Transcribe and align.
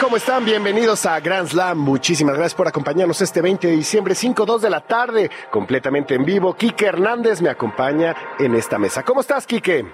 ¿Cómo 0.00 0.16
están? 0.16 0.44
Bienvenidos 0.44 1.06
a 1.06 1.20
Grand 1.20 1.46
Slam. 1.46 1.78
Muchísimas 1.78 2.34
gracias 2.34 2.54
por 2.54 2.66
acompañarnos 2.66 3.20
este 3.20 3.40
20 3.40 3.68
de 3.68 3.76
diciembre, 3.76 4.14
5-2 4.14 4.58
de 4.58 4.70
la 4.70 4.80
tarde, 4.80 5.30
completamente 5.50 6.14
en 6.14 6.24
vivo. 6.24 6.52
Quique 6.54 6.86
Hernández 6.86 7.40
me 7.40 7.48
acompaña 7.48 8.14
en 8.40 8.56
esta 8.56 8.76
mesa. 8.76 9.04
¿Cómo 9.04 9.20
estás, 9.20 9.46
Quique? 9.46 9.86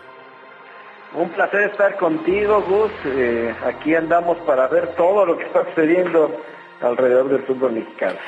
Un 1.14 1.28
placer 1.30 1.70
estar 1.70 1.96
contigo, 1.98 2.62
Gus. 2.62 2.92
Eh, 3.04 3.54
aquí 3.66 3.94
andamos 3.94 4.38
para 4.46 4.68
ver 4.68 4.94
todo 4.96 5.26
lo 5.26 5.36
que 5.36 5.44
está 5.44 5.64
sucediendo 5.66 6.34
alrededor 6.80 7.28
del 7.28 7.42
fútbol 7.44 7.72
mexicano. 7.72 8.18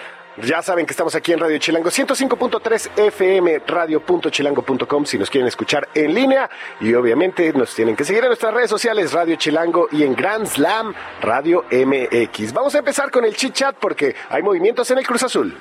Ya 0.42 0.60
saben 0.60 0.84
que 0.84 0.92
estamos 0.92 1.14
aquí 1.14 1.32
en 1.32 1.40
Radio 1.40 1.56
Chilango 1.56 1.88
105.3 1.88 2.90
FM, 2.98 3.62
radio.chilango.com 3.66 5.06
si 5.06 5.18
nos 5.18 5.30
quieren 5.30 5.48
escuchar 5.48 5.88
en 5.94 6.12
línea 6.12 6.50
y 6.78 6.92
obviamente 6.92 7.54
nos 7.54 7.74
tienen 7.74 7.96
que 7.96 8.04
seguir 8.04 8.22
en 8.22 8.28
nuestras 8.28 8.52
redes 8.52 8.68
sociales 8.68 9.12
Radio 9.14 9.36
Chilango 9.36 9.88
y 9.90 10.02
en 10.02 10.14
Grand 10.14 10.46
Slam 10.46 10.94
Radio 11.22 11.64
MX. 11.70 12.52
Vamos 12.52 12.74
a 12.74 12.78
empezar 12.78 13.10
con 13.10 13.24
el 13.24 13.34
chit 13.34 13.54
chat 13.54 13.76
porque 13.76 14.14
hay 14.28 14.42
movimientos 14.42 14.90
en 14.90 14.98
el 14.98 15.06
Cruz 15.06 15.22
Azul. 15.22 15.56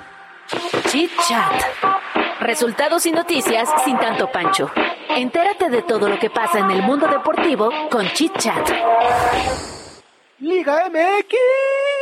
Chit 0.88 1.10
Chat. 1.26 1.62
Resultados 2.40 3.06
y 3.06 3.12
noticias 3.12 3.68
sin 3.84 3.98
tanto 3.98 4.30
pancho. 4.30 4.70
Entérate 5.08 5.70
de 5.70 5.82
todo 5.82 6.08
lo 6.08 6.18
que 6.18 6.28
pasa 6.28 6.58
en 6.58 6.70
el 6.70 6.82
mundo 6.82 7.08
deportivo 7.08 7.70
con 7.90 8.06
Chit 8.10 8.36
Chat. 8.36 8.70
Liga 10.38 10.90
MX. 10.90 11.95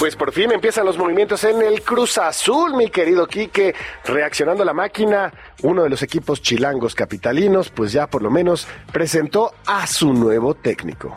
Pues 0.00 0.16
por 0.16 0.32
fin 0.32 0.50
empiezan 0.50 0.86
los 0.86 0.96
movimientos 0.96 1.44
en 1.44 1.60
el 1.60 1.82
Cruz 1.82 2.16
Azul, 2.16 2.74
mi 2.74 2.88
querido 2.88 3.26
Quique, 3.26 3.74
reaccionando 4.06 4.64
la 4.64 4.72
máquina, 4.72 5.30
uno 5.62 5.82
de 5.82 5.90
los 5.90 6.02
equipos 6.02 6.40
chilangos 6.40 6.94
capitalinos, 6.94 7.68
pues 7.68 7.92
ya 7.92 8.06
por 8.06 8.22
lo 8.22 8.30
menos 8.30 8.66
presentó 8.94 9.52
a 9.66 9.86
su 9.86 10.14
nuevo 10.14 10.54
técnico. 10.54 11.14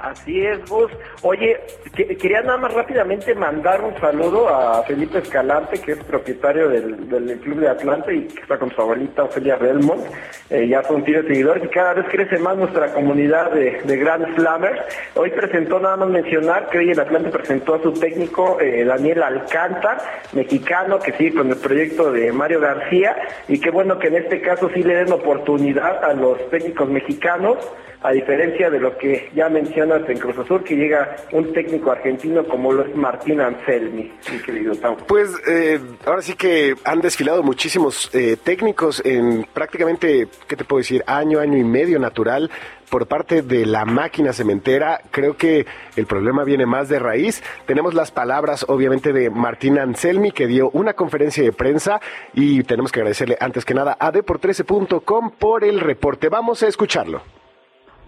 Así 0.00 0.44
es, 0.44 0.58
Gus. 0.68 0.92
Oye, 1.22 1.58
quería 1.94 2.42
nada 2.42 2.58
más 2.58 2.74
rápidamente 2.74 3.34
mandar 3.34 3.82
un 3.82 3.98
saludo 3.98 4.48
a 4.48 4.82
Felipe 4.82 5.18
Escalante, 5.18 5.80
que 5.80 5.92
es 5.92 6.04
propietario 6.04 6.68
del, 6.68 6.96
Club 7.42 7.60
de 7.60 7.68
Atlanta 7.68 8.12
y 8.12 8.26
que 8.26 8.42
está 8.42 8.58
con 8.58 8.70
su 8.70 8.80
abuelita 8.80 9.24
Ofelia 9.24 9.56
Belmont. 9.56 10.04
Eh, 10.50 10.68
ya 10.68 10.82
son 10.82 11.02
de 11.02 11.22
seguidores 11.22 11.64
y 11.64 11.68
cada 11.68 11.94
vez 11.94 12.06
crece 12.10 12.38
más 12.38 12.56
nuestra 12.56 12.92
comunidad 12.92 13.50
de, 13.52 13.96
Grand 13.96 14.36
Slammers. 14.36 14.80
Hoy 15.14 15.30
presentó, 15.30 15.80
nada 15.80 15.96
más 15.96 16.08
mencionar, 16.10 16.68
que 16.68 16.78
hoy 16.78 16.90
el 16.90 17.00
Atlante 17.00 17.30
presentó 17.30 17.74
a 17.76 17.82
su 17.82 17.92
técnico 17.92 18.60
eh, 18.60 18.84
Daniel 18.84 19.22
Alcántar, 19.22 19.98
mexicano, 20.32 20.98
que 20.98 21.12
sigue 21.12 21.34
con 21.34 21.48
el 21.48 21.56
proyecto 21.56 22.12
de 22.12 22.32
Mario 22.32 22.60
García 22.60 23.16
y 23.48 23.58
qué 23.60 23.70
bueno 23.70 23.98
que 23.98 24.08
en 24.08 24.16
este 24.16 24.42
caso 24.42 24.68
sí 24.74 24.82
le 24.82 24.94
den 24.96 25.12
oportunidad 25.12 26.04
a 26.04 26.12
los 26.12 26.50
técnicos 26.50 26.88
mexicanos 26.88 27.56
a 28.02 28.12
diferencia 28.12 28.70
de 28.70 28.78
lo 28.78 28.96
que 28.98 29.30
ya 29.34 29.48
en 29.94 30.18
Cruz 30.18 30.36
Azul, 30.38 30.64
que 30.64 30.74
llega 30.74 31.16
un 31.32 31.52
técnico 31.52 31.92
argentino 31.92 32.44
como 32.44 32.72
lo 32.72 32.84
es 32.84 32.94
Martín 32.96 33.40
Anselmi, 33.40 34.12
mi 34.32 34.38
querido 34.40 34.72
Pues 35.06 35.30
eh, 35.48 35.80
ahora 36.04 36.22
sí 36.22 36.34
que 36.34 36.74
han 36.84 37.00
desfilado 37.00 37.42
muchísimos 37.42 38.10
eh, 38.12 38.36
técnicos 38.42 39.00
en 39.04 39.46
prácticamente, 39.52 40.28
¿qué 40.48 40.56
te 40.56 40.64
puedo 40.64 40.78
decir? 40.78 41.04
Año, 41.06 41.38
año 41.38 41.56
y 41.56 41.64
medio 41.64 41.98
natural 41.98 42.50
por 42.90 43.06
parte 43.06 43.42
de 43.42 43.64
la 43.64 43.84
máquina 43.84 44.32
cementera. 44.32 45.00
Creo 45.10 45.36
que 45.36 45.66
el 45.96 46.06
problema 46.06 46.44
viene 46.44 46.66
más 46.66 46.88
de 46.88 46.98
raíz. 46.98 47.42
Tenemos 47.66 47.94
las 47.94 48.10
palabras, 48.10 48.64
obviamente, 48.68 49.12
de 49.12 49.30
Martín 49.30 49.78
Anselmi, 49.78 50.32
que 50.32 50.46
dio 50.46 50.70
una 50.70 50.94
conferencia 50.94 51.44
de 51.44 51.52
prensa 51.52 52.00
y 52.34 52.64
tenemos 52.64 52.90
que 52.90 53.00
agradecerle 53.00 53.36
antes 53.40 53.64
que 53.64 53.74
nada 53.74 53.96
a 53.98 54.12
depor13.com 54.12 55.30
por 55.38 55.64
el 55.64 55.80
reporte. 55.80 56.28
Vamos 56.28 56.62
a 56.62 56.66
escucharlo. 56.68 57.35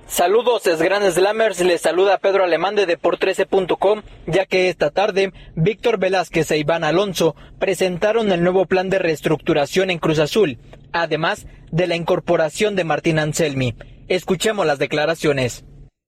Saludos, 0.08 0.66
es 0.66 0.80
Grandes 0.80 1.16
Slammers, 1.16 1.60
les 1.60 1.82
saluda 1.82 2.16
Pedro 2.16 2.42
Alemán 2.42 2.74
de 2.74 2.88
Deport13.com, 2.88 4.00
ya 4.26 4.46
que 4.46 4.70
esta 4.70 4.90
tarde 4.90 5.34
Víctor 5.54 5.98
Velázquez 5.98 6.50
e 6.50 6.56
Iván 6.56 6.82
Alonso 6.82 7.36
presentaron 7.58 8.32
el 8.32 8.42
nuevo 8.42 8.64
plan 8.64 8.88
de 8.88 8.98
reestructuración 8.98 9.90
en 9.90 9.98
Cruz 9.98 10.18
Azul, 10.18 10.58
además 10.92 11.46
de 11.70 11.86
la 11.86 11.94
incorporación 11.94 12.74
de 12.74 12.84
Martín 12.84 13.18
Anselmi. 13.18 13.74
Escuchemos 14.08 14.66
las 14.66 14.78
declaraciones. 14.78 15.64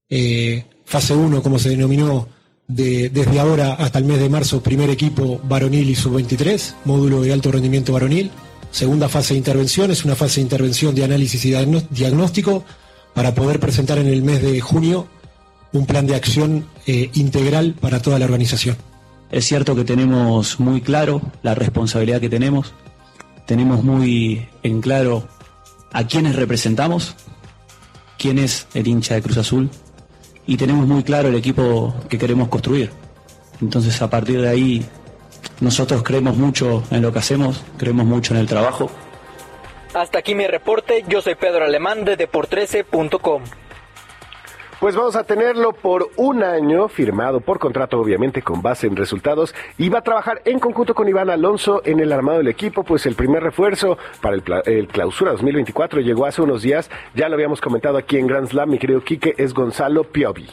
Eh, 0.09 0.65
fase 0.87 1.13
1, 1.13 1.43
como 1.43 1.59
se 1.59 1.69
denominó, 1.69 2.27
de, 2.69 3.11
desde 3.11 3.39
ahora 3.39 3.75
hasta 3.75 3.99
el 3.99 4.07
mes 4.07 4.19
de 4.19 4.31
marzo, 4.31 4.63
primer 4.63 4.89
equipo 4.89 5.43
varonil 5.45 5.91
y 5.91 5.95
sub-23, 5.95 6.75
módulo 6.87 7.21
de 7.21 7.35
alto 7.35 7.53
rendimiento 7.53 7.93
varonil. 7.93 8.31
Segunda 8.71 9.11
fase 9.11 9.35
de 9.35 9.39
intervención, 9.39 9.91
es 9.91 10.07
una 10.07 10.17
fase 10.17 10.37
de 10.37 10.45
intervención 10.45 10.95
de 10.95 11.05
análisis 11.05 11.45
y 11.45 11.51
diagnóstico 11.91 12.65
para 13.15 13.35
poder 13.35 13.61
presentar 13.61 13.99
en 13.99 14.07
el 14.07 14.23
mes 14.23 14.43
de 14.43 14.61
junio 14.61 15.09
un 15.73 15.87
plan 15.87 16.07
de 16.07 16.15
acción 16.15 16.67
eh, 16.87 17.11
integral 17.15 17.75
para 17.81 18.01
toda 18.03 18.19
la 18.19 18.25
organización. 18.25 18.77
Es 19.31 19.45
cierto 19.47 19.77
que 19.77 19.85
tenemos 19.85 20.59
muy 20.59 20.81
claro 20.81 21.21
la 21.43 21.55
responsabilidad 21.55 22.21
que 22.21 22.29
tenemos, 22.29 22.73
tenemos 23.47 23.85
muy 23.85 24.49
en 24.63 24.81
claro 24.81 25.29
a 25.93 26.05
quiénes 26.05 26.35
representamos, 26.37 27.15
quién 28.19 28.39
es 28.39 28.67
el 28.75 28.89
hincha 28.89 29.15
de 29.15 29.23
Cruz 29.23 29.39
Azul 29.39 29.71
y 30.47 30.57
tenemos 30.57 30.87
muy 30.87 31.05
claro 31.05 31.29
el 31.29 31.37
equipo 31.37 31.95
que 32.09 32.19
queremos 32.19 32.49
construir. 32.49 32.91
Entonces 33.61 34.01
a 34.03 34.11
partir 34.11 34.41
de 34.41 34.49
ahí 34.49 34.85
nosotros 35.61 36.03
creemos 36.03 36.37
mucho 36.37 36.83
en 36.91 37.03
lo 37.03 37.13
que 37.13 37.21
hacemos, 37.21 37.63
creemos 37.77 38.07
mucho 38.07 38.35
en 38.35 38.41
el 38.41 38.47
trabajo 38.47 38.91
hasta 39.95 40.19
aquí 40.19 40.35
mi 40.35 40.47
reporte, 40.47 41.05
yo 41.09 41.21
soy 41.21 41.35
Pedro 41.35 41.65
Alemán 41.65 42.05
de 42.05 42.17
Depor13.com. 42.17 43.43
Pues 44.81 44.97
vamos 44.97 45.15
a 45.15 45.25
tenerlo 45.25 45.75
por 45.75 46.09
un 46.17 46.43
año, 46.43 46.89
firmado 46.89 47.41
por 47.41 47.59
contrato 47.59 48.01
obviamente 48.01 48.41
con 48.41 48.63
base 48.63 48.87
en 48.87 48.97
resultados, 48.97 49.55
y 49.77 49.91
va 49.91 49.99
a 49.99 50.03
trabajar 50.03 50.41
en 50.47 50.59
conjunto 50.59 50.95
con 50.95 51.07
Iván 51.07 51.29
Alonso 51.29 51.83
en 51.85 52.01
el 52.01 52.13
armado 52.13 52.39
del 52.39 52.49
equipo, 52.49 52.83
pues 52.83 53.05
el 53.05 53.15
primer 53.15 53.43
refuerzo 53.43 53.99
para 54.23 54.37
el, 54.65 54.89
clausura 54.89 55.33
2024 55.33 56.01
llegó 56.01 56.25
hace 56.25 56.41
unos 56.41 56.63
días, 56.63 56.91
ya 57.15 57.29
lo 57.29 57.35
habíamos 57.35 57.61
comentado 57.61 57.99
aquí 57.99 58.17
en 58.17 58.27
Grand 58.27 58.49
Slam, 58.49 58.71
mi 58.71 58.79
querido 58.79 59.03
Quique, 59.05 59.35
es 59.37 59.53
Gonzalo 59.53 60.05
Piovi. 60.05 60.49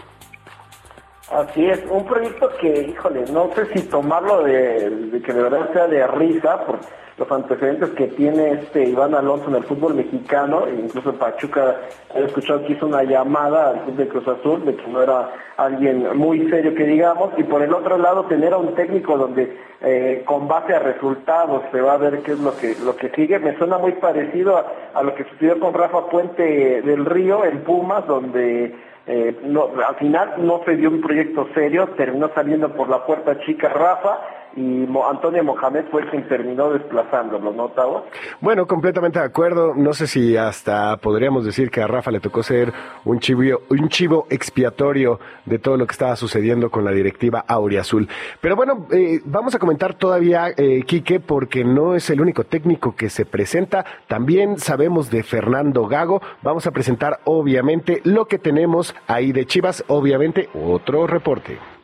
Así 1.31 1.65
es, 1.65 1.83
un 1.89 2.05
proyecto 2.05 2.49
que, 2.61 2.83
híjole, 2.83 3.25
no 3.33 3.49
sé 3.53 3.65
si 3.73 3.81
tomarlo 3.88 4.43
de, 4.43 5.21
que 5.25 5.33
de 5.33 5.41
verdad 5.41 5.73
sea 5.73 5.88
de 5.88 6.07
risa, 6.07 6.63
porque 6.65 6.85
los 7.17 7.29
antecedentes 7.29 7.89
que 7.91 8.07
tiene 8.07 8.51
este 8.51 8.85
Iván 8.85 9.13
Alonso 9.13 9.49
en 9.49 9.55
el 9.55 9.63
fútbol 9.66 9.95
mexicano, 9.95 10.66
e 10.67 10.75
incluso 10.75 11.13
Pachuca 11.13 11.81
he 12.16 12.23
escuchado 12.23 12.63
que 12.63 12.73
hizo 12.73 12.85
una 12.85 13.03
llamada 13.03 13.71
al 13.71 13.81
club 13.83 13.97
de 13.97 14.07
Cruz 14.07 14.27
Azul 14.27 14.63
de 14.66 14.75
que 14.77 14.87
no 14.87 15.01
era 15.01 15.31
alguien 15.57 16.16
muy 16.17 16.49
serio 16.49 16.73
que 16.75 16.85
digamos, 16.85 17.31
y 17.35 17.43
por 17.43 17.61
el 17.61 17.73
otro 17.73 17.97
lado 17.97 18.23
tener 18.25 18.53
a 18.53 18.57
un 18.57 18.73
técnico 18.75 19.17
donde 19.17 19.57
eh, 19.81 20.23
con 20.25 20.47
base 20.47 20.75
a 20.75 20.79
resultados 20.79 21.63
se 21.73 21.81
va 21.81 21.93
a 21.93 21.97
ver 21.97 22.19
qué 22.19 22.33
es 22.33 22.39
lo 22.39 22.55
que 22.55 22.75
lo 22.85 22.95
que 22.95 23.09
sigue, 23.09 23.37
me 23.39 23.57
suena 23.57 23.77
muy 23.77 23.93
parecido 23.93 24.57
a, 24.57 24.66
a 24.93 25.03
lo 25.03 25.13
que 25.13 25.25
sucedió 25.25 25.59
con 25.59 25.73
Rafa 25.73 26.07
Puente 26.07 26.81
del 26.83 27.05
Río 27.05 27.43
en 27.43 27.63
Pumas, 27.63 28.07
donde 28.07 28.73
eh, 29.07 29.39
no, 29.43 29.69
al 29.87 29.95
final 29.95 30.33
no 30.39 30.61
se 30.65 30.75
dio 30.75 30.89
un 30.89 30.99
proyecto 30.99 31.47
serio, 31.53 31.87
terminó 31.95 32.29
saliendo 32.35 32.73
por 32.73 32.89
la 32.89 33.05
puerta 33.05 33.39
chica 33.39 33.69
Rafa 33.69 34.19
y 34.57 34.87
Antonio 35.07 35.43
Mohamed 35.43 35.85
fue 35.91 36.09
quien 36.09 36.27
terminó 36.27 36.71
desplazándolo, 36.71 37.53
¿no, 37.53 37.69
Tavo? 37.69 38.05
Bueno, 38.41 38.65
completamente 38.65 39.19
de 39.19 39.25
acuerdo. 39.25 39.75
No 39.75 39.93
sé 39.93 40.07
si 40.07 40.35
hasta 40.35 40.97
podríamos 40.97 41.45
decir 41.45 41.69
que 41.69 41.81
a 41.81 41.87
Rafa 41.87 42.09
le 42.09 42.19
tocó 42.19 42.41
ser 42.41 42.73
un 43.05 43.19
chivo, 43.19 43.61
un 43.69 43.87
chivo 43.89 44.25
expiatorio 44.31 45.19
de 45.45 45.59
todo 45.59 45.77
lo 45.77 45.85
que 45.85 45.91
estaba 45.91 46.15
sucediendo 46.15 46.71
con 46.71 46.83
la 46.83 46.91
directiva 46.91 47.45
Auriazul. 47.47 48.09
Pero 48.41 48.55
bueno, 48.55 48.87
eh, 48.91 49.21
vamos 49.25 49.53
a 49.53 49.59
comentar 49.59 49.93
todavía, 49.93 50.49
eh, 50.57 50.81
Quique, 50.87 51.19
porque 51.19 51.63
no 51.63 51.93
es 51.93 52.09
el 52.09 52.19
único 52.19 52.43
técnico 52.43 52.95
que 52.95 53.11
se 53.11 53.25
presenta. 53.25 53.85
También 54.07 54.57
sabemos 54.57 55.11
de 55.11 55.21
Fernando 55.21 55.85
Gago. 55.85 56.19
Vamos 56.41 56.65
a 56.65 56.71
presentar, 56.71 57.19
obviamente, 57.25 58.01
lo 58.05 58.25
que 58.25 58.39
tenemos 58.39 58.95
ahí 59.05 59.31
de 59.31 59.45
Chivas. 59.45 59.83
Obviamente, 59.87 60.49
otro 60.55 61.05
reporte. 61.05 61.77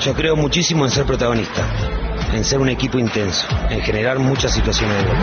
Yo 0.00 0.14
creo 0.14 0.34
muchísimo 0.34 0.86
en 0.86 0.90
ser 0.90 1.04
protagonista, 1.04 1.62
en 2.32 2.42
ser 2.42 2.58
un 2.58 2.70
equipo 2.70 2.98
intenso, 2.98 3.46
en 3.68 3.82
generar 3.82 4.18
muchas 4.18 4.50
situaciones 4.50 4.96
de 4.96 5.04
gol. 5.04 5.16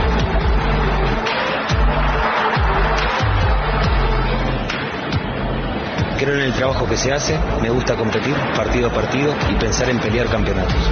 Creo 6.19 6.35
en 6.35 6.41
el 6.41 6.53
trabajo 6.53 6.87
que 6.87 6.95
se 6.95 7.11
hace, 7.11 7.39
me 7.59 7.71
gusta 7.71 7.95
competir 7.95 8.35
partido 8.55 8.89
a 8.89 8.93
partido 8.93 9.33
y 9.49 9.55
pensar 9.55 9.89
en 9.89 9.99
pelear 9.99 10.27
campeonatos. 10.27 10.91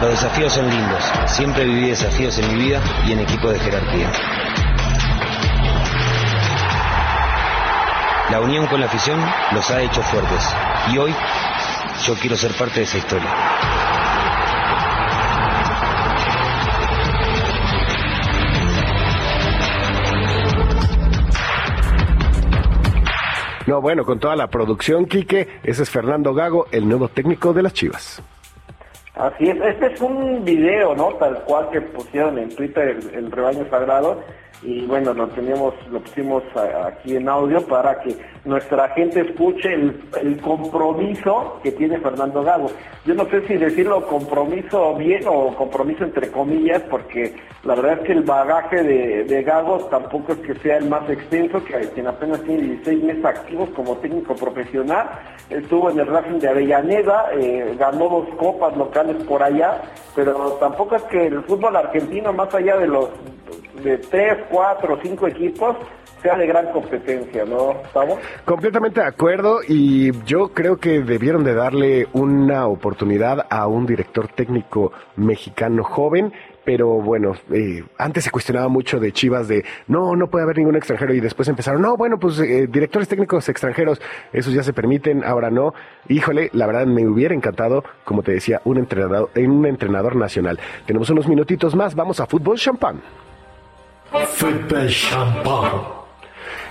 Los 0.00 0.10
desafíos 0.10 0.52
son 0.52 0.68
lindos, 0.68 1.04
siempre 1.26 1.64
viví 1.64 1.90
desafíos 1.90 2.36
en 2.38 2.48
mi 2.48 2.64
vida 2.64 2.82
y 3.06 3.12
en 3.12 3.20
equipos 3.20 3.52
de 3.52 3.60
jerarquía. 3.60 4.10
La 8.30 8.40
unión 8.40 8.64
con 8.68 8.78
la 8.78 8.86
afición 8.86 9.18
los 9.52 9.68
ha 9.72 9.82
hecho 9.82 10.00
fuertes 10.02 10.56
y 10.94 10.98
hoy 10.98 11.12
yo 12.06 12.14
quiero 12.14 12.36
ser 12.36 12.52
parte 12.52 12.76
de 12.76 12.82
esa 12.82 12.98
historia. 12.98 13.28
No, 23.66 23.80
bueno, 23.80 24.04
con 24.04 24.20
toda 24.20 24.36
la 24.36 24.46
producción, 24.46 25.06
Quique, 25.06 25.48
ese 25.64 25.82
es 25.82 25.90
Fernando 25.90 26.32
Gago, 26.32 26.66
el 26.70 26.88
nuevo 26.88 27.08
técnico 27.08 27.52
de 27.52 27.64
las 27.64 27.72
Chivas. 27.72 28.22
Así 29.16 29.48
es, 29.48 29.56
este 29.60 29.92
es 29.92 30.00
un 30.00 30.44
video, 30.44 30.94
¿no? 30.94 31.14
Tal 31.14 31.42
cual 31.42 31.68
que 31.70 31.80
pusieron 31.80 32.38
en 32.38 32.54
Twitter 32.54 32.90
el, 32.90 33.10
el 33.12 33.32
rebaño 33.32 33.68
sagrado 33.68 34.22
y 34.62 34.84
bueno, 34.84 35.14
lo 35.14 35.26
tenemos, 35.28 35.74
lo 35.90 36.00
pusimos 36.00 36.42
aquí 36.84 37.16
en 37.16 37.28
audio 37.28 37.66
para 37.66 37.98
que 38.00 38.14
nuestra 38.44 38.90
gente 38.90 39.20
escuche 39.20 39.72
el, 39.72 40.02
el 40.20 40.40
compromiso 40.40 41.58
que 41.62 41.72
tiene 41.72 41.98
Fernando 41.98 42.42
Gago. 42.42 42.70
Yo 43.06 43.14
no 43.14 43.24
sé 43.30 43.46
si 43.46 43.54
decirlo 43.54 44.06
compromiso 44.06 44.94
bien 44.96 45.22
o 45.26 45.54
compromiso 45.54 46.04
entre 46.04 46.30
comillas, 46.30 46.82
porque 46.90 47.34
la 47.64 47.74
verdad 47.74 48.00
es 48.00 48.06
que 48.06 48.12
el 48.12 48.22
bagaje 48.22 48.82
de, 48.82 49.24
de 49.24 49.42
Gago 49.42 49.78
tampoco 49.86 50.32
es 50.32 50.38
que 50.40 50.54
sea 50.56 50.76
el 50.76 50.88
más 50.90 51.08
extenso, 51.08 51.64
que 51.64 51.78
quien 51.94 52.06
apenas 52.06 52.42
tiene 52.42 52.62
16 52.62 53.02
meses 53.02 53.24
activos 53.24 53.70
como 53.70 53.96
técnico 53.96 54.34
profesional, 54.34 55.08
estuvo 55.48 55.90
en 55.90 56.00
el 56.00 56.06
Racing 56.06 56.38
de 56.38 56.48
Avellaneda, 56.48 57.30
eh, 57.32 57.74
ganó 57.78 58.08
dos 58.08 58.28
copas 58.36 58.76
locales 58.76 59.16
por 59.24 59.42
allá, 59.42 59.80
pero 60.14 60.58
tampoco 60.60 60.96
es 60.96 61.02
que 61.04 61.28
el 61.28 61.42
fútbol 61.44 61.76
argentino, 61.76 62.32
más 62.32 62.54
allá 62.54 62.76
de 62.76 62.86
los 62.86 63.08
de 63.82 63.98
tres, 63.98 64.38
cuatro, 64.50 64.98
cinco 65.02 65.26
equipos, 65.26 65.76
sea 66.22 66.36
de 66.36 66.46
gran 66.46 66.70
competencia, 66.72 67.44
¿no, 67.44 67.74
Gustavo? 67.74 68.18
Completamente 68.44 69.00
de 69.00 69.06
acuerdo 69.06 69.60
y 69.66 70.12
yo 70.24 70.48
creo 70.48 70.76
que 70.76 71.00
debieron 71.00 71.44
de 71.44 71.54
darle 71.54 72.08
una 72.12 72.66
oportunidad 72.66 73.46
a 73.48 73.66
un 73.66 73.86
director 73.86 74.28
técnico 74.28 74.92
mexicano 75.16 75.82
joven, 75.82 76.32
pero 76.64 77.00
bueno, 77.00 77.32
eh, 77.52 77.82
antes 77.96 78.24
se 78.24 78.30
cuestionaba 78.30 78.68
mucho 78.68 79.00
de 79.00 79.12
Chivas 79.12 79.48
de 79.48 79.64
no, 79.88 80.14
no 80.14 80.28
puede 80.28 80.44
haber 80.44 80.58
ningún 80.58 80.76
extranjero 80.76 81.14
y 81.14 81.20
después 81.20 81.48
empezaron, 81.48 81.80
no, 81.80 81.96
bueno, 81.96 82.18
pues 82.18 82.38
eh, 82.40 82.66
directores 82.70 83.08
técnicos 83.08 83.48
extranjeros, 83.48 84.00
esos 84.32 84.52
ya 84.52 84.62
se 84.62 84.72
permiten, 84.72 85.24
ahora 85.24 85.50
no. 85.50 85.72
Híjole, 86.08 86.50
la 86.52 86.66
verdad 86.66 86.86
me 86.86 87.06
hubiera 87.08 87.34
encantado, 87.34 87.82
como 88.04 88.22
te 88.22 88.32
decía, 88.32 88.60
un 88.64 88.76
entrenador, 88.76 89.30
un 89.34 89.66
entrenador 89.66 90.16
nacional. 90.16 90.58
Tenemos 90.86 91.08
unos 91.10 91.26
minutitos 91.26 91.74
más, 91.74 91.94
vamos 91.94 92.20
a 92.20 92.26
fútbol 92.26 92.58
champán. 92.58 93.00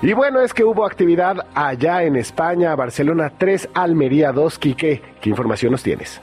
Y 0.01 0.13
bueno, 0.13 0.39
es 0.41 0.53
que 0.53 0.63
hubo 0.63 0.85
actividad 0.85 1.45
allá 1.53 2.03
en 2.03 2.15
España, 2.15 2.75
Barcelona 2.75 3.31
3, 3.37 3.69
Almería 3.73 4.31
2, 4.31 4.57
Quique. 4.59 5.01
¿Qué 5.19 5.29
información 5.29 5.73
nos 5.73 5.83
tienes? 5.83 6.21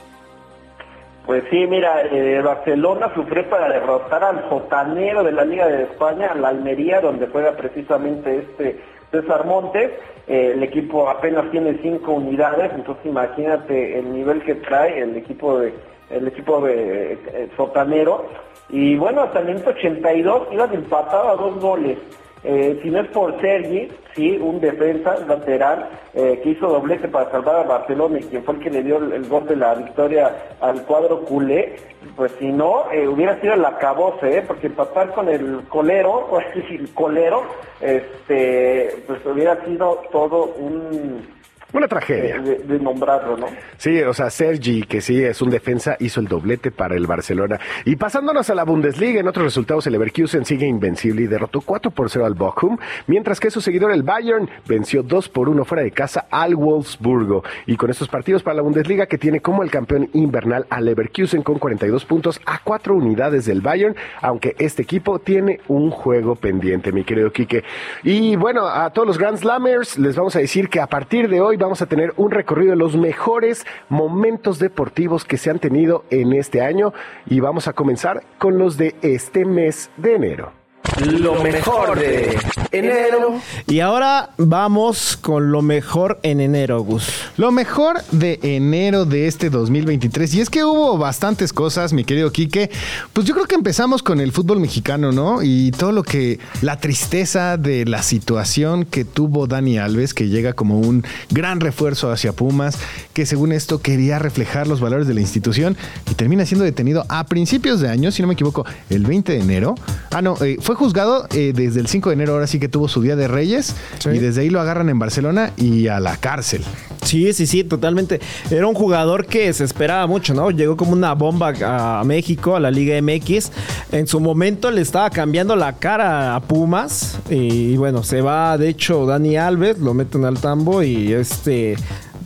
Pues 1.27 1.43
sí, 1.49 1.67
mira, 1.67 2.03
eh, 2.03 2.41
Barcelona 2.41 3.11
sufrió 3.13 3.47
para 3.49 3.69
derrotar 3.69 4.23
al 4.23 4.49
sotanero 4.49 5.23
de 5.23 5.33
la 5.33 5.43
Liga 5.43 5.67
de 5.67 5.83
España, 5.83 6.33
la 6.33 6.47
Almería, 6.47 7.01
donde 7.01 7.27
juega 7.27 7.51
precisamente 7.51 8.37
este 8.37 8.79
César 9.11 9.45
Montes. 9.45 9.91
Eh, 10.27 10.53
el 10.55 10.63
equipo 10.63 11.09
apenas 11.09 11.51
tiene 11.51 11.77
cinco 11.81 12.13
unidades, 12.13 12.71
entonces 12.73 13.05
imagínate 13.05 13.99
el 13.99 14.13
nivel 14.13 14.41
que 14.43 14.55
trae 14.55 15.01
el 15.01 15.17
equipo 15.17 15.59
de 15.59 15.73
el 16.09 16.27
equipo 16.27 16.61
de 16.61 17.13
eh, 17.13 17.49
sotanero. 17.55 18.25
Y 18.69 18.97
bueno, 18.97 19.21
hasta 19.21 19.39
el 19.39 19.47
minuto 19.47 19.69
82 19.69 20.47
iban 20.51 20.73
empatados 20.73 21.27
a 21.27 21.41
dos 21.41 21.59
goles. 21.59 21.97
Eh, 22.43 22.79
si 22.81 22.89
no 22.89 23.01
es 23.01 23.07
por 23.09 23.39
Sergi, 23.41 23.89
sí, 24.15 24.37
un 24.37 24.59
defensa 24.59 25.17
lateral 25.27 25.89
eh, 26.13 26.39
que 26.41 26.51
hizo 26.51 26.67
doblete 26.67 27.07
para 27.07 27.31
salvar 27.31 27.55
a 27.55 27.63
Barcelona 27.63 28.19
y 28.19 28.23
quien 28.23 28.43
fue 28.43 28.55
el 28.55 28.59
que 28.61 28.69
le 28.69 28.83
dio 28.83 28.97
el, 28.97 29.27
gol 29.27 29.47
de 29.47 29.55
la 29.55 29.73
victoria 29.75 30.33
al 30.61 30.83
cuadro 30.83 31.21
culé, 31.21 31.75
pues 32.15 32.31
si 32.39 32.51
no, 32.51 32.91
eh, 32.91 33.07
hubiera 33.07 33.39
sido 33.41 33.55
el 33.55 33.65
acabose, 33.65 34.37
¿eh? 34.37 34.43
porque 34.45 34.67
empatar 34.67 35.13
con 35.13 35.29
el 35.29 35.63
colero, 35.67 36.11
o 36.31 36.39
el 36.39 36.93
colero, 36.93 37.43
este, 37.81 39.03
pues 39.07 39.25
hubiera 39.25 39.63
sido 39.65 40.03
todo 40.11 40.53
un... 40.57 41.36
Una 41.73 41.87
tragedia. 41.87 42.39
De, 42.39 42.59
de 42.59 42.79
nombrarlo, 42.79 43.35
¿no? 43.35 43.47
Sí, 43.77 44.01
o 44.01 44.13
sea, 44.13 44.29
Sergi, 44.29 44.83
que 44.83 45.01
sí 45.01 45.21
es 45.21 45.41
un 45.41 45.49
defensa, 45.49 45.97
hizo 45.99 46.21
el 46.21 46.27
doblete 46.27 46.71
para 46.71 46.95
el 46.95 47.07
Barcelona. 47.07 47.59
Y 47.83 47.97
pasándonos 47.97 48.49
a 48.49 48.55
la 48.55 48.63
Bundesliga, 48.63 49.19
en 49.19 49.27
otros 49.27 49.45
resultados, 49.45 49.85
el 49.85 49.93
Leverkusen 49.93 50.45
sigue 50.45 50.65
invencible 50.65 51.23
y 51.23 51.27
derrotó 51.27 51.59
4 51.59 51.91
por 51.91 52.09
0 52.09 52.25
al 52.25 52.35
Bochum, 52.35 52.77
mientras 53.07 53.41
que 53.41 53.51
su 53.51 53.59
seguidor, 53.59 53.91
el 53.91 54.03
Bayern, 54.03 54.49
venció 54.65 55.03
2 55.03 55.27
por 55.29 55.49
1 55.49 55.65
fuera 55.65 55.83
de 55.83 55.91
casa 55.91 56.27
al 56.31 56.55
Wolfsburgo. 56.55 57.43
Y 57.65 57.75
con 57.75 57.89
estos 57.89 58.07
partidos 58.07 58.43
para 58.43 58.55
la 58.55 58.61
Bundesliga, 58.61 59.05
que 59.07 59.17
tiene 59.17 59.41
como 59.41 59.61
el 59.61 59.69
campeón 59.69 60.09
invernal 60.13 60.65
al 60.69 60.85
Leverkusen 60.85 61.43
con 61.43 61.59
42 61.59 62.05
puntos 62.05 62.39
a 62.45 62.59
4 62.63 62.95
unidades 62.95 63.45
del 63.45 63.61
Bayern, 63.61 63.95
aunque 64.21 64.55
este 64.57 64.83
equipo 64.83 65.19
tiene 65.19 65.59
un 65.67 65.91
juego 65.91 66.35
pendiente, 66.35 66.93
mi 66.93 67.03
querido 67.03 67.31
Quique. 67.31 67.63
Y 68.03 68.37
bueno, 68.37 68.67
a 68.67 68.89
todos 68.91 69.07
los 69.07 69.17
Grand 69.17 69.37
Slammers 69.37 69.99
les 69.99 70.15
vamos 70.15 70.35
a 70.37 70.39
decir 70.39 70.69
que 70.69 70.79
a 70.79 70.87
partir 70.87 71.27
de 71.27 71.41
hoy 71.41 71.56
vamos 71.57 71.81
a 71.81 71.87
tener 71.87 72.13
un 72.17 72.31
recorrido 72.31 72.71
de 72.71 72.77
los 72.77 72.95
mejores 72.95 73.65
momentos 73.89 74.59
deportivos 74.59 75.25
que 75.25 75.37
se 75.37 75.49
han 75.49 75.59
tenido 75.59 76.03
en 76.09 76.33
este 76.33 76.61
año 76.61 76.93
y 77.25 77.39
vamos 77.39 77.67
a 77.67 77.73
comenzar 77.73 78.23
con 78.37 78.57
los 78.57 78.77
de 78.77 78.95
este 79.01 79.45
mes 79.45 79.89
de 79.97 80.15
enero. 80.15 80.51
Lo 80.95 81.43
mejor 81.43 81.99
de 81.99 82.37
enero. 82.71 83.39
Y 83.67 83.81
ahora 83.81 84.31
vamos 84.37 85.17
con 85.17 85.51
lo 85.51 85.61
mejor 85.61 86.19
en 86.23 86.39
enero, 86.39 86.81
Gus. 86.81 87.07
Lo 87.37 87.51
mejor 87.51 88.01
de 88.11 88.39
enero 88.41 89.05
de 89.05 89.27
este 89.27 89.49
2023. 89.49 90.33
Y 90.33 90.41
es 90.41 90.49
que 90.49 90.63
hubo 90.63 90.97
bastantes 90.97 91.53
cosas, 91.53 91.93
mi 91.93 92.03
querido 92.03 92.31
Quique. 92.31 92.71
Pues 93.13 93.27
yo 93.27 93.33
creo 93.33 93.45
que 93.45 93.55
empezamos 93.55 94.01
con 94.01 94.19
el 94.19 94.31
fútbol 94.31 94.59
mexicano, 94.59 95.11
¿no? 95.11 95.43
Y 95.43 95.71
todo 95.71 95.91
lo 95.91 96.03
que, 96.03 96.39
la 96.61 96.79
tristeza 96.79 97.57
de 97.57 97.85
la 97.85 98.01
situación 98.01 98.85
que 98.85 99.05
tuvo 99.05 99.45
Dani 99.47 99.77
Alves, 99.77 100.13
que 100.13 100.29
llega 100.29 100.53
como 100.53 100.79
un 100.79 101.03
gran 101.29 101.59
refuerzo 101.59 102.11
hacia 102.11 102.33
Pumas, 102.33 102.77
que 103.13 103.25
según 103.25 103.51
esto 103.51 103.81
quería 103.81 104.19
reflejar 104.19 104.67
los 104.67 104.79
valores 104.79 105.07
de 105.07 105.13
la 105.13 105.21
institución 105.21 105.77
y 106.09 106.15
termina 106.15 106.45
siendo 106.45 106.63
detenido 106.63 107.05
a 107.09 107.25
principios 107.25 107.81
de 107.81 107.89
año, 107.89 108.11
si 108.11 108.21
no 108.21 108.27
me 108.27 108.33
equivoco, 108.33 108.65
el 108.89 109.05
20 109.05 109.33
de 109.33 109.39
enero. 109.39 109.75
Ah, 110.11 110.21
no, 110.21 110.37
eh, 110.41 110.57
fue 110.61 110.76
juzgado 110.77 111.27
eh, 111.31 111.51
desde 111.55 111.79
el 111.81 111.87
5 111.87 112.09
de 112.09 112.13
enero, 112.13 112.33
ahora 112.33 112.47
sí 112.47 112.59
que 112.59 112.69
tuvo 112.69 112.87
su 112.87 113.01
día 113.01 113.15
de 113.15 113.27
Reyes 113.27 113.75
Sí. 113.99 114.09
y 114.09 114.19
desde 114.19 114.41
ahí 114.41 114.49
lo 114.49 114.61
agarran 114.61 114.89
en 114.89 114.99
Barcelona 114.99 115.51
y 115.57 115.87
a 115.87 115.99
la 115.99 116.17
cárcel. 116.17 116.63
Sí, 117.03 117.31
sí, 117.33 117.47
sí, 117.47 117.63
totalmente. 117.63 118.19
Era 118.49 118.67
un 118.67 118.73
jugador 118.73 119.25
que 119.25 119.51
se 119.53 119.63
esperaba 119.63 120.07
mucho, 120.07 120.33
¿no? 120.33 120.51
Llegó 120.51 120.75
como 120.75 120.91
una 120.91 121.13
bomba 121.13 121.53
a 121.99 122.03
México, 122.03 122.55
a 122.55 122.59
la 122.59 122.69
Liga 122.71 122.99
MX. 123.01 123.51
En 123.91 124.07
su 124.07 124.19
momento 124.19 124.71
le 124.71 124.81
estaba 124.81 125.09
cambiando 125.09 125.55
la 125.55 125.73
cara 125.77 126.35
a 126.35 126.41
Pumas. 126.41 127.17
Y 127.29 127.77
bueno, 127.77 128.03
se 128.03 128.21
va, 128.21 128.57
de 128.57 128.69
hecho, 128.69 129.05
Dani 129.05 129.37
Alves, 129.37 129.79
lo 129.79 129.93
meten 129.93 130.25
al 130.25 130.39
tambo 130.39 130.83
y 130.83 131.13
este... 131.13 131.75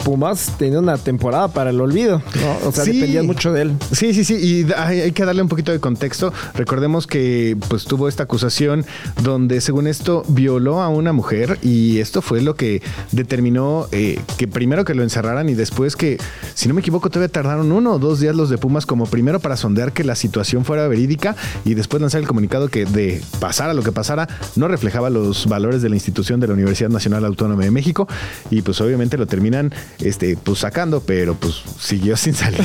Pumas 0.04 0.54
tenía 0.58 0.80
una 0.80 0.98
temporada 0.98 1.48
para 1.50 1.70
el 1.70 1.80
olvido, 1.80 2.22
¿no? 2.42 2.68
O 2.68 2.72
sea, 2.72 2.84
Sí. 2.84 2.94
dependían 2.94 3.26
mucho 3.26 3.52
de 3.54 3.62
él. 3.64 3.76
Sí, 3.92 4.14
sí, 4.14 4.24
sí, 4.24 4.36
y 4.36 4.72
hay 4.74 5.12
que 5.12 5.26
darle 5.26 5.42
un 5.42 5.48
poquito 5.48 5.72
de 5.72 5.80
contexto. 5.80 6.34
Recordemos 6.56 7.08
que 7.08 7.58
pues 7.70 7.86
tuvo 7.86 8.08
esta 8.08 8.24
acusación 8.24 8.86
donde 9.24 9.62
según 9.62 9.88
esto 9.88 10.24
violó 10.28 10.82
a 10.82 10.90
una 10.90 11.14
mujer 11.14 11.58
y 11.62 12.00
esto 12.00 12.22
fue 12.22 12.42
lo 12.42 12.56
que 12.56 12.82
determinó 13.12 13.88
eh, 13.92 14.20
que 14.38 14.48
primero 14.48 14.86
que 14.86 14.94
lo 14.96 15.04
encerraran 15.04 15.50
y 15.50 15.54
después 15.54 15.96
que, 15.96 16.18
si 16.54 16.68
no 16.68 16.74
me 16.74 16.82
equivoco, 16.82 17.10
todavía 17.10 17.32
tardaron 17.32 17.72
uno 17.72 17.94
o 17.94 18.00
dos 18.00 18.20
días 18.20 18.36
los 18.36 18.50
de 18.50 18.58
Pumas 18.58 18.86
como 18.86 19.06
primero 19.06 19.40
para 19.40 19.58
sondear 19.58 19.92
que 19.94 20.04
la 20.04 20.16
situación 20.16 20.66
fuera 20.66 20.88
verídica 20.88 21.36
y 21.66 21.74
después 21.74 22.02
lanzar 22.02 22.22
el 22.22 22.28
comunicado 22.28 22.68
que 22.70 22.86
de 22.86 23.22
pasara 23.40 23.74
lo 23.74 23.84
que 23.84 23.92
pasara 23.92 24.28
no 24.56 24.68
reflejaba 24.68 25.10
los 25.10 25.48
valores 25.48 25.82
de 25.82 25.90
la 25.90 25.96
institución 25.96 26.40
de 26.40 26.48
la 26.48 26.54
Universidad 26.54 26.90
Nacional 26.90 27.26
Autónoma 27.26 27.64
de 27.64 27.72
México 27.72 28.08
y 28.50 28.62
pues 28.62 28.80
obviamente 28.82 29.18
lo 29.18 29.28
terminan 29.28 29.74
este, 30.04 30.38
pues 30.42 30.60
sacando, 30.60 31.02
pero 31.02 31.36
pues 31.36 31.62
siguió 31.80 32.16
sin 32.18 32.34
salir. 32.34 32.62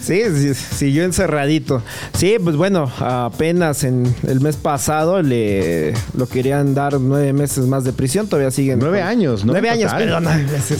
sí, 0.00 0.22
sí, 0.34 0.54
siguió 0.54 1.04
encerradito. 1.04 1.82
Sí, 2.16 2.36
pues 2.42 2.56
bueno, 2.56 2.90
apenas 2.98 3.84
en 3.84 4.12
el 4.26 4.40
mes 4.40 4.56
pasado 4.56 5.22
le 5.22 5.94
lo 6.16 6.28
querían 6.28 6.74
dar 6.74 7.00
nueve 7.00 7.32
meses 7.32 7.66
más 7.66 7.84
de 7.84 7.92
prisión, 7.92 8.28
todavía 8.28 8.50
siguen. 8.50 8.78
Nueve 8.78 9.02
años, 9.02 9.44
¿no? 9.44 9.52
Nueve 9.52 9.70
años, 9.70 9.92
perdón. 9.92 10.26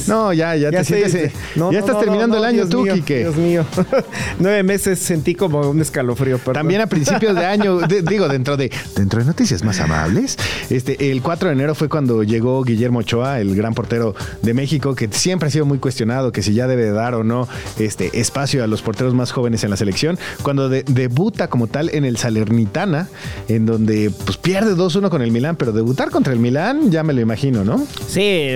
No, 0.07 0.33
ya, 0.33 0.57
ya, 0.57 0.71
te 0.71 0.85
sientes. 0.85 1.15
eh, 1.15 1.33
No, 1.57 1.71
ya 1.73 1.79
no, 1.81 1.85
estás 1.87 1.95
no, 1.97 2.01
terminando 2.01 2.37
el 2.39 2.45
año 2.45 2.57
Dios 2.67 2.69
tú, 2.71 2.83
mío, 2.83 2.95
Quique. 2.95 3.19
Dios 3.21 3.37
mío. 3.37 3.65
nueve 4.39 4.63
meses 4.63 4.99
sentí 4.99 5.35
como 5.35 5.61
un 5.71 5.81
escalofrío, 5.81 6.39
perdón. 6.39 6.55
También 6.55 6.81
a 6.81 6.87
principios 6.87 7.35
de 7.35 7.45
año, 7.45 7.79
de- 7.89 8.03
digo, 8.03 8.29
dentro 8.29 8.57
de 8.57 8.71
dentro 8.95 9.21
de 9.21 9.27
noticias 9.27 9.63
más 9.63 9.81
amables, 9.81 10.37
este, 10.71 11.11
el 11.11 11.23
4 11.23 11.49
de 11.49 11.55
enero 11.55 11.75
fue 11.75 11.89
cuando 11.89 12.23
llegó 12.23 12.63
Guillermo 12.63 13.01
Ochoa, 13.01 13.41
el 13.41 13.55
gran 13.57 13.75
portero 13.75 14.15
de 14.43 14.55
México, 14.55 14.95
que 14.95 15.06
siempre 15.11 15.49
ha 15.49 15.51
sido 15.51 15.65
muy 15.67 15.79
cuestionado, 15.79 16.33
que 16.33 16.43
si 16.43 16.55
ya 16.55 16.67
debe 16.67 16.91
dar 16.91 17.15
o 17.15 17.25
no 17.25 17.49
este 17.79 18.19
espacio 18.19 18.63
a 18.65 18.67
los 18.67 18.83
porteros 18.83 19.15
más 19.15 19.33
jóvenes 19.33 19.65
en 19.65 19.71
la 19.71 19.77
selección, 19.77 20.19
cuando 20.43 20.69
de- 20.69 20.83
debuta 20.85 21.49
como 21.49 21.67
tal 21.67 21.91
en 21.95 22.05
el 22.05 22.17
Salernitana, 22.17 23.09
en 23.49 23.67
donde 23.67 24.11
pues 24.25 24.37
pierde 24.37 24.75
2-1 24.75 25.09
con 25.11 25.23
el 25.23 25.31
Milán, 25.31 25.57
pero 25.57 25.73
debutar 25.73 26.11
contra 26.11 26.33
el 26.33 26.39
Milán 26.39 26.91
ya 26.91 27.03
me 27.03 27.13
lo 27.13 27.21
imagino, 27.21 27.65
¿no? 27.65 27.85
Sí, 28.09 28.49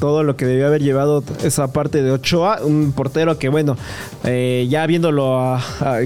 todo 0.00 0.22
lo 0.22 0.36
que 0.36 0.46
debió 0.46 0.66
haber 0.66 0.82
llevado 0.82 1.22
esa 1.44 1.72
parte 1.72 2.02
de 2.02 2.10
Ochoa, 2.10 2.60
un 2.64 2.92
portero 2.92 3.38
que 3.38 3.48
bueno, 3.48 3.76
eh, 4.24 4.66
ya 4.68 4.86
viéndolo, 4.86 5.38
a, 5.40 5.60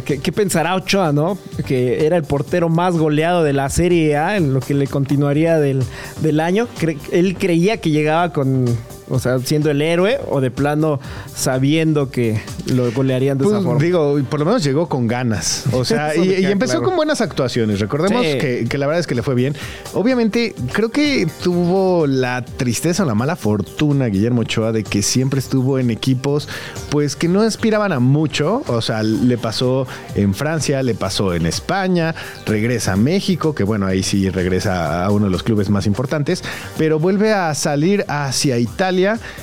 ¿qué, 0.05 0.33
pensará 0.33 0.75
Ochoa, 0.77 1.13
no? 1.13 1.39
Que 1.67 2.07
era 2.07 2.17
el 2.17 2.25
portero 2.25 2.69
más 2.69 2.97
goleado 2.97 3.43
de 3.43 3.53
la 3.53 3.69
Serie 3.69 4.17
A, 4.17 4.37
en 4.37 4.53
lo 4.55 4.61
que 4.61 4.75
le 4.75 4.87
continuaría 4.87 5.59
del, 5.59 5.83
del 6.21 6.41
año. 6.41 6.69
Él 7.13 7.37
creía 7.39 7.79
que 7.79 7.91
llegaba 7.91 8.33
con, 8.33 8.65
o 9.11 9.19
sea, 9.19 9.39
siendo 9.41 9.71
el 9.71 9.83
héroe 9.83 10.19
o 10.31 10.41
de 10.41 10.51
plano 10.51 10.99
sabiendo 11.35 12.11
que 12.11 12.41
lo 12.67 12.91
golearían 12.93 13.39
de 13.39 13.45
esa 13.45 13.55
Pues, 13.57 13.65
forma. 13.65 13.83
digo, 13.83 14.19
por 14.29 14.41
lo 14.41 14.47
menos 14.47 14.63
llegó 14.65 14.89
con 14.89 15.07
ganas. 15.07 15.65
O 15.73 15.85
sea, 15.85 16.15
y, 16.17 16.45
empezó 16.47 16.75
claro. 16.75 16.87
con 16.87 16.97
buenas 16.97 17.21
actuaciones. 17.21 17.81
Recordemos 17.81 18.25
Sí. 18.25 18.39
que, 18.39 18.67
que 18.69 18.79
la 18.79 18.87
verdad 18.87 19.01
es 19.01 19.07
que 19.07 19.15
le 19.15 19.23
fue 19.23 19.35
bien. 19.35 19.55
Obviamente, 19.95 20.55
creo 20.73 20.91
que 20.91 21.27
tuvo 21.43 22.07
la 22.07 22.45
tristeza 22.45 23.03
o 23.03 23.07
la 23.07 23.15
mala 23.15 23.37
fortuna 23.37 24.07
Guillermo 24.07 24.43
Ochoa 24.43 24.73
de 24.73 24.85
que 24.85 25.03
siempre 25.03 25.41
estuvo 25.41 25.79
en 25.79 25.91
equipos 25.91 26.49
pues 26.91 27.17
que 27.17 27.29
no 27.29 27.41
aspiraban 27.43 27.93
a 27.93 28.01
mucho. 28.01 28.63
O 28.67 28.81
sea, 28.83 29.03
le 29.03 29.39
pasó 29.39 29.87
en 30.15 30.35
Francia, 30.35 30.83
le 30.83 30.95
pasó 30.95 31.35
en 31.35 31.47
España, 31.47 32.15
regresa 32.47 32.93
a 32.93 32.97
México, 32.97 33.55
que 33.55 33.65
bueno, 33.65 33.87
ahí 33.87 34.03
sí 34.03 34.29
regresa 34.31 35.05
a 35.05 35.11
uno 35.11 35.27
de 35.27 35.31
los 35.31 35.43
clubes 35.43 35.71
más 35.71 35.87
importantes, 35.87 36.43
pero 36.79 36.99
vuelve 36.99 37.33
a 37.33 37.55
salir 37.55 38.05
hacia 38.09 38.59
Italia, 38.59 39.00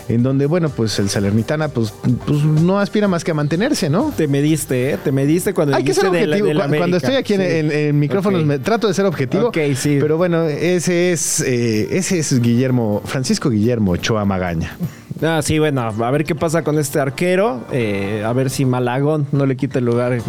en 0.10 0.24
donde, 0.24 0.46
bueno, 0.46 0.70
pues 0.70 0.98
el 1.00 1.10
Salernitana 1.10 1.68
pues, 1.70 1.94
pues 2.26 2.44
no 2.44 2.80
aspira 2.80 3.08
más 3.08 3.24
que 3.24 3.32
a 3.32 3.34
mantenerse, 3.34 3.90
¿no? 3.90 4.12
Te 4.16 4.28
mediste, 4.28 4.92
¿eh? 4.94 4.98
Te 5.04 5.12
mediste 5.12 5.54
cuando 5.54 5.76
Hay 5.76 5.84
que 5.84 5.94
ser 5.94 6.06
dijiste 6.06 6.22
de 6.22 6.28
la- 6.28 6.36
objetivo. 6.36 6.48
de 6.48 6.54
la 6.54 6.68
Cu- 6.68 6.78
Cuando 6.78 6.98
estoy 6.98 7.16
aquí 7.16 7.34
en, 7.34 7.42
Sí. 7.42 7.48
en- 7.48 7.72
en 7.72 8.00
micrófonos 8.00 8.42
Ok. 8.42 8.48
me 8.48 8.60
trato 8.60 8.88
de 8.88 8.94
ser 8.94 9.06
objetivo. 9.06 9.48
Ok, 9.48 9.58
sí. 9.76 9.98
Pero 10.00 10.18
bueno, 10.18 10.44
ese 10.44 11.12
es 11.12 11.42
eh, 11.42 11.88
ese 11.98 12.20
es 12.20 12.42
Guillermo, 12.42 13.02
Francisco 13.06 13.50
Guillermo 13.50 13.92
Ochoa 13.92 14.26
Magaña. 14.26 14.78
Ah, 15.22 15.42
sí, 15.44 15.58
bueno, 15.58 15.82
a 15.82 16.12
ver 16.12 16.24
qué 16.26 16.36
pasa 16.36 16.64
con 16.64 16.78
este 16.78 17.00
arquero. 17.00 17.66
eh, 17.72 18.24
a 18.26 18.32
ver 18.34 18.50
si 18.52 18.66
Malagón 18.66 19.26
no 19.32 19.46
le 19.48 19.56
quita 19.58 19.80
el 19.80 19.86
lugar. 19.86 20.20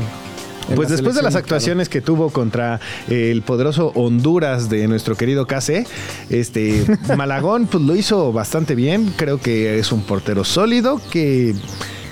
Pues 0.74 0.88
después 0.88 1.14
de 1.14 1.22
las 1.22 1.34
actuaciones 1.34 1.88
que 1.88 2.00
tuvo 2.00 2.30
contra 2.30 2.80
el 3.08 3.42
poderoso 3.42 3.92
Honduras 3.94 4.68
de 4.68 4.86
nuestro 4.88 5.16
querido 5.16 5.46
KC, 5.46 5.86
este 6.30 6.84
Malagón 7.16 7.66
pues 7.66 7.82
lo 7.82 7.96
hizo 7.96 8.32
bastante 8.32 8.74
bien. 8.74 9.12
Creo 9.16 9.40
que 9.40 9.78
es 9.78 9.92
un 9.92 10.02
portero 10.02 10.44
sólido 10.44 11.00
que 11.10 11.54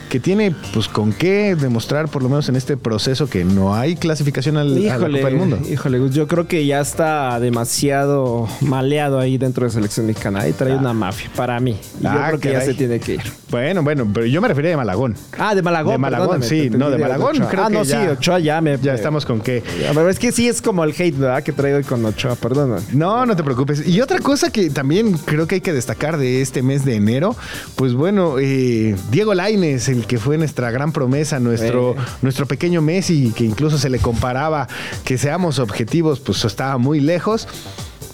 que 0.08 0.20
tiene 0.20 0.54
pues 0.72 0.88
con 0.88 1.12
qué 1.12 1.54
demostrar 1.56 2.08
por 2.08 2.22
lo 2.22 2.28
menos 2.28 2.48
en 2.48 2.56
este 2.56 2.76
proceso 2.76 3.28
que 3.28 3.44
no 3.44 3.74
hay 3.74 3.96
clasificación 3.96 4.56
al, 4.56 4.76
a 4.88 4.96
la 4.98 5.06
Copa 5.08 5.08
del 5.28 5.36
Mundo. 5.36 5.58
híjole, 5.70 6.00
yo 6.10 6.26
creo 6.26 6.46
que 6.46 6.64
ya 6.66 6.80
está 6.80 7.38
demasiado 7.40 8.48
maleado 8.60 9.18
ahí 9.18 9.38
dentro 9.38 9.64
de 9.66 9.70
selección 9.72 10.06
mexicana. 10.06 10.40
Ahí 10.40 10.52
trae 10.52 10.74
una 10.76 10.92
mafia 10.92 11.30
para 11.36 11.58
mí. 11.60 11.76
Y 12.00 12.02
yo 12.04 12.08
Ah, 12.10 12.26
creo 12.28 12.40
que 12.40 12.52
ya 12.52 12.60
se 12.60 12.74
tiene 12.74 12.98
que 13.00 13.14
ir. 13.14 13.22
Bueno, 13.50 13.82
bueno, 13.82 14.08
pero 14.12 14.26
yo 14.26 14.40
me 14.40 14.48
refería 14.48 14.70
de 14.70 14.76
Malagón. 14.76 15.14
Ah, 15.38 15.54
de 15.54 15.62
Malagón. 15.62 15.92
De 15.92 15.98
Malagón, 15.98 16.42
sí, 16.42 16.70
no, 16.70 16.90
de 16.90 16.98
Malagón, 16.98 17.36
creo 17.48 17.64
ah, 17.64 17.68
que 17.68 17.74
no, 17.74 17.82
ya- 17.84 18.02
sí, 18.04 18.08
Ochoa 18.08 18.38
ya 18.40 18.60
me. 18.60 18.78
Ya 18.78 18.94
estamos 18.94 19.24
con 19.26 19.40
qué. 19.40 19.62
Ver, 19.94 20.08
es 20.08 20.18
que 20.18 20.32
sí 20.32 20.48
es 20.48 20.60
como 20.62 20.82
el 20.84 20.90
hate, 20.90 21.16
¿verdad? 21.16 21.42
Que 21.42 21.52
traigo 21.52 21.80
con 21.88 22.04
Ochoa, 22.04 22.34
perdona. 22.36 22.78
No, 22.92 23.24
no 23.26 23.36
te 23.36 23.42
preocupes. 23.44 23.86
Y 23.86 24.00
otra 24.00 24.18
cosa 24.18 24.50
que 24.50 24.70
también 24.70 25.12
creo 25.24 25.46
que 25.46 25.56
hay 25.56 25.60
que 25.60 25.72
destacar 25.72 26.16
de 26.18 26.40
este 26.42 26.62
mes 26.62 26.84
de 26.84 26.96
enero, 26.96 27.36
pues 27.76 27.94
bueno, 27.94 28.36
eh, 28.40 28.96
Diego 29.10 29.34
Laines, 29.34 29.88
el 29.96 30.06
que 30.06 30.18
fue 30.18 30.38
nuestra 30.38 30.70
gran 30.70 30.92
promesa, 30.92 31.38
nuestro, 31.40 31.92
Eh. 31.92 31.96
nuestro 32.22 32.46
pequeño 32.46 32.82
Messi, 32.82 33.32
que 33.36 33.44
incluso 33.44 33.78
se 33.78 33.90
le 33.90 33.98
comparaba 33.98 34.68
que 35.04 35.18
seamos 35.18 35.58
objetivos, 35.58 36.20
pues 36.20 36.44
estaba 36.44 36.78
muy 36.78 37.00
lejos. 37.00 37.48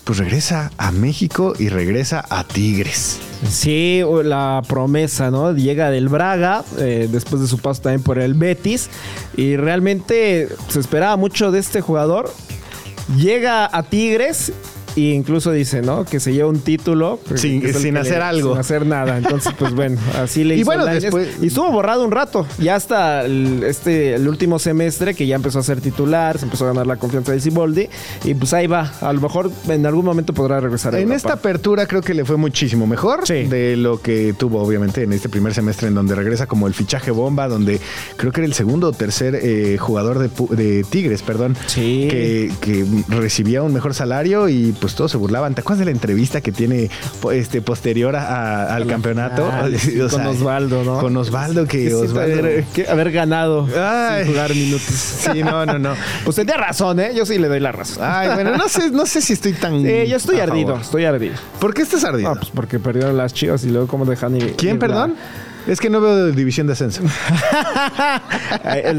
Pues 0.05 0.19
regresa 0.19 0.73
a 0.79 0.91
México 0.91 1.53
y 1.57 1.69
regresa 1.69 2.25
a 2.29 2.43
Tigres. 2.43 3.19
Sí, 3.49 4.01
la 4.25 4.61
promesa, 4.67 5.31
¿no? 5.31 5.53
Llega 5.53 5.91
del 5.91 6.09
Braga, 6.09 6.65
eh, 6.79 7.09
después 7.11 7.41
de 7.41 7.47
su 7.47 7.59
paso 7.59 7.83
también 7.83 8.03
por 8.03 8.19
el 8.19 8.35
Betis. 8.35 8.91
Y 9.37 9.57
realmente 9.57 10.49
se 10.69 10.81
esperaba 10.81 11.17
mucho 11.17 11.53
de 11.53 11.61
este 11.61 11.81
jugador. 11.83 12.33
Llega 13.17 13.65
a 13.73 13.83
Tigres 13.85 14.53
e 14.97 15.01
incluso 15.15 15.51
dice, 15.53 15.83
¿no? 15.83 16.05
Que 16.05 16.21
se 16.21 16.33
lleva 16.33 16.49
un 16.49 16.61
título. 16.61 17.19
Sin- 17.35 17.61
que 17.61 17.71
es 17.71 17.77
el 17.77 17.83
sin 17.83 17.95
que 17.95 18.01
hacer 18.01 18.23
algo. 18.23 18.51
Sin 18.53 18.61
hacer 18.61 18.87
nada. 18.87 19.19
Entonces, 19.19 19.53
pues 19.59 19.75
bueno, 19.75 19.99
así 20.21 20.45
le 20.45 20.57
Y 20.57 20.61
hizo 20.61 20.67
bueno, 20.67 20.85
Lainez. 20.85 21.03
después- 21.05 21.29
Y 21.41 21.47
estuvo 21.49 21.71
borrado 21.71 22.05
un 22.05 22.11
rato. 22.11 22.47
Ya 22.59 22.77
hasta 22.77 23.25
el, 23.25 23.63
este, 23.65 24.15
el 24.15 24.29
último 24.29 24.59
semestre 24.59 25.15
que 25.15 25.27
ya 25.27 25.37
empezó 25.37 25.59
a 25.59 25.63
ser 25.63 25.81
titular, 25.81 26.39
se 26.39 26.45
empezó 26.45 26.65
a 26.65 26.69
ganar 26.69 26.87
la 26.87 26.97
confianza 26.97 27.33
de 27.33 27.41
Siboldi. 27.41 27.89
Y 28.25 28.35
pues 28.35 28.53
ahí 28.53 28.67
va. 28.67 28.93
A 29.01 29.13
lo 29.13 29.21
mejor 29.21 29.51
en 29.69 29.87
algún 29.87 30.05
momento 30.05 30.33
podrá 30.33 30.61
regresar 30.61 30.95
a 30.95 30.99
En 30.99 31.05
Europa. 31.05 31.17
esta 31.17 31.33
apertura 31.35 31.87
creo 31.87 32.01
que 32.03 32.15
le 32.15 32.25
fue 32.25 32.37
muchísimo 32.37 32.87
mejor 32.87 33.27
Sí. 33.27 33.45
de 33.45 33.77
lo 33.77 34.01
que 34.01 34.35
tuvo 34.39 34.63
obviamente 34.63 35.03
en 35.03 35.13
este 35.13 35.29
primer 35.29 35.55
semestre 35.55 35.89
en 35.89 35.95
donde 35.95 36.15
regresa 36.15 36.47
como 36.47 36.67
el 36.67 36.75
fichaje 36.75 37.11
bomba, 37.11 37.49
donde 37.49 37.81
creo 38.17 38.33
que 38.33 38.41
era 38.41 38.47
el 38.47 38.55
segundo 38.55 38.89
o 38.89 38.93
tercer 38.93 39.39
eh, 39.43 39.77
jugador 39.79 40.19
de, 40.19 40.29
de 40.57 40.85
Tigres, 40.85 41.23
perdón, 41.23 41.57
Sí. 41.67 42.09
que, 42.11 42.53
que 42.61 42.85
recibía 43.09 43.63
un 43.63 43.73
mejor 43.73 43.95
salario 43.95 44.49
y 44.49 44.73
pues 44.83 44.95
todos 44.97 45.11
se 45.13 45.17
burlaban. 45.17 45.55
¿Te 45.55 45.61
acuerdas 45.63 45.79
de 45.79 45.85
la 45.87 45.91
entrevista 45.93 46.41
que 46.43 46.53
tiene 46.53 46.91
este 47.33 47.63
posterior 47.63 48.15
a- 48.17 48.27
a- 48.67 48.75
al 48.75 48.87
campeonato? 48.87 49.49
Ah, 49.51 49.69
sí, 49.79 49.99
O 50.03 50.09
con 50.11 50.27
Osvaldo, 50.27 50.83
¿no? 50.85 50.99
Con 50.99 51.17
Osvaldo, 51.17 51.67
que 51.67 51.85
Que 51.89 51.95
Osvaldo... 51.95 52.39
haber, 52.41 52.65
que 52.65 52.89
haber 52.89 53.13
ganado 53.13 53.67
Ay. 53.79 54.25
sin 54.25 54.33
jugar 54.35 54.51
minutos. 54.55 54.83
Sí, 55.33 55.43
no, 55.43 55.65
no, 55.65 55.79
no. 55.79 55.95
Pues 56.25 56.35
tenía 56.37 56.57
razón, 56.57 56.99
¿eh? 57.01 57.13
Yo 57.15 57.25
sí 57.25 57.39
le 57.39 57.47
doy 57.49 57.61
la 57.61 57.71
razón. 57.73 58.03
Ay, 58.07 58.31
bueno, 58.35 58.57
no 58.57 58.69
sé, 58.69 58.91
no 58.91 59.07
sé 59.07 59.23
si 59.23 59.33
estoy 59.35 59.53
tan. 59.53 59.81
Sí, 59.83 60.07
yo 60.09 60.17
estoy 60.17 60.41
ardido, 60.41 60.67
favor. 60.69 60.83
estoy 60.83 61.05
ardido. 61.05 61.35
¿Por 61.61 61.73
qué 61.73 61.83
estás 61.83 62.03
ardido? 62.05 62.31
Ah, 62.31 62.35
pues 62.35 62.51
porque 62.53 62.81
perdieron 62.81 63.17
las 63.17 63.33
chivas 63.33 63.63
y 63.65 63.69
luego 63.71 63.87
cómo 63.87 64.05
dejan 64.05 64.35
ir. 64.37 64.55
¿Quién, 64.57 64.75
ir 64.77 64.83
la- 64.83 64.87
perdón? 64.89 65.15
Es 65.67 65.79
que 65.81 65.89
no 65.91 66.01
veo 66.01 66.27
de 66.27 66.33
división 66.33 66.67
de 66.67 66.73
ascenso. 66.75 67.03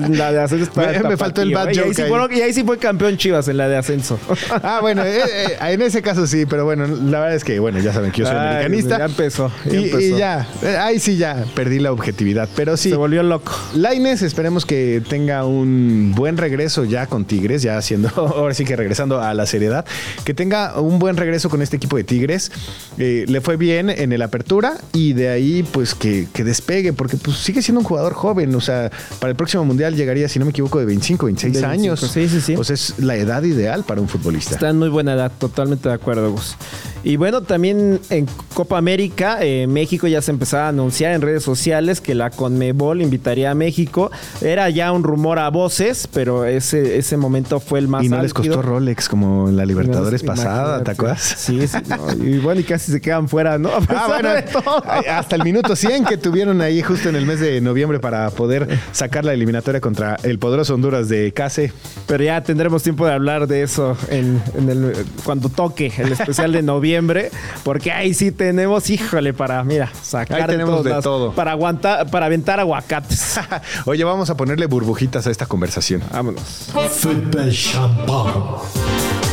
La 0.09 0.31
de 0.31 0.39
ascenso 0.39 0.63
está 0.65 0.87
Me- 1.01 1.09
me 1.09 1.17
faltó 1.17 1.41
el 1.41 1.53
bad 1.53 1.69
¿eh? 1.69 1.73
Y 1.75 1.79
ahí, 1.79 1.85
joke 1.85 1.95
sí 2.31 2.37
y 2.37 2.41
ahí 2.41 2.53
sí 2.53 2.63
fue 2.63 2.77
campeón 2.77 3.17
chivas 3.17 3.47
en 3.47 3.57
la 3.57 3.67
de 3.67 3.77
ascenso. 3.77 4.19
Ah, 4.65 4.79
bueno, 4.81 5.03
eh, 5.03 5.21
eh, 5.25 5.57
en 5.73 5.81
ese 5.81 6.01
caso 6.01 6.25
sí, 6.27 6.45
pero 6.45 6.63
bueno, 6.63 6.85
la 6.87 7.19
verdad 7.19 7.35
es 7.35 7.43
que, 7.43 7.59
bueno, 7.59 7.79
ya 7.79 7.91
saben 7.91 8.11
que 8.11 8.19
yo 8.21 8.25
soy 8.27 8.35
Ay, 8.35 8.47
americanista. 8.47 8.97
ya 8.99 9.05
empezó, 9.05 9.51
ya 9.65 9.79
y, 9.79 10.09
ya, 10.17 10.47
eh, 10.61 10.77
ahí 10.77 10.99
sí 10.99 11.17
ya 11.17 11.43
perdí 11.55 11.79
la 11.79 11.91
objetividad, 11.91 12.47
pero 12.55 12.77
sí. 12.77 12.89
Se 12.89 12.95
volvió 12.95 13.23
loco. 13.23 13.51
Laines, 13.75 14.21
esperemos 14.21 14.65
que 14.65 15.01
tenga 15.09 15.45
un 15.45 16.13
buen 16.15 16.37
regreso 16.37 16.85
ya 16.85 17.07
con 17.07 17.25
Tigres, 17.25 17.61
ya 17.61 17.77
haciendo, 17.77 18.09
ahora 18.15 18.53
sí 18.53 18.63
que 18.63 18.75
regresando 18.75 19.21
a 19.21 19.33
la 19.33 19.45
seriedad, 19.45 19.85
que 20.23 20.33
tenga 20.33 20.79
un 20.79 20.99
buen 20.99 21.17
regreso 21.17 21.49
con 21.49 21.61
este 21.61 21.77
equipo 21.77 21.97
de 21.97 22.03
Tigres. 22.03 22.51
Eh, 22.97 23.25
le 23.27 23.41
fue 23.41 23.57
bien 23.57 23.89
en 23.89 24.11
el 24.13 24.21
apertura 24.21 24.77
y 24.93 25.13
de 25.13 25.29
ahí 25.29 25.63
pues 25.63 25.95
que, 25.95 26.27
que 26.33 26.43
despegue, 26.53 26.93
porque 26.93 27.17
pues 27.17 27.37
sigue 27.37 27.61
siendo 27.61 27.79
un 27.81 27.85
jugador 27.85 28.13
joven, 28.13 28.53
o 28.55 28.61
sea, 28.61 28.91
para 29.19 29.31
el 29.31 29.35
próximo 29.35 29.65
mundial 29.65 29.95
llegaría, 29.95 30.29
si 30.29 30.39
no 30.39 30.45
me 30.45 30.51
equivoco, 30.51 30.79
de 30.79 30.85
25, 30.85 31.25
26 31.25 31.53
De 31.53 31.61
25, 31.61 31.91
años. 31.93 31.99
sí, 32.11 32.29
sí, 32.29 32.41
sí. 32.41 32.55
O 32.55 32.63
sea, 32.63 32.73
es 32.75 32.95
la 32.99 33.15
edad 33.15 33.43
ideal 33.43 33.83
para 33.83 34.01
un 34.01 34.07
futbolista. 34.07 34.53
Está 34.55 34.69
en 34.69 34.77
muy 34.79 34.89
buena 34.89 35.13
edad, 35.13 35.31
totalmente 35.37 35.89
de 35.89 35.95
acuerdo, 35.95 36.31
Gus. 36.31 36.55
Y 37.03 37.17
bueno, 37.17 37.41
también 37.41 37.99
en 38.09 38.27
Copa 38.53 38.77
América, 38.77 39.39
eh, 39.41 39.67
México 39.67 40.07
ya 40.07 40.21
se 40.21 40.31
empezaba 40.31 40.67
a 40.67 40.69
anunciar 40.69 41.11
en 41.13 41.21
redes 41.21 41.43
sociales 41.43 41.99
que 41.99 42.15
la 42.15 42.29
Conmebol 42.29 43.01
invitaría 43.01 43.51
a 43.51 43.55
México. 43.55 44.09
Era 44.41 44.69
ya 44.69 44.91
un 44.93 45.03
rumor 45.03 45.37
a 45.39 45.49
voces, 45.49 46.07
pero 46.13 46.45
ese, 46.45 46.97
ese 46.97 47.17
momento 47.17 47.59
fue 47.59 47.79
el 47.79 47.87
más 47.89 48.03
Y 48.05 48.09
no 48.09 48.21
les 48.21 48.33
costó 48.33 48.61
Rolex 48.61 49.09
como 49.09 49.49
en 49.49 49.57
la 49.57 49.65
Libertadores 49.65 50.23
pasada, 50.23 50.81
¿te 50.83 50.91
acuerdas? 50.91 51.21
Sí, 51.37 51.67
sí. 51.67 51.77
no, 51.89 52.25
y 52.25 52.37
bueno, 52.39 52.61
y 52.61 52.63
casi 52.63 52.91
se 52.91 53.01
quedan 53.01 53.27
fuera, 53.27 53.57
¿no? 53.57 53.69
A 53.69 53.79
pesar 53.81 53.97
Ah, 53.97 54.07
bueno, 54.07 54.29
de 54.33 54.41
todo. 54.43 54.83
hasta 55.11 55.35
el 55.35 55.43
minuto 55.43 55.75
100 55.75 56.05
que 56.05 56.17
tuvieron 56.17 56.42
ahí 56.61 56.81
justo 56.81 57.09
en 57.09 57.15
el 57.15 57.25
mes 57.25 57.39
de 57.39 57.61
noviembre 57.61 57.99
para 57.99 58.29
poder 58.29 58.67
sacar 58.91 59.23
la 59.25 59.33
eliminatoria 59.33 59.79
contra 59.79 60.17
el 60.23 60.39
poderoso 60.39 60.73
Honduras 60.73 61.09
de 61.09 61.31
Case. 61.31 61.71
Pero 62.07 62.23
ya 62.23 62.43
tendremos 62.43 62.83
tiempo 62.83 63.05
de 63.05 63.13
hablar 63.13 63.47
de 63.47 63.63
eso 63.63 63.97
en, 64.09 64.41
en 64.55 64.69
el, 64.69 64.93
cuando 65.23 65.49
toque 65.49 65.91
el 65.97 66.11
especial 66.11 66.51
de 66.51 66.61
noviembre. 66.61 66.73
noviembre, 66.73 67.31
porque 67.63 67.91
ahí 67.91 68.13
sí 68.13 68.31
tenemos, 68.31 68.89
híjole, 68.89 69.33
para, 69.33 69.63
mira, 69.63 69.91
sacar 70.01 70.41
Ahí 70.41 70.47
tenemos 70.47 70.83
de 70.83 71.01
todo. 71.01 71.31
Para 71.33 71.51
aguantar, 71.51 72.09
para 72.09 72.25
aventar 72.25 72.59
aguacates. 72.59 73.39
Oye, 73.85 74.03
vamos 74.03 74.29
a 74.29 74.37
ponerle 74.37 74.65
burbujitas 74.65 75.27
a 75.27 75.31
esta 75.31 75.45
conversación. 75.45 76.01
Vámonos. 76.11 76.71
Fútbol 76.89 77.51
champán. 77.51 79.32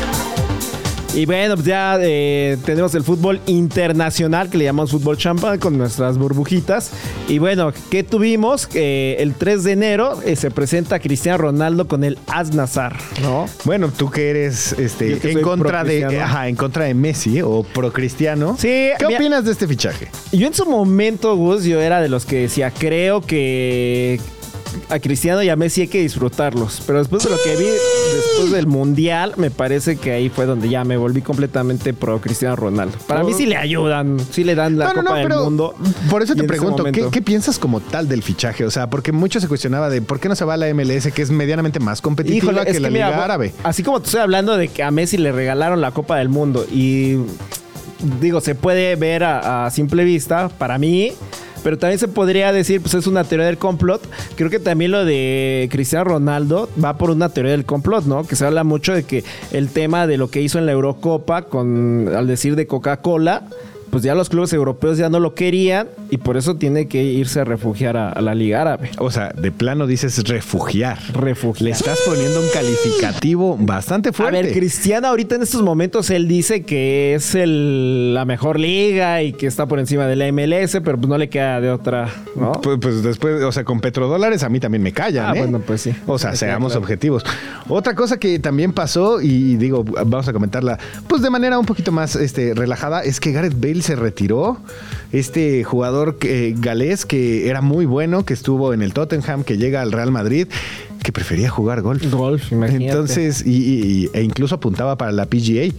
Y 1.13 1.27
bueno, 1.27 1.57
pues 1.57 1.67
ya 1.67 1.99
eh, 2.01 2.57
tenemos 2.65 2.95
el 2.95 3.03
fútbol 3.03 3.41
internacional 3.47 4.49
que 4.49 4.59
le 4.59 4.65
llamamos 4.65 4.93
fútbol 4.93 5.17
champán 5.17 5.59
con 5.59 5.77
nuestras 5.77 6.17
burbujitas. 6.19 6.93
Y 7.27 7.39
bueno, 7.41 7.73
¿qué 7.91 8.05
tuvimos? 8.05 8.69
Eh, 8.75 9.17
el 9.19 9.35
3 9.35 9.65
de 9.65 9.73
enero 9.73 10.21
eh, 10.25 10.37
se 10.37 10.53
presenta 10.53 11.01
Cristiano 11.01 11.39
Ronaldo 11.39 11.89
con 11.89 12.05
el 12.05 12.17
Az 12.29 12.55
Nazar, 12.55 12.97
¿no? 13.23 13.47
Bueno, 13.65 13.91
tú 13.97 14.09
que 14.09 14.31
eres 14.31 14.73
este, 14.75 15.19
que 15.19 15.33
en 15.33 15.43
contra 15.43 15.83
de 15.83 16.05
ajá, 16.21 16.49
en 16.49 16.55
contra 16.55 16.85
de 16.85 16.95
Messi 16.95 17.43
o 17.43 17.65
pro 17.65 17.93
cristiano. 17.93 18.55
Sí, 18.57 18.69
¿Qué 18.97 19.07
mira- 19.09 19.19
opinas 19.19 19.45
de 19.45 19.51
este 19.51 19.67
fichaje? 19.67 20.09
Yo 20.31 20.47
en 20.47 20.55
su 20.55 20.65
momento, 20.65 21.35
Gus, 21.35 21.65
yo 21.65 21.81
era 21.81 22.01
de 22.01 22.09
los 22.09 22.25
que 22.25 22.43
decía, 22.43 22.71
creo 22.71 23.21
que 23.21 24.21
a 24.89 24.99
Cristiano 24.99 25.43
y 25.43 25.49
a 25.49 25.57
Messi 25.57 25.83
hay 25.83 25.89
que 25.89 26.01
disfrutarlos. 26.01 26.83
Pero 26.87 26.99
después 26.99 27.25
de 27.25 27.31
lo 27.31 27.37
que 27.43 27.57
vi 27.57 27.65
después 27.65 28.51
del 28.53 28.67
Mundial, 28.67 29.35
me 29.37 29.51
parece 29.51 29.97
que 29.97 30.13
ahí 30.13 30.29
fue 30.29 30.47
donde 30.47 30.69
ya 30.69 30.85
me 30.85 30.97
volví 30.97 31.23
completamente 31.23 31.93
pro 31.95 32.21
Cristiano 32.21 32.57
Ronaldo. 32.57 32.97
Para 33.07 33.25
mí 33.25 33.33
sí 33.33 33.47
le 33.47 33.57
ayudan, 33.57 34.19
sí 34.31 34.45
le 34.45 34.55
dan 34.55 34.79
la 34.79 34.87
No, 34.87 34.95
Copa 34.95 35.03
no, 35.03 35.15
del 35.17 35.29
pero 35.29 35.45
Mundo. 35.45 35.75
Por 36.09 36.23
eso 36.23 36.35
te 36.35 36.45
pregunto, 36.45 36.85
¿qué, 36.85 37.23
piensas 37.23 37.59
como 37.59 37.81
tal 37.81 38.09
del 38.09 38.23
fichaje? 38.23 38.65
O 38.65 38.71
sea, 38.71 38.89
porque 38.89 39.13
mucho 39.13 39.41
se 39.41 39.49
cuestionaba 39.49 39.91
de 39.91 40.03
por 40.03 40.21
qué 40.21 40.29
no 40.29 40.37
se 40.37 40.45
va 40.45 40.55
a 40.55 40.57
la 40.57 40.73
MLS, 40.75 41.13
que 41.13 41.23
es 41.23 41.31
medianamente 41.31 41.81
más 41.81 42.01
competitiva 42.01 42.53
Híjole, 42.53 42.73
que 42.73 42.81
la 42.81 42.89
que 42.89 42.95
Liga 42.95 43.25
Árabe. 43.25 43.53
Así 43.63 43.83
como 43.83 44.01
te 44.01 44.07
estoy 44.07 44.21
hablando 44.21 44.57
de 44.57 44.69
que 44.69 44.83
a 44.83 44.91
Messi 44.91 45.17
le 45.17 45.33
regalaron 45.33 45.81
la 45.81 45.93
Copa 45.93 46.17
del 46.17 46.29
Mundo 46.29 46.67
y 46.71 47.19
digo, 48.21 48.41
se 48.41 48.55
puede 48.55 48.97
ver 48.97 49.25
a, 49.25 49.67
a 49.67 49.71
simple 49.71 50.05
vista, 50.05 50.49
para 50.49 50.79
mí, 50.79 51.13
pero 51.63 51.79
también 51.79 51.99
se 51.99 52.09
podría 52.09 52.53
decir, 52.53 52.81
pues 52.81 52.95
es 52.95 53.07
una 53.07 53.25
teoría 53.25 53.47
del 53.47 53.59
complot. 53.59 54.03
Creo 54.37 54.51
que 54.51 54.59
también 54.59 54.91
lo 54.91 55.05
de 55.05 55.69
Cristiano 55.71 56.05
Ronaldo 56.05 56.69
va 56.83 56.97
por 56.97 57.11
una 57.11 57.29
teoría 57.29 57.53
del 57.53 57.65
complot, 57.65 58.05
¿no? 58.05 58.27
Que 58.27 58.37
se 58.37 58.47
habla 58.47 58.65
mucho 58.65 58.93
de 58.93 59.05
que 59.05 59.25
el 59.53 59.69
tema 59.69 60.07
de 60.07 60.17
lo 60.17 60.31
que 60.31 60.41
hizo 60.43 60.59
en 60.59 60.67
la 60.67 60.73
Eurocopa 60.73 61.43
con, 61.43 62.11
al 62.15 62.27
decir 62.27 62.57
de 62.57 62.67
Coca-Cola, 62.67 63.45
pues 63.91 64.03
ya 64.03 64.15
los 64.15 64.29
clubes 64.29 64.53
europeos 64.53 64.99
ya 64.99 65.09
no 65.09 65.19
lo 65.21 65.35
querían 65.35 65.89
y 66.11 66.17
por 66.19 66.37
eso 66.37 66.57
tiene 66.57 66.87
que 66.87 67.03
irse 67.03 67.41
a 67.41 67.45
refugiar 67.45 67.97
a, 67.97 68.11
a 68.11 68.21
la 68.21 68.35
Liga 68.35 68.61
Árabe. 68.63 68.91
O 68.99 69.11
sea, 69.11 69.31
de 69.37 69.51
plano 69.53 69.87
dices 69.87 70.23
refugiar. 70.29 70.99
Refugiar. 71.13 71.65
Le 71.65 71.71
estás 71.71 71.99
poniendo 72.07 72.41
un 72.41 72.49
calificativo 72.53 73.57
bastante 73.59 74.13
fuerte. 74.13 74.39
A 74.39 74.43
ver, 74.43 74.53
Cristiano 74.53 75.09
ahorita 75.09 75.35
en 75.37 75.43
estos 75.43 75.63
momentos 75.63 76.11
él 76.11 76.29
dice 76.29 76.63
que 76.63 77.15
es 77.15 77.35
el- 77.35 78.15
la 78.15 78.25
mejor 78.25 78.59
liga 78.59 79.23
y 79.23 79.33
que 79.33 79.47
está 79.47 79.67
por 79.67 79.79
encima 79.79 80.07
de 80.07 80.17
la 80.17 80.27
MLS, 80.33 80.81
pero 80.83 80.97
pues 80.97 81.09
no 81.09 81.19
le 81.19 81.29
queda 81.29 81.61
de 81.61 81.71
otra, 81.71 82.09
¿no? 82.37 82.53
Pues, 82.53 82.79
pues 82.81 83.03
después, 83.03 83.43
o 83.43 83.53
sea, 83.53 83.65
con 83.65 83.81
petrodólares 83.81 84.43
a 84.43 84.49
mí 84.49 84.61
también 84.61 84.83
me 84.83 84.93
callan, 84.93 85.27
Ah, 85.31 85.33
¿eh? 85.35 85.39
bueno, 85.41 85.61
pues 85.67 85.83
sí. 85.83 85.93
O 86.07 86.19
sea, 86.19 86.35
seamos 86.37 86.73
claro. 86.73 86.81
objetivos. 86.83 87.25
Otra 87.69 87.95
cosa 87.95 88.19
que 88.19 88.39
también 88.39 88.73
pasó, 88.73 89.21
y 89.21 89.57
digo, 89.57 89.85
vamos 89.85 90.29
a 90.29 90.33
comentarla, 90.33 90.79
pues 91.09 91.23
de 91.23 91.31
manera 91.31 91.59
un 91.59 91.67
poquito 91.67 91.93
más 91.93 92.17
este, 92.17 92.55
relajada, 92.55 93.03
es 93.03 93.21
que 93.21 93.33
Gareth 93.33 93.59
Bale 93.61 93.80
se 93.83 93.97
retiró. 93.97 94.59
Este 95.13 95.65
jugador 95.65 96.17
eh, 96.23 96.55
galés 96.57 97.05
que 97.05 97.49
era 97.49 97.61
muy 97.61 97.85
bueno, 97.87 98.25
que 98.25 98.35
estuvo 98.35 98.73
en 98.73 98.83
el 98.83 98.93
Tottenham, 98.93 99.43
que 99.45 99.57
llega 99.59 99.81
al 99.83 99.91
Real 99.93 100.11
Madrid, 100.13 100.47
que 101.03 101.13
prefería 101.13 101.51
jugar 101.51 101.83
golf. 101.83 102.05
Golf, 102.13 102.53
imagínate. 102.53 102.87
Entonces, 102.87 103.45
y, 103.45 103.51
y- 103.51 104.11
e 104.13 104.23
incluso 104.23 104.55
apuntaba 104.57 104.97
para 104.97 105.11
la 105.13 105.27
PGA. 105.27 105.73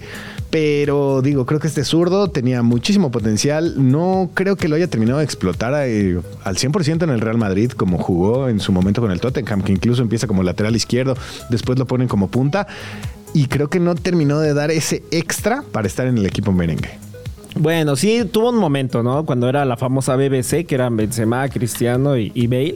Pero 0.49 1.21
digo, 1.21 1.45
creo 1.45 1.61
que 1.61 1.67
este 1.67 1.85
zurdo 1.85 2.29
tenía 2.29 2.61
muchísimo 2.61 3.09
potencial. 3.09 3.75
No 3.89 4.31
creo 4.33 4.57
que 4.57 4.67
lo 4.67 4.75
haya 4.75 4.87
terminado 4.87 5.19
de 5.19 5.23
explotar 5.23 5.73
eh, 5.87 6.19
al 6.43 6.57
100% 6.57 7.03
en 7.03 7.09
el 7.09 7.21
Real 7.21 7.37
Madrid, 7.37 7.71
como 7.71 7.97
jugó 7.97 8.49
en 8.49 8.59
su 8.59 8.73
momento 8.73 8.99
con 8.99 9.11
el 9.11 9.21
Tottenham, 9.21 9.61
que 9.61 9.71
incluso 9.71 10.01
empieza 10.01 10.27
como 10.27 10.43
lateral 10.43 10.75
izquierdo, 10.75 11.15
después 11.49 11.79
lo 11.79 11.85
ponen 11.87 12.09
como 12.09 12.29
punta. 12.29 12.67
Y 13.33 13.45
creo 13.47 13.69
que 13.69 13.79
no 13.79 13.95
terminó 13.95 14.39
de 14.41 14.53
dar 14.53 14.71
ese 14.71 15.03
extra 15.11 15.63
para 15.71 15.87
estar 15.87 16.05
en 16.05 16.17
el 16.17 16.25
equipo 16.25 16.51
merengue. 16.51 16.89
Bueno, 17.55 17.95
sí, 17.95 18.23
tuvo 18.31 18.49
un 18.49 18.57
momento, 18.57 19.03
¿no? 19.03 19.25
Cuando 19.25 19.49
era 19.49 19.65
la 19.65 19.77
famosa 19.77 20.15
BBC, 20.15 20.65
que 20.65 20.75
eran 20.75 20.95
Benzema, 20.95 21.47
Cristiano 21.49 22.17
y, 22.17 22.31
y 22.33 22.47
Bale. 22.47 22.75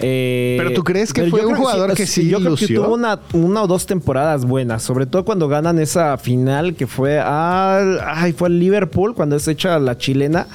Eh, 0.00 0.56
¿Pero 0.58 0.72
tú 0.74 0.84
crees 0.84 1.12
que 1.12 1.24
fue 1.24 1.44
un 1.44 1.56
jugador 1.56 1.92
que 1.94 2.06
sí 2.06 2.28
Yo 2.28 2.38
creo 2.38 2.54
que 2.54 2.68
tuvo 2.68 2.94
una, 2.94 3.18
una 3.32 3.62
o 3.64 3.66
dos 3.66 3.86
temporadas 3.86 4.44
buenas, 4.44 4.82
sobre 4.82 5.06
todo 5.06 5.24
cuando 5.24 5.48
ganan 5.48 5.80
esa 5.80 6.16
final 6.18 6.74
que 6.74 6.86
fue 6.86 7.18
al, 7.18 8.00
ay, 8.04 8.32
fue 8.32 8.48
al 8.48 8.60
Liverpool, 8.60 9.14
cuando 9.14 9.36
es 9.36 9.48
hecha 9.48 9.78
la 9.78 9.98
chilena. 9.98 10.46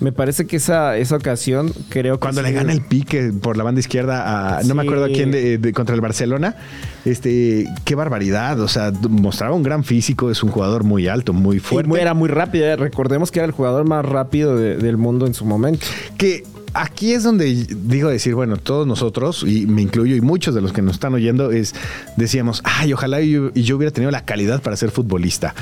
Me 0.00 0.12
parece 0.12 0.46
que 0.46 0.56
esa, 0.56 0.96
esa 0.96 1.16
ocasión, 1.16 1.72
creo 1.88 2.14
que 2.16 2.20
Cuando 2.20 2.40
sí. 2.42 2.46
le 2.46 2.52
gana 2.52 2.72
el 2.72 2.82
pique 2.82 3.32
por 3.42 3.56
la 3.56 3.64
banda 3.64 3.80
izquierda 3.80 4.58
a 4.58 4.62
no 4.62 4.74
me 4.76 4.82
acuerdo 4.82 5.06
a 5.06 5.08
quién 5.08 5.30
de, 5.32 5.58
de- 5.58 5.72
contra 5.72 5.94
el 5.94 6.00
Barcelona, 6.00 6.54
este 7.04 7.66
qué 7.84 7.94
barbaridad, 7.94 8.60
o 8.60 8.68
sea, 8.68 8.92
mostraba 9.08 9.54
un 9.54 9.62
gran 9.62 9.82
físico, 9.84 10.30
es 10.30 10.42
un 10.42 10.50
jugador 10.50 10.84
muy 10.84 11.08
alto, 11.08 11.32
muy 11.32 11.58
fuerte. 11.58 12.00
era 12.00 12.14
muy 12.14 12.28
rápido. 12.28 12.66
eh. 12.66 12.76
Recordemos 12.76 13.30
que 13.30 13.40
era 13.40 13.46
el 13.46 13.52
jugador 13.52 13.86
más 13.88 14.04
rápido 14.04 14.56
de- 14.56 14.76
del 14.76 14.96
mundo 14.96 15.26
en 15.26 15.34
su 15.34 15.44
momento. 15.44 15.84
que 16.16 16.44
aquí 16.74 17.12
es 17.12 17.22
donde 17.22 17.66
digo 17.68 18.08
decir, 18.08 18.34
bueno, 18.34 18.56
todos 18.56 18.86
nosotros, 18.86 19.44
y 19.46 19.66
me 19.66 19.82
incluyo, 19.82 20.14
y 20.16 20.20
muchos 20.20 20.54
de 20.54 20.60
los 20.60 20.72
que 20.72 20.82
nos 20.82 20.94
están 20.94 21.14
oyendo, 21.14 21.50
es 21.50 21.74
decíamos, 22.16 22.60
ay, 22.64 22.92
ojalá 22.92 23.20
yo, 23.20 23.50
hubiera 23.76 23.90
tenido 23.90 24.10
la 24.10 24.24
calidad 24.24 24.62
para 24.62 24.76
ser 24.76 24.90
futbolista. 24.90 25.54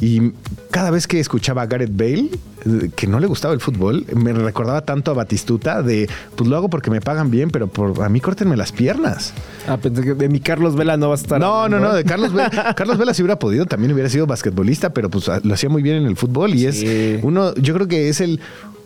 Y 0.00 0.32
cada 0.70 0.90
vez 0.90 1.06
que 1.06 1.20
escuchaba 1.20 1.62
a 1.62 1.66
Gareth 1.66 1.96
Bale, 1.96 2.28
eh, 2.64 2.90
que 2.96 3.06
no 3.06 3.20
le 3.20 3.26
gustaba 3.26 3.54
el 3.54 3.60
fútbol, 3.60 4.04
me 4.14 4.32
recordaba 4.32 4.80
tanto 4.80 5.10
a 5.10 5.14
Batistuta 5.14 5.82
de, 5.82 6.08
pues 6.34 6.48
lo 6.48 6.56
hago 6.56 6.68
porque 6.70 6.90
me 6.90 7.00
pagan 7.00 7.30
bien, 7.30 7.50
pero 7.50 7.68
por, 7.68 8.02
a 8.02 8.08
mí 8.08 8.20
córtenme 8.20 8.56
las 8.56 8.72
piernas. 8.72 9.32
Ah, 9.68 9.76
pensé 9.76 10.02
que 10.02 10.14
de 10.14 10.28
mi 10.28 10.40
Carlos 10.40 10.74
Vela 10.74 10.96
no 10.96 11.08
va 11.08 11.14
a 11.14 11.18
estar. 11.18 11.40
No, 11.40 11.46
no, 11.46 11.76
hablando, 11.76 11.88
no, 11.88 11.94
¿eh? 11.94 11.98
de 11.98 12.04
Carlos 12.04 12.32
Vela. 12.32 12.74
Carlos 12.76 12.98
Vela 12.98 13.14
si 13.14 13.22
hubiera 13.22 13.38
podido, 13.38 13.66
también 13.66 13.92
hubiera 13.92 14.08
sido 14.08 14.26
basquetbolista, 14.26 14.92
pero 14.92 15.08
pues 15.08 15.30
lo 15.42 15.54
hacía 15.54 15.68
muy 15.68 15.82
bien 15.82 15.96
en 15.96 16.06
el 16.06 16.16
fútbol 16.16 16.54
y 16.54 16.72
Sí. 16.72 16.86
es 16.86 17.20
uno, 17.22 17.54
yo 17.56 17.74
creo 17.74 17.86
que 17.88 18.08
es 18.08 18.20
el 18.20 18.40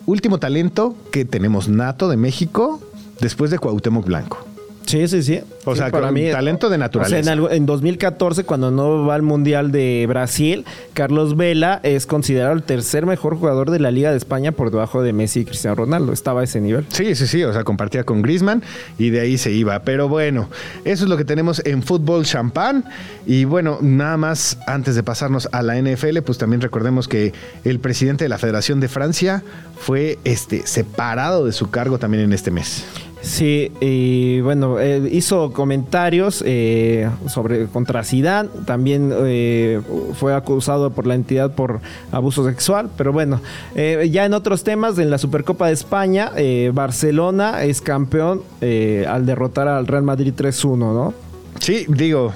último 0.06 0.38
talento 0.38 0.96
que 1.10 1.24
tenemos 1.24 1.68
nato 1.68 2.08
de 2.08 2.16
México 2.16 2.80
después 3.20 3.50
de 3.50 3.58
Cuauhtémoc 3.58 4.06
Blanco. 4.06 4.55
Sí, 4.86 5.06
sí, 5.08 5.22
sí. 5.22 5.40
O 5.64 5.72
Sí, 5.72 5.78
sea, 5.78 5.90
con 5.90 6.00
talento 6.14 6.68
de 6.70 6.78
naturaleza. 6.78 7.18
O 7.18 7.22
sea, 7.24 7.32
en, 7.32 7.38
algo- 7.38 7.50
en 7.50 7.66
2014, 7.66 8.44
cuando 8.44 8.70
no 8.70 9.04
va 9.04 9.16
al 9.16 9.22
Mundial 9.22 9.72
de 9.72 10.06
Brasil, 10.08 10.64
Carlos 10.94 11.36
Vela 11.36 11.80
es 11.82 12.06
considerado 12.06 12.52
el 12.54 12.62
tercer 12.62 13.04
mejor 13.04 13.36
jugador 13.36 13.70
de 13.72 13.80
la 13.80 13.90
Liga 13.90 14.12
de 14.12 14.16
España 14.16 14.52
por 14.52 14.70
debajo 14.70 15.02
de 15.02 15.12
Messi 15.12 15.40
y 15.40 15.44
Cristiano 15.44 15.74
Ronaldo. 15.74 16.12
Estaba 16.12 16.42
a 16.42 16.44
ese 16.44 16.60
nivel. 16.60 16.86
Sí, 16.90 17.16
sí, 17.16 17.26
sí, 17.26 17.42
o 17.42 17.52
sea, 17.52 17.64
compartía 17.64 18.04
con 18.04 18.22
Griezmann 18.22 18.62
y 18.96 19.10
de 19.10 19.20
ahí 19.20 19.38
se 19.38 19.50
iba. 19.50 19.80
Pero 19.80 20.08
bueno, 20.08 20.48
eso 20.84 21.04
es 21.04 21.10
lo 21.10 21.16
que 21.16 21.24
tenemos 21.24 21.60
en 21.66 21.82
fútbol 21.82 22.24
champán. 22.24 22.84
Y 23.26 23.44
bueno, 23.44 23.78
nada 23.82 24.16
más 24.16 24.56
antes 24.68 24.94
de 24.94 25.02
pasarnos 25.02 25.48
a 25.50 25.62
la 25.62 25.76
NFL, 25.82 26.18
pues 26.24 26.38
también 26.38 26.60
recordemos 26.60 27.08
que 27.08 27.32
el 27.64 27.80
presidente 27.80 28.24
de 28.24 28.28
la 28.28 28.38
Federación 28.38 28.78
de 28.78 28.86
Francia 28.86 29.42
fue 29.78 30.18
este 30.22 30.64
separado 30.64 31.44
de 31.44 31.52
su 31.52 31.70
cargo 31.70 31.98
también 31.98 32.22
en 32.22 32.32
este 32.32 32.52
mes. 32.52 32.84
Sí, 33.26 33.72
y 33.80 34.40
bueno, 34.40 34.78
eh, 34.78 35.08
hizo 35.10 35.52
comentarios 35.52 36.44
eh, 36.46 37.10
sobre 37.26 37.66
contra 37.66 38.04
Zidane, 38.04 38.48
también 38.66 39.12
eh, 39.12 39.80
fue 40.14 40.32
acusado 40.32 40.90
por 40.90 41.08
la 41.08 41.16
entidad 41.16 41.52
por 41.52 41.80
abuso 42.12 42.44
sexual, 42.46 42.88
pero 42.96 43.12
bueno, 43.12 43.40
eh, 43.74 44.08
ya 44.12 44.26
en 44.26 44.32
otros 44.32 44.62
temas, 44.62 44.96
en 45.00 45.10
la 45.10 45.18
Supercopa 45.18 45.66
de 45.66 45.72
España, 45.72 46.30
eh, 46.36 46.70
Barcelona 46.72 47.64
es 47.64 47.80
campeón 47.80 48.42
eh, 48.60 49.04
al 49.08 49.26
derrotar 49.26 49.66
al 49.66 49.88
Real 49.88 50.04
Madrid 50.04 50.32
3-1, 50.32 50.76
¿no? 50.76 51.12
Sí, 51.58 51.84
digo, 51.88 52.32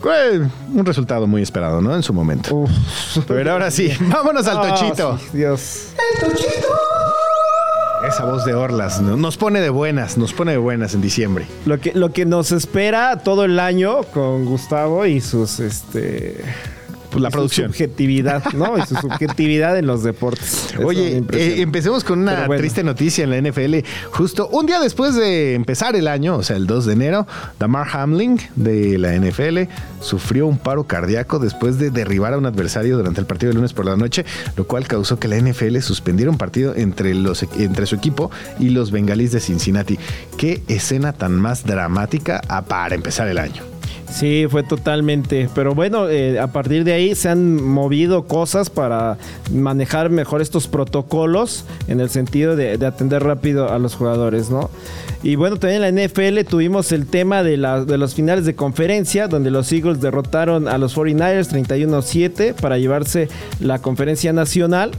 fue 0.00 0.40
un 0.74 0.84
resultado 0.84 1.28
muy 1.28 1.42
esperado, 1.42 1.80
¿no? 1.80 1.94
En 1.94 2.02
su 2.02 2.12
momento. 2.12 2.64
Pero 3.28 3.52
ahora 3.52 3.70
sí, 3.70 3.92
vámonos 4.00 4.48
al 4.48 4.58
Ah, 4.58 4.74
Tochito. 4.74 5.16
sí, 5.18 5.36
Dios. 5.38 5.90
Esa 8.06 8.24
voz 8.24 8.44
de 8.44 8.54
Orlas 8.54 9.00
¿no? 9.00 9.16
nos 9.16 9.36
pone 9.36 9.60
de 9.60 9.70
buenas, 9.70 10.18
nos 10.18 10.32
pone 10.32 10.52
de 10.52 10.58
buenas 10.58 10.94
en 10.94 11.00
diciembre. 11.00 11.46
Lo 11.66 11.80
que, 11.80 11.92
lo 11.94 12.12
que 12.12 12.24
nos 12.24 12.52
espera 12.52 13.18
todo 13.18 13.44
el 13.44 13.58
año 13.58 14.02
con 14.14 14.44
Gustavo 14.44 15.06
y 15.06 15.20
sus 15.20 15.60
este 15.60 16.42
Pues 17.10 17.22
la 17.22 17.28
y 17.28 17.32
su 17.32 17.36
producción. 17.36 17.68
subjetividad, 17.68 18.44
¿no? 18.52 18.78
Y 18.78 18.82
su 18.82 18.96
subjetividad 18.96 19.78
en 19.78 19.86
los 19.86 20.02
deportes. 20.02 20.72
Eso 20.72 20.86
Oye, 20.86 21.22
eh, 21.32 21.60
empecemos 21.60 22.04
con 22.04 22.20
una 22.20 22.46
bueno. 22.46 22.60
triste 22.60 22.82
noticia 22.82 23.24
en 23.24 23.30
la 23.30 23.38
NFL. 23.40 23.86
Justo 24.10 24.48
un 24.48 24.66
día 24.66 24.80
después 24.80 25.14
de 25.14 25.54
empezar 25.54 25.96
el 25.96 26.08
año, 26.08 26.36
o 26.36 26.42
sea, 26.42 26.56
el 26.56 26.66
2 26.66 26.86
de 26.86 26.92
enero, 26.92 27.26
Damar 27.58 27.88
Hamlin 27.92 28.38
de 28.56 28.98
la 28.98 29.14
NFL 29.14 29.70
sufrió 30.00 30.46
un 30.46 30.58
paro 30.58 30.84
cardíaco 30.84 31.38
después 31.38 31.78
de 31.78 31.90
derribar 31.90 32.34
a 32.34 32.38
un 32.38 32.46
adversario 32.46 32.96
durante 32.96 33.20
el 33.20 33.26
partido 33.26 33.50
de 33.50 33.56
lunes 33.56 33.72
por 33.72 33.86
la 33.86 33.96
noche, 33.96 34.24
lo 34.56 34.66
cual 34.66 34.86
causó 34.86 35.18
que 35.18 35.28
la 35.28 35.36
NFL 35.36 35.78
suspendiera 35.78 36.30
un 36.30 36.38
partido 36.38 36.74
entre, 36.74 37.14
los, 37.14 37.42
entre 37.58 37.86
su 37.86 37.94
equipo 37.94 38.30
y 38.58 38.70
los 38.70 38.90
bengalíes 38.90 39.32
de 39.32 39.40
Cincinnati. 39.40 39.98
Qué 40.36 40.62
escena 40.68 41.12
tan 41.12 41.32
más 41.32 41.64
dramática 41.64 42.40
ah, 42.48 42.62
para 42.62 42.94
empezar 42.94 43.28
el 43.28 43.38
año. 43.38 43.77
Sí, 44.10 44.46
fue 44.50 44.62
totalmente. 44.62 45.48
Pero 45.54 45.74
bueno, 45.74 46.08
eh, 46.08 46.38
a 46.38 46.48
partir 46.48 46.84
de 46.84 46.92
ahí 46.92 47.14
se 47.14 47.28
han 47.28 47.62
movido 47.62 48.24
cosas 48.24 48.70
para 48.70 49.18
manejar 49.52 50.10
mejor 50.10 50.40
estos 50.40 50.66
protocolos 50.66 51.64
en 51.88 52.00
el 52.00 52.08
sentido 52.08 52.56
de, 52.56 52.78
de 52.78 52.86
atender 52.86 53.22
rápido 53.22 53.70
a 53.70 53.78
los 53.78 53.94
jugadores, 53.94 54.50
¿no? 54.50 54.70
Y 55.22 55.34
bueno, 55.34 55.56
también 55.56 55.82
en 55.82 55.94
la 55.96 56.04
NFL 56.04 56.44
tuvimos 56.48 56.92
el 56.92 57.06
tema 57.06 57.42
de, 57.42 57.56
la- 57.56 57.84
de 57.84 57.98
los 57.98 58.14
finales 58.14 58.44
de 58.44 58.54
conferencia, 58.54 59.26
donde 59.26 59.50
los 59.50 59.70
Eagles 59.72 60.00
derrotaron 60.00 60.68
a 60.68 60.78
los 60.78 60.96
49ers 60.96 61.48
31-7 61.50 62.54
para 62.54 62.78
llevarse 62.78 63.28
la 63.60 63.80
conferencia 63.80 64.32
nacional. 64.32 64.92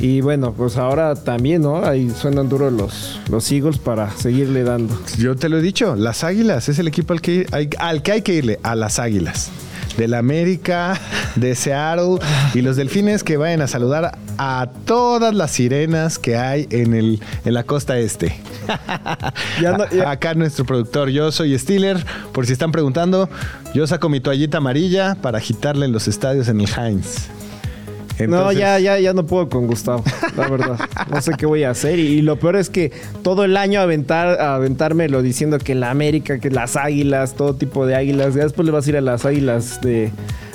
Y 0.00 0.20
bueno, 0.22 0.52
pues 0.52 0.76
ahora 0.76 1.14
también, 1.14 1.62
¿no? 1.62 1.84
Ahí 1.84 2.10
suenan 2.10 2.48
duros 2.48 2.72
los, 2.72 3.20
los 3.30 3.50
Eagles 3.52 3.78
para 3.78 4.10
seguirle 4.10 4.62
dando. 4.62 4.98
Yo 5.18 5.36
te 5.36 5.48
lo 5.48 5.58
he 5.58 5.62
dicho, 5.62 5.94
las 5.96 6.24
Águilas 6.24 6.68
es 6.68 6.78
el 6.78 6.88
equipo 6.88 7.12
al 7.12 7.20
que, 7.20 7.46
al 7.78 8.02
que 8.02 8.12
hay 8.12 8.22
que 8.22 8.34
irle, 8.34 8.58
a 8.62 8.74
las 8.74 8.98
Águilas. 8.98 9.50
De 9.96 10.08
la 10.08 10.18
América, 10.18 11.00
de 11.36 11.54
Seattle 11.54 12.18
y 12.54 12.60
los 12.62 12.76
delfines 12.76 13.24
que 13.24 13.36
vayan 13.36 13.62
a 13.62 13.66
saludar 13.66 14.18
a 14.38 14.68
todas 14.84 15.34
las 15.34 15.50
sirenas 15.52 16.18
que 16.18 16.36
hay 16.36 16.66
en, 16.70 16.92
el, 16.94 17.20
en 17.44 17.54
la 17.54 17.62
costa 17.64 17.98
este. 17.98 18.38
Ya 19.60 19.72
no- 19.76 19.88
ya- 19.90 20.10
Acá 20.10 20.34
nuestro 20.34 20.64
productor, 20.66 21.08
yo 21.08 21.32
soy 21.32 21.58
Steeler, 21.58 22.04
por 22.32 22.46
si 22.46 22.52
están 22.52 22.72
preguntando, 22.72 23.28
yo 23.74 23.86
saco 23.86 24.08
mi 24.08 24.20
toallita 24.20 24.58
amarilla 24.58 25.14
para 25.14 25.38
agitarle 25.38 25.86
en 25.86 25.92
los 25.92 26.08
estadios 26.08 26.48
en 26.48 26.60
el 26.60 26.68
Heinz. 26.68 27.28
No, 28.26 28.52
ya, 28.52 28.78
ya, 28.78 28.98
ya 28.98 29.12
no 29.12 29.26
puedo 29.26 29.48
con 29.48 29.66
Gustavo, 29.66 30.02
la 30.36 30.48
verdad. 30.48 30.78
No 31.10 31.20
sé 31.20 31.32
qué 31.36 31.46
voy 31.46 31.64
a 31.64 31.70
hacer. 31.70 31.98
Y, 31.98 32.06
y 32.06 32.22
lo 32.22 32.38
peor 32.38 32.56
es 32.56 32.70
que 32.70 32.92
todo 33.22 33.44
el 33.44 33.56
año 33.56 33.80
aventar, 33.80 34.40
aventármelo 34.40 35.22
diciendo 35.22 35.58
que 35.58 35.74
la 35.74 35.90
América, 35.90 36.38
que 36.38 36.50
las 36.50 36.76
águilas, 36.76 37.34
todo 37.34 37.54
tipo 37.54 37.86
de 37.86 37.94
águilas. 37.94 38.34
Ya 38.34 38.44
después 38.44 38.64
le 38.66 38.72
vas 38.72 38.86
a 38.86 38.90
ir 38.90 38.96
a 38.96 39.00
las 39.00 39.24
águilas 39.24 39.80
de. 39.80 40.10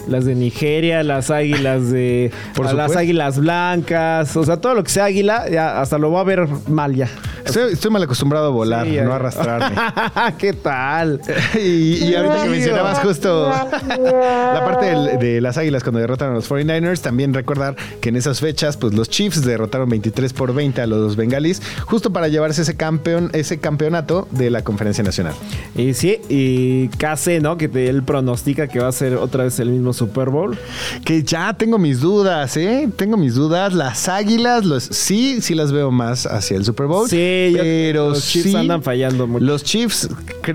Las 0.08 0.26
de 0.26 0.36
Nigeria, 0.36 1.04
las 1.04 1.30
águilas 1.32 1.90
de. 1.92 2.32
Por 2.56 2.74
las 2.74 2.96
águilas 2.96 3.40
blancas. 3.40 4.36
O 4.36 4.44
sea, 4.44 4.58
todo 4.58 4.74
lo 4.76 4.84
que 4.84 4.90
sea 4.90 5.06
águila, 5.06 5.50
ya 5.50 5.82
hasta 5.82 5.98
lo 5.98 6.10
voy 6.10 6.20
a 6.20 6.24
ver 6.24 6.48
mal 6.68 6.96
ya. 6.96 7.08
Estoy, 7.46 7.74
estoy 7.74 7.92
mal 7.92 8.04
acostumbrado 8.04 8.48
a 8.48 8.50
volar, 8.50 8.86
Sí, 8.88 8.98
no 9.04 9.12
a 9.14 9.16
arrastrarme. 9.16 9.76
¿Qué 10.38 10.54
tal? 10.54 11.20
y, 11.56 12.06
y 12.06 12.16
ahorita 12.16 12.44
que 12.44 12.50
mencionabas 12.50 13.00
justo 13.00 13.50
la 13.50 14.62
parte 14.66 15.18
de 15.18 15.42
las 15.42 15.58
águilas 15.58 15.84
cuando 15.84 16.00
derrotaron 16.00 16.34
a 16.34 16.38
los 16.38 16.50
49ers, 16.50 17.00
también 17.02 17.34
recordar 17.34 17.76
que 18.00 18.10
en 18.10 18.16
esas 18.16 18.40
fechas, 18.40 18.78
pues 18.78 18.94
los 18.94 19.10
Chiefs 19.10 19.44
derrotaron 19.44 19.90
23 19.90 20.34
por 20.34 20.54
20 20.54 20.82
a 20.82 20.88
los 20.88 21.16
bengalis, 21.16 21.62
justo 21.86 22.12
para 22.14 22.28
llevarse 22.28 22.62
ese 22.62 22.76
campeón, 22.76 23.30
ese 23.34 23.60
campeonato 23.60 24.28
de 24.32 24.50
la 24.50 24.64
conferencia 24.64 25.04
nacional. 25.04 25.34
Y 25.76 25.94
sí, 25.94 26.20
y 26.30 26.88
KC, 26.90 27.42
¿no? 27.42 27.58
Que 27.58 27.68
te- 27.68 27.88
él 27.90 28.04
pronostica 28.04 28.68
que 28.68 28.80
va 28.80 28.88
a 28.88 28.92
ser 28.92 29.16
otra 29.16 29.44
vez 29.46 29.60
el 29.60 29.70
mismo 29.70 29.91
Super 29.94 30.30
Bowl. 30.30 30.58
Que 31.06 31.24
ya 31.24 31.54
tengo 31.54 31.78
mis 31.78 32.00
dudas, 32.02 32.56
¿eh? 32.58 32.90
Tengo 32.96 33.18
mis 33.18 33.36
dudas. 33.36 33.74
Las 33.74 34.08
águilas, 34.10 34.66
los, 34.66 34.84
sí, 34.84 35.40
sí 35.42 35.56
las 35.56 35.72
veo 35.72 35.92
más 35.92 36.26
hacia 36.26 36.58
el 36.58 36.66
Super 36.66 36.88
Bowl. 36.88 37.10
Sí, 37.10 37.54
pero 37.58 38.10
los 38.10 38.26
Chiefs 38.28 38.50
sí, 38.52 38.56
andan 38.56 38.84
fallando 38.84 39.28
mucho. 39.28 39.44
Los 39.46 39.64
Chiefs, 39.64 40.10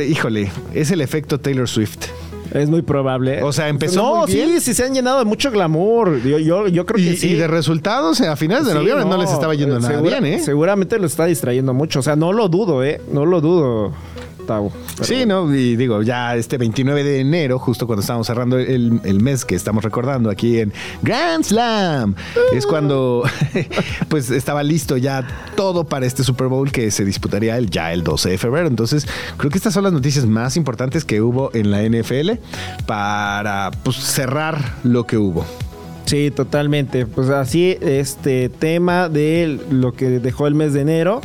híjole, 0.08 0.50
es 0.74 0.90
el 0.90 1.00
efecto 1.00 1.38
Taylor 1.40 1.68
Swift. 1.68 2.06
Es 2.52 2.70
muy 2.70 2.80
probable. 2.80 3.40
¿eh? 3.40 3.42
O 3.42 3.52
sea, 3.52 3.68
empezó 3.68 4.20
No, 4.20 4.26
sí, 4.26 4.60
sí 4.60 4.72
se 4.72 4.84
han 4.84 4.94
llenado 4.94 5.18
de 5.18 5.24
mucho 5.24 5.50
glamour. 5.50 6.22
Yo, 6.22 6.38
yo, 6.38 6.68
yo 6.68 6.86
creo 6.86 6.98
Y, 7.04 7.10
que 7.10 7.16
sí. 7.16 7.28
y 7.30 7.34
de 7.34 7.48
resultados, 7.48 8.20
a 8.22 8.34
finales 8.36 8.66
de 8.66 8.72
Sí, 8.72 8.78
noviembre 8.78 9.04
no, 9.04 9.16
les 9.18 9.30
estaba 9.30 9.54
yendo 9.54 9.78
nada 9.80 9.92
segura- 9.94 10.20
bien, 10.20 10.34
¿eh? 10.34 10.38
Seguramente 10.42 10.98
lo 10.98 11.06
está 11.06 11.26
distrayendo 11.26 11.74
mucho. 11.74 11.98
O 11.98 12.02
sea, 12.02 12.16
no 12.16 12.32
lo 12.32 12.48
dudo, 12.48 12.82
¿eh? 12.84 13.00
No 13.12 13.26
lo 13.26 13.40
dudo, 13.40 13.92
Pero- 14.46 15.04
Sí, 15.04 15.26
no, 15.26 15.54
y 15.54 15.76
digo, 15.76 16.02
ya 16.02 16.34
este 16.36 16.56
29 16.58 17.02
de 17.04 17.20
enero, 17.20 17.58
justo 17.58 17.86
cuando 17.86 18.00
estamos 18.00 18.26
cerrando 18.26 18.58
el, 18.58 19.00
el 19.04 19.20
mes 19.20 19.44
que 19.44 19.54
estamos 19.54 19.84
recordando 19.84 20.30
aquí 20.30 20.60
en 20.60 20.72
Grand 21.02 21.44
Slam, 21.44 22.14
es 22.52 22.66
cuando 22.66 23.24
pues 24.08 24.30
estaba 24.30 24.62
listo 24.62 24.96
ya 24.96 25.26
todo 25.56 25.84
para 25.84 26.06
este 26.06 26.24
Super 26.24 26.46
Bowl 26.48 26.70
que 26.72 26.90
se 26.90 27.04
disputaría 27.04 27.56
el, 27.58 27.68
ya 27.70 27.92
el 27.92 28.02
12 28.04 28.30
de 28.30 28.38
febrero. 28.38 28.68
Entonces, 28.68 29.06
creo 29.36 29.50
que 29.50 29.58
estas 29.58 29.74
son 29.74 29.84
las 29.84 29.92
noticias 29.92 30.26
más 30.26 30.56
importantes 30.56 31.04
que 31.04 31.20
hubo 31.20 31.50
en 31.54 31.70
la 31.70 31.82
NFL 31.82 32.32
para 32.86 33.70
pues, 33.82 33.96
cerrar 33.96 34.74
lo 34.84 35.04
que 35.06 35.16
hubo. 35.18 35.44
Sí, 36.06 36.30
totalmente. 36.30 37.04
Pues 37.06 37.30
así, 37.30 37.76
este 37.80 38.48
tema 38.48 39.08
de 39.08 39.58
lo 39.70 39.92
que 39.92 40.20
dejó 40.20 40.46
el 40.46 40.54
mes 40.54 40.72
de 40.72 40.82
enero. 40.82 41.20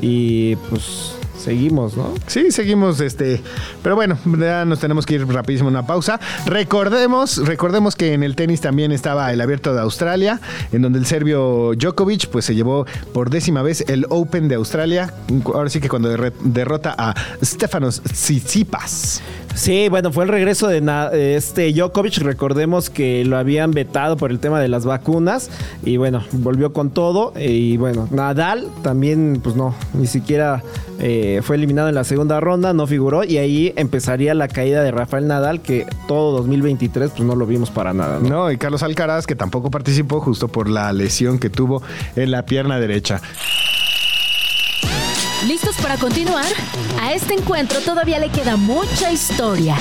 Y 0.00 0.56
pues 0.70 1.12
seguimos, 1.38 1.96
¿no? 1.96 2.14
Sí, 2.26 2.50
seguimos 2.50 3.00
este, 3.00 3.40
pero 3.82 3.96
bueno, 3.96 4.18
ya 4.38 4.64
nos 4.64 4.80
tenemos 4.80 5.06
que 5.06 5.14
ir 5.14 5.26
rapidísimo 5.26 5.68
a 5.68 5.70
una 5.70 5.86
pausa. 5.86 6.20
Recordemos, 6.46 7.38
recordemos 7.46 7.96
que 7.96 8.14
en 8.14 8.22
el 8.22 8.36
tenis 8.36 8.60
también 8.60 8.92
estaba 8.92 9.32
el 9.32 9.40
Abierto 9.40 9.74
de 9.74 9.80
Australia, 9.80 10.40
en 10.72 10.82
donde 10.82 10.98
el 10.98 11.06
serbio 11.06 11.72
Djokovic 11.74 12.28
pues 12.28 12.44
se 12.44 12.54
llevó 12.54 12.86
por 13.12 13.30
décima 13.30 13.62
vez 13.62 13.84
el 13.88 14.06
Open 14.08 14.48
de 14.48 14.56
Australia. 14.56 15.14
Ahora 15.46 15.70
sí 15.70 15.80
que 15.80 15.88
cuando 15.88 16.08
derrota 16.08 16.94
a 16.98 17.14
Stefanos 17.42 18.02
Tsitsipas. 18.02 19.22
Sí, 19.58 19.88
bueno, 19.88 20.12
fue 20.12 20.22
el 20.22 20.30
regreso 20.30 20.68
de 20.68 21.36
este 21.36 21.72
Djokovic. 21.72 22.18
Recordemos 22.18 22.90
que 22.90 23.24
lo 23.24 23.36
habían 23.36 23.72
vetado 23.72 24.16
por 24.16 24.30
el 24.30 24.38
tema 24.38 24.60
de 24.60 24.68
las 24.68 24.84
vacunas. 24.84 25.50
Y 25.82 25.96
bueno, 25.96 26.22
volvió 26.30 26.72
con 26.72 26.90
todo. 26.90 27.32
Y 27.36 27.76
bueno, 27.76 28.06
Nadal 28.12 28.68
también, 28.82 29.40
pues 29.42 29.56
no, 29.56 29.74
ni 29.94 30.06
siquiera 30.06 30.62
eh, 31.00 31.40
fue 31.42 31.56
eliminado 31.56 31.88
en 31.88 31.96
la 31.96 32.04
segunda 32.04 32.38
ronda, 32.38 32.72
no 32.72 32.86
figuró. 32.86 33.24
Y 33.24 33.38
ahí 33.38 33.72
empezaría 33.74 34.32
la 34.32 34.46
caída 34.46 34.80
de 34.84 34.92
Rafael 34.92 35.26
Nadal, 35.26 35.60
que 35.60 35.86
todo 36.06 36.30
2023, 36.38 37.10
pues 37.10 37.22
no 37.24 37.34
lo 37.34 37.44
vimos 37.44 37.72
para 37.72 37.92
nada. 37.92 38.20
No, 38.20 38.52
y 38.52 38.58
Carlos 38.58 38.84
Alcaraz, 38.84 39.26
que 39.26 39.34
tampoco 39.34 39.72
participó 39.72 40.20
justo 40.20 40.46
por 40.46 40.68
la 40.68 40.92
lesión 40.92 41.40
que 41.40 41.50
tuvo 41.50 41.82
en 42.14 42.30
la 42.30 42.46
pierna 42.46 42.78
derecha. 42.78 43.20
¿Listos 45.46 45.76
para 45.76 45.96
continuar? 45.96 46.46
A 47.00 47.12
este 47.12 47.34
encuentro 47.34 47.80
todavía 47.80 48.18
le 48.18 48.28
queda 48.28 48.56
mucha 48.56 49.12
historia. 49.12 49.76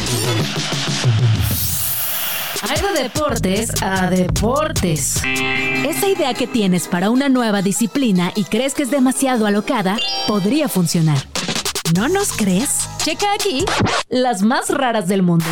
Hay 2.70 2.82
de 2.82 3.04
deportes 3.04 3.72
a 3.82 4.08
deportes. 4.08 5.22
Esa 5.26 6.08
idea 6.08 6.34
que 6.36 6.48
tienes 6.48 6.88
para 6.88 7.10
una 7.10 7.28
nueva 7.28 7.62
disciplina 7.62 8.32
y 8.36 8.43
crees 8.43 8.76
que 8.76 8.84
es 8.84 8.91
demasiado 8.91 9.46
alocada, 9.48 9.98
podría 10.28 10.70
funcionar. 10.70 11.17
¿No 11.96 12.08
nos 12.08 12.34
crees? 12.34 12.88
Checa 13.04 13.34
aquí 13.34 13.65
las 14.10 14.43
más 14.43 14.70
raras 14.70 15.08
del 15.08 15.24
mundo. 15.24 15.46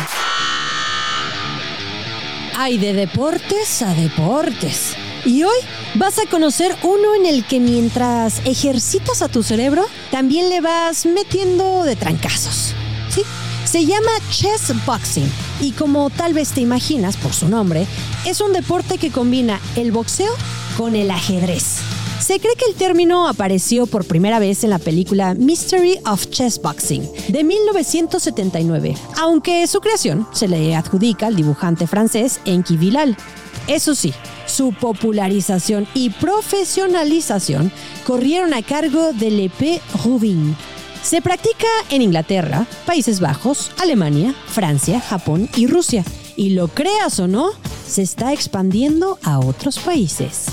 Hay 2.56 2.78
de 2.78 2.92
deportes 2.92 3.82
a 3.82 3.92
deportes. 3.94 4.96
Y 5.26 5.42
hoy 5.42 5.56
vas 5.96 6.20
a 6.20 6.26
conocer 6.30 6.76
uno 6.84 7.16
en 7.16 7.26
el 7.26 7.44
que 7.44 7.58
mientras 7.58 8.40
ejercitas 8.44 9.22
a 9.22 9.28
tu 9.28 9.42
cerebro, 9.42 9.84
también 10.12 10.48
le 10.48 10.60
vas 10.60 11.04
metiendo 11.04 11.82
de 11.82 11.96
trancazos. 11.96 12.74
¿Sí? 13.10 13.22
Se 13.64 13.84
llama 13.84 14.12
chess 14.30 14.72
boxing 14.86 15.28
y 15.60 15.72
como 15.72 16.10
tal 16.10 16.32
vez 16.32 16.50
te 16.50 16.60
imaginas 16.60 17.16
por 17.16 17.32
su 17.32 17.48
nombre, 17.48 17.88
es 18.24 18.40
un 18.40 18.52
deporte 18.52 18.98
que 18.98 19.10
combina 19.10 19.60
el 19.74 19.90
boxeo 19.90 20.32
con 20.76 20.94
el 20.94 21.10
ajedrez. 21.10 21.78
Se 22.20 22.38
cree 22.38 22.54
que 22.54 22.66
el 22.66 22.76
término 22.76 23.28
apareció 23.28 23.88
por 23.88 24.04
primera 24.04 24.38
vez 24.38 24.62
en 24.62 24.70
la 24.70 24.78
película 24.78 25.34
Mystery 25.34 25.98
of 26.06 26.30
Chess 26.30 26.60
Boxing 26.62 27.02
de 27.28 27.42
1979, 27.42 28.94
aunque 29.18 29.66
su 29.66 29.80
creación 29.80 30.26
se 30.32 30.46
le 30.46 30.76
adjudica 30.76 31.26
al 31.26 31.34
dibujante 31.34 31.88
francés 31.88 32.40
Enki 32.44 32.76
Bilal. 32.76 33.16
Eso 33.66 33.96
sí, 33.96 34.14
su 34.56 34.72
popularización 34.72 35.86
y 35.92 36.08
profesionalización 36.08 37.70
corrieron 38.06 38.54
a 38.54 38.62
cargo 38.62 39.12
de 39.12 39.30
L'Épée 39.30 39.82
Rubin. 40.02 40.56
Se 41.02 41.20
practica 41.20 41.66
en 41.90 42.00
Inglaterra, 42.00 42.66
Países 42.86 43.20
Bajos, 43.20 43.70
Alemania, 43.78 44.34
Francia, 44.46 44.98
Japón 44.98 45.50
y 45.56 45.66
Rusia. 45.66 46.04
Y 46.36 46.50
lo 46.50 46.68
creas 46.68 47.20
o 47.20 47.28
no, 47.28 47.50
se 47.86 48.00
está 48.00 48.32
expandiendo 48.32 49.18
a 49.22 49.40
otros 49.40 49.78
países. 49.78 50.46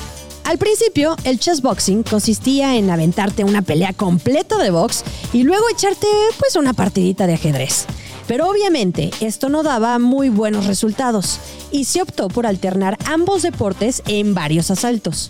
Al 0.44 0.58
principio, 0.58 1.16
el 1.24 1.40
chess 1.40 1.62
boxing 1.62 2.04
consistía 2.04 2.76
en 2.76 2.90
aventarte 2.90 3.46
una 3.46 3.62
pelea 3.62 3.94
completa 3.94 4.58
de 4.58 4.70
box 4.70 5.06
y 5.32 5.44
luego 5.44 5.64
echarte 5.72 6.08
pues 6.40 6.58
una 6.58 6.74
partidita 6.74 7.26
de 7.26 7.36
ajedrez. 7.36 7.88
Pero 8.28 8.50
obviamente 8.50 9.12
esto 9.20 9.50
no 9.50 9.64
daba 9.64 10.00
muy 10.00 10.30
buenos 10.30 10.66
resultados 10.66 11.40
y 11.72 11.86
se 11.86 12.02
optó 12.02 12.28
por 12.30 12.46
alternar 12.46 12.98
ambos 13.06 13.42
deportes 13.42 14.02
en 14.08 14.34
varios 14.34 14.72
asaltos. 14.72 15.30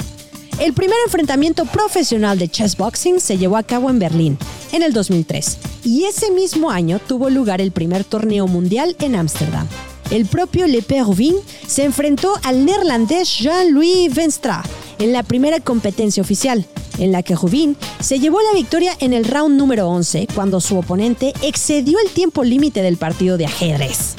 El 0.59 0.73
primer 0.73 0.97
enfrentamiento 1.05 1.65
profesional 1.65 2.37
de 2.37 2.47
chess 2.47 2.77
boxing 2.77 3.19
se 3.19 3.37
llevó 3.37 3.57
a 3.57 3.63
cabo 3.63 3.89
en 3.89 3.97
Berlín 3.97 4.37
en 4.71 4.83
el 4.83 4.93
2003 4.93 5.57
y 5.83 6.05
ese 6.05 6.31
mismo 6.31 6.69
año 6.69 6.99
tuvo 6.99 7.29
lugar 7.29 7.59
el 7.59 7.71
primer 7.71 8.03
torneo 8.03 8.47
mundial 8.47 8.95
en 8.99 9.15
Ámsterdam. 9.15 9.67
El 10.11 10.27
propio 10.27 10.67
Le 10.67 10.83
Rubin 11.01 11.35
se 11.65 11.85
enfrentó 11.85 12.33
al 12.43 12.65
neerlandés 12.65 13.39
Jean-Louis 13.39 14.13
Venstra 14.13 14.61
en 14.99 15.11
la 15.11 15.23
primera 15.23 15.59
competencia 15.59 16.21
oficial, 16.21 16.67
en 16.97 17.11
la 17.11 17.23
que 17.23 17.35
Rubin 17.35 17.77
se 17.99 18.19
llevó 18.19 18.39
la 18.41 18.53
victoria 18.55 18.93
en 18.99 19.13
el 19.13 19.25
round 19.25 19.57
número 19.57 19.87
11 19.87 20.27
cuando 20.33 20.61
su 20.61 20.77
oponente 20.77 21.33
excedió 21.41 21.97
el 21.99 22.11
tiempo 22.11 22.43
límite 22.43 22.81
del 22.81 22.97
partido 22.97 23.37
de 23.37 23.45
ajedrez. 23.45 24.15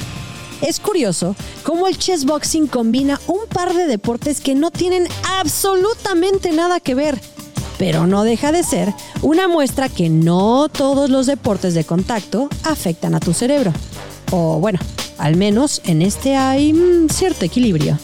Es 0.60 0.80
curioso 0.80 1.36
cómo 1.62 1.88
el 1.88 1.98
chess 1.98 2.24
boxing 2.24 2.66
combina 2.66 3.20
un 3.26 3.46
par 3.48 3.74
de 3.74 3.86
deportes 3.86 4.40
que 4.40 4.54
no 4.54 4.70
tienen 4.70 5.06
absolutamente 5.38 6.52
nada 6.52 6.80
que 6.80 6.94
ver, 6.94 7.20
pero 7.76 8.06
no 8.06 8.24
deja 8.24 8.50
de 8.50 8.62
ser 8.62 8.94
una 9.20 9.46
muestra 9.46 9.88
que 9.88 10.08
no 10.08 10.68
todos 10.68 11.10
los 11.10 11.26
deportes 11.26 11.74
de 11.74 11.84
contacto 11.84 12.48
afectan 12.62 13.14
a 13.14 13.20
tu 13.20 13.34
cerebro. 13.34 13.72
O 14.30 14.58
bueno, 14.58 14.78
al 15.18 15.36
menos 15.36 15.82
en 15.84 16.02
este 16.02 16.36
hay 16.36 16.72
mm, 16.72 17.08
cierto 17.10 17.44
equilibrio. 17.44 17.98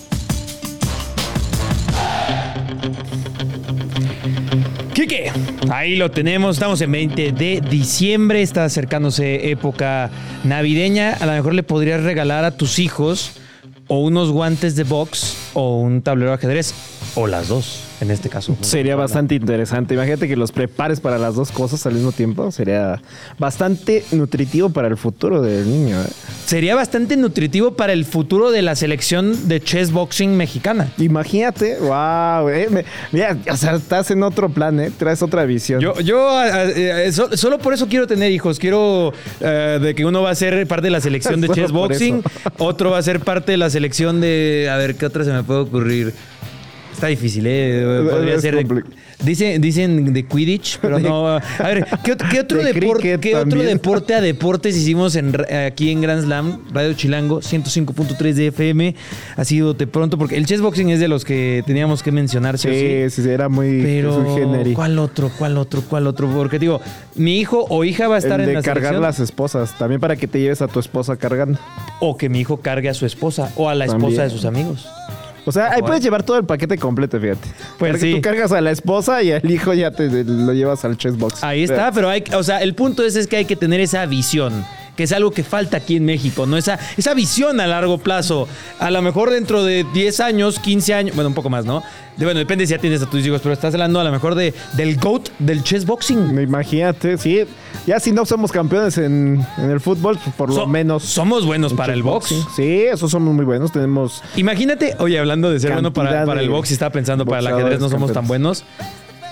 Quique, 5.00 5.32
ahí 5.70 5.96
lo 5.96 6.10
tenemos, 6.10 6.56
estamos 6.56 6.78
en 6.82 6.92
20 6.92 7.32
de 7.32 7.62
diciembre, 7.62 8.42
está 8.42 8.64
acercándose 8.64 9.50
época 9.50 10.10
navideña, 10.44 11.16
a 11.18 11.24
lo 11.24 11.32
mejor 11.32 11.54
le 11.54 11.62
podrías 11.62 12.02
regalar 12.02 12.44
a 12.44 12.50
tus 12.50 12.78
hijos 12.78 13.32
o 13.88 14.00
unos 14.00 14.30
guantes 14.30 14.76
de 14.76 14.84
box 14.84 15.38
o 15.54 15.78
un 15.78 16.02
tablero 16.02 16.32
de 16.32 16.34
ajedrez, 16.34 16.74
o 17.14 17.26
las 17.26 17.48
dos 17.48 17.90
en 18.00 18.10
este 18.10 18.28
caso. 18.28 18.56
Sería 18.62 18.96
bastante 18.96 19.34
interesante. 19.34 19.94
Imagínate 19.94 20.26
que 20.26 20.36
los 20.36 20.52
prepares 20.52 21.00
para 21.00 21.18
las 21.18 21.34
dos 21.34 21.50
cosas 21.50 21.84
al 21.86 21.94
mismo 21.94 22.12
tiempo. 22.12 22.50
Sería 22.50 23.00
bastante 23.38 24.04
nutritivo 24.12 24.70
para 24.70 24.88
el 24.88 24.96
futuro 24.96 25.42
del 25.42 25.70
niño. 25.70 26.00
¿eh? 26.00 26.06
Sería 26.46 26.74
bastante 26.74 27.16
nutritivo 27.16 27.74
para 27.74 27.92
el 27.92 28.04
futuro 28.04 28.50
de 28.50 28.62
la 28.62 28.74
selección 28.74 29.48
de 29.48 29.60
chess 29.60 29.92
boxing 29.92 30.36
mexicana. 30.36 30.90
Imagínate, 30.98 31.76
wow, 31.78 32.48
eh, 32.48 32.84
mira, 33.12 33.36
o 33.50 33.56
sea, 33.56 33.74
estás 33.74 34.10
en 34.10 34.22
otro 34.22 34.48
plan, 34.48 34.80
¿eh? 34.80 34.90
traes 34.96 35.22
otra 35.22 35.44
visión. 35.44 35.80
Yo, 35.80 36.00
yo 36.00 36.42
eh, 36.44 37.12
solo 37.12 37.58
por 37.58 37.74
eso 37.74 37.86
quiero 37.86 38.06
tener 38.06 38.32
hijos. 38.32 38.58
Quiero 38.58 39.12
de 39.40 39.94
que 39.94 40.04
uno 40.04 40.22
va 40.22 40.30
a 40.30 40.34
ser 40.34 40.66
parte 40.66 40.86
de 40.86 40.90
la 40.90 41.00
selección 41.00 41.40
de 41.40 41.48
chess 41.54 41.70
boxing, 41.70 42.22
otro 42.58 42.90
va 42.90 42.98
a 42.98 43.02
ser 43.02 43.20
parte 43.20 43.52
de 43.52 43.58
la 43.58 43.68
selección 43.68 44.20
de, 44.20 44.68
a 44.72 44.76
ver, 44.76 44.96
¿qué 44.96 45.06
otra 45.06 45.24
se 45.24 45.32
me 45.32 45.42
puede 45.42 45.60
ocurrir? 45.60 46.14
Está 47.00 47.08
difícil, 47.08 47.46
¿eh? 47.46 48.06
Podría 48.10 48.38
ser. 48.38 48.62
dicen, 49.24 49.58
dicen 49.62 50.12
de 50.12 50.26
Quidditch, 50.26 50.80
pero 50.82 50.98
no. 50.98 51.28
A 51.28 51.40
ver, 51.62 51.86
¿qué, 52.04 52.12
otro, 52.12 52.62
deporte, 52.62 53.18
¿qué 53.18 53.36
otro 53.36 53.62
deporte 53.62 54.14
a 54.14 54.20
deportes 54.20 54.76
hicimos 54.76 55.16
en, 55.16 55.32
aquí 55.66 55.92
en 55.92 56.02
Grand 56.02 56.22
Slam, 56.22 56.60
Radio 56.74 56.92
Chilango, 56.92 57.40
105.3 57.40 58.34
de 58.34 58.46
FM? 58.48 58.94
Ha 59.34 59.44
sido 59.46 59.72
de 59.72 59.86
pronto, 59.86 60.18
porque 60.18 60.36
el 60.36 60.44
chessboxing 60.44 60.90
es 60.90 61.00
de 61.00 61.08
los 61.08 61.24
que 61.24 61.64
teníamos 61.66 62.02
que 62.02 62.12
mencionar. 62.12 62.58
Sí, 62.58 62.68
sí, 63.08 63.22
sí, 63.22 63.30
era 63.30 63.48
muy. 63.48 63.80
Pero, 63.80 64.22
¿cuál 64.74 64.98
otro? 64.98 65.30
¿Cuál 65.38 65.56
otro? 65.56 65.80
¿Cuál 65.80 66.06
otro? 66.06 66.28
Porque 66.28 66.58
digo, 66.58 66.82
mi 67.14 67.40
hijo 67.40 67.64
o 67.70 67.82
hija 67.84 68.08
va 68.08 68.16
a 68.16 68.18
estar 68.18 68.42
en 68.42 68.52
la 68.52 68.60
cargar 68.60 68.96
las 68.96 69.20
esposas, 69.20 69.78
también 69.78 70.02
para 70.02 70.16
que 70.16 70.28
te 70.28 70.38
lleves 70.38 70.60
a 70.60 70.68
tu 70.68 70.78
esposa 70.80 71.16
cargando. 71.16 71.58
O 72.00 72.18
que 72.18 72.28
mi 72.28 72.40
hijo 72.40 72.58
cargue 72.58 72.90
a 72.90 72.94
su 72.94 73.06
esposa 73.06 73.50
o 73.56 73.70
a 73.70 73.74
la 73.74 73.86
esposa 73.86 74.24
de 74.24 74.28
sus 74.28 74.44
amigos. 74.44 74.86
O 75.44 75.52
sea, 75.52 75.72
ahí 75.72 75.82
puedes 75.82 76.02
llevar 76.02 76.22
todo 76.22 76.36
el 76.38 76.44
paquete 76.44 76.78
completo, 76.78 77.20
fíjate. 77.20 77.48
Pues 77.78 78.00
sí. 78.00 78.14
Tú 78.14 78.20
cargas 78.20 78.52
a 78.52 78.60
la 78.60 78.70
esposa 78.70 79.22
y 79.22 79.32
al 79.32 79.50
hijo 79.50 79.72
ya 79.74 79.90
te 79.90 80.08
lo 80.24 80.52
llevas 80.52 80.84
al 80.84 80.96
chessbox. 80.96 81.42
Ahí 81.42 81.64
está, 81.64 81.92
pero 81.92 82.08
hay, 82.08 82.24
o 82.34 82.42
sea, 82.42 82.58
el 82.58 82.74
punto 82.74 83.04
es, 83.04 83.16
es 83.16 83.26
que 83.26 83.36
hay 83.36 83.44
que 83.44 83.56
tener 83.56 83.80
esa 83.80 84.04
visión 84.06 84.64
que 84.96 85.04
es 85.04 85.12
algo 85.12 85.30
que 85.30 85.42
falta 85.42 85.78
aquí 85.78 85.96
en 85.96 86.04
México, 86.04 86.46
¿no? 86.46 86.56
Esa, 86.56 86.78
esa 86.96 87.14
visión 87.14 87.60
a 87.60 87.66
largo 87.66 87.98
plazo. 87.98 88.48
A 88.78 88.90
lo 88.90 89.02
mejor 89.02 89.30
dentro 89.30 89.64
de 89.64 89.84
10 89.92 90.20
años, 90.20 90.58
15 90.58 90.94
años, 90.94 91.14
bueno, 91.14 91.28
un 91.28 91.34
poco 91.34 91.50
más, 91.50 91.64
¿no? 91.64 91.82
bueno, 92.24 92.38
depende 92.38 92.66
si 92.66 92.72
ya 92.72 92.78
tienes 92.78 93.02
a 93.02 93.06
tus 93.08 93.24
hijos, 93.26 93.40
pero 93.42 93.52
estás 93.54 93.72
hablando 93.74 93.98
a 94.00 94.04
lo 94.04 94.12
mejor 94.12 94.34
de, 94.34 94.52
del 94.74 94.96
GOAT 94.96 95.30
del 95.38 95.62
chess 95.62 95.86
boxing. 95.86 96.38
Imagínate, 96.38 97.16
sí. 97.16 97.44
Ya 97.86 97.98
si 97.98 98.12
no 98.12 98.26
somos 98.26 98.52
campeones 98.52 98.98
en, 98.98 99.44
el 99.58 99.80
fútbol, 99.80 100.18
pues 100.22 100.36
por 100.36 100.52
lo 100.52 100.66
menos. 100.66 101.02
Somos 101.04 101.46
buenos 101.46 101.72
para 101.72 101.94
el 101.94 102.02
box. 102.02 102.34
Sí, 102.54 102.82
esos 102.82 103.10
somos 103.10 103.34
muy 103.34 103.44
buenos. 103.44 103.72
Tenemos. 103.72 104.22
Imagínate, 104.36 104.96
oye, 104.98 105.18
hablando 105.18 105.50
de 105.50 105.60
ser 105.60 105.72
bueno 105.72 105.92
para, 105.92 106.26
para 106.26 106.40
el 106.40 106.50
box, 106.50 106.70
y 106.70 106.74
estaba 106.74 106.92
pensando 106.92 107.24
para 107.24 107.40
el 107.40 107.46
ajedrez 107.46 107.80
no 107.80 107.88
somos 107.88 108.12
tan 108.12 108.26
buenos. 108.26 108.64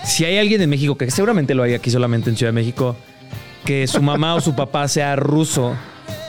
Si 0.05 0.25
hay 0.25 0.39
alguien 0.39 0.63
en 0.63 0.71
México, 0.71 0.97
que 0.97 1.11
seguramente 1.11 1.55
lo 1.55 1.63
hay 1.65 1.75
aquí 1.75 1.91
solamente 1.91 2.31
en 2.31 2.37
Ciudad 2.37 2.53
de 2.53 2.55
México, 2.55 2.97
que 3.65 3.87
su 3.87 4.03
mamá 4.03 4.35
o 4.35 4.41
su 4.41 4.55
papá 4.55 4.89
sea 4.89 5.17
ruso 5.17 5.75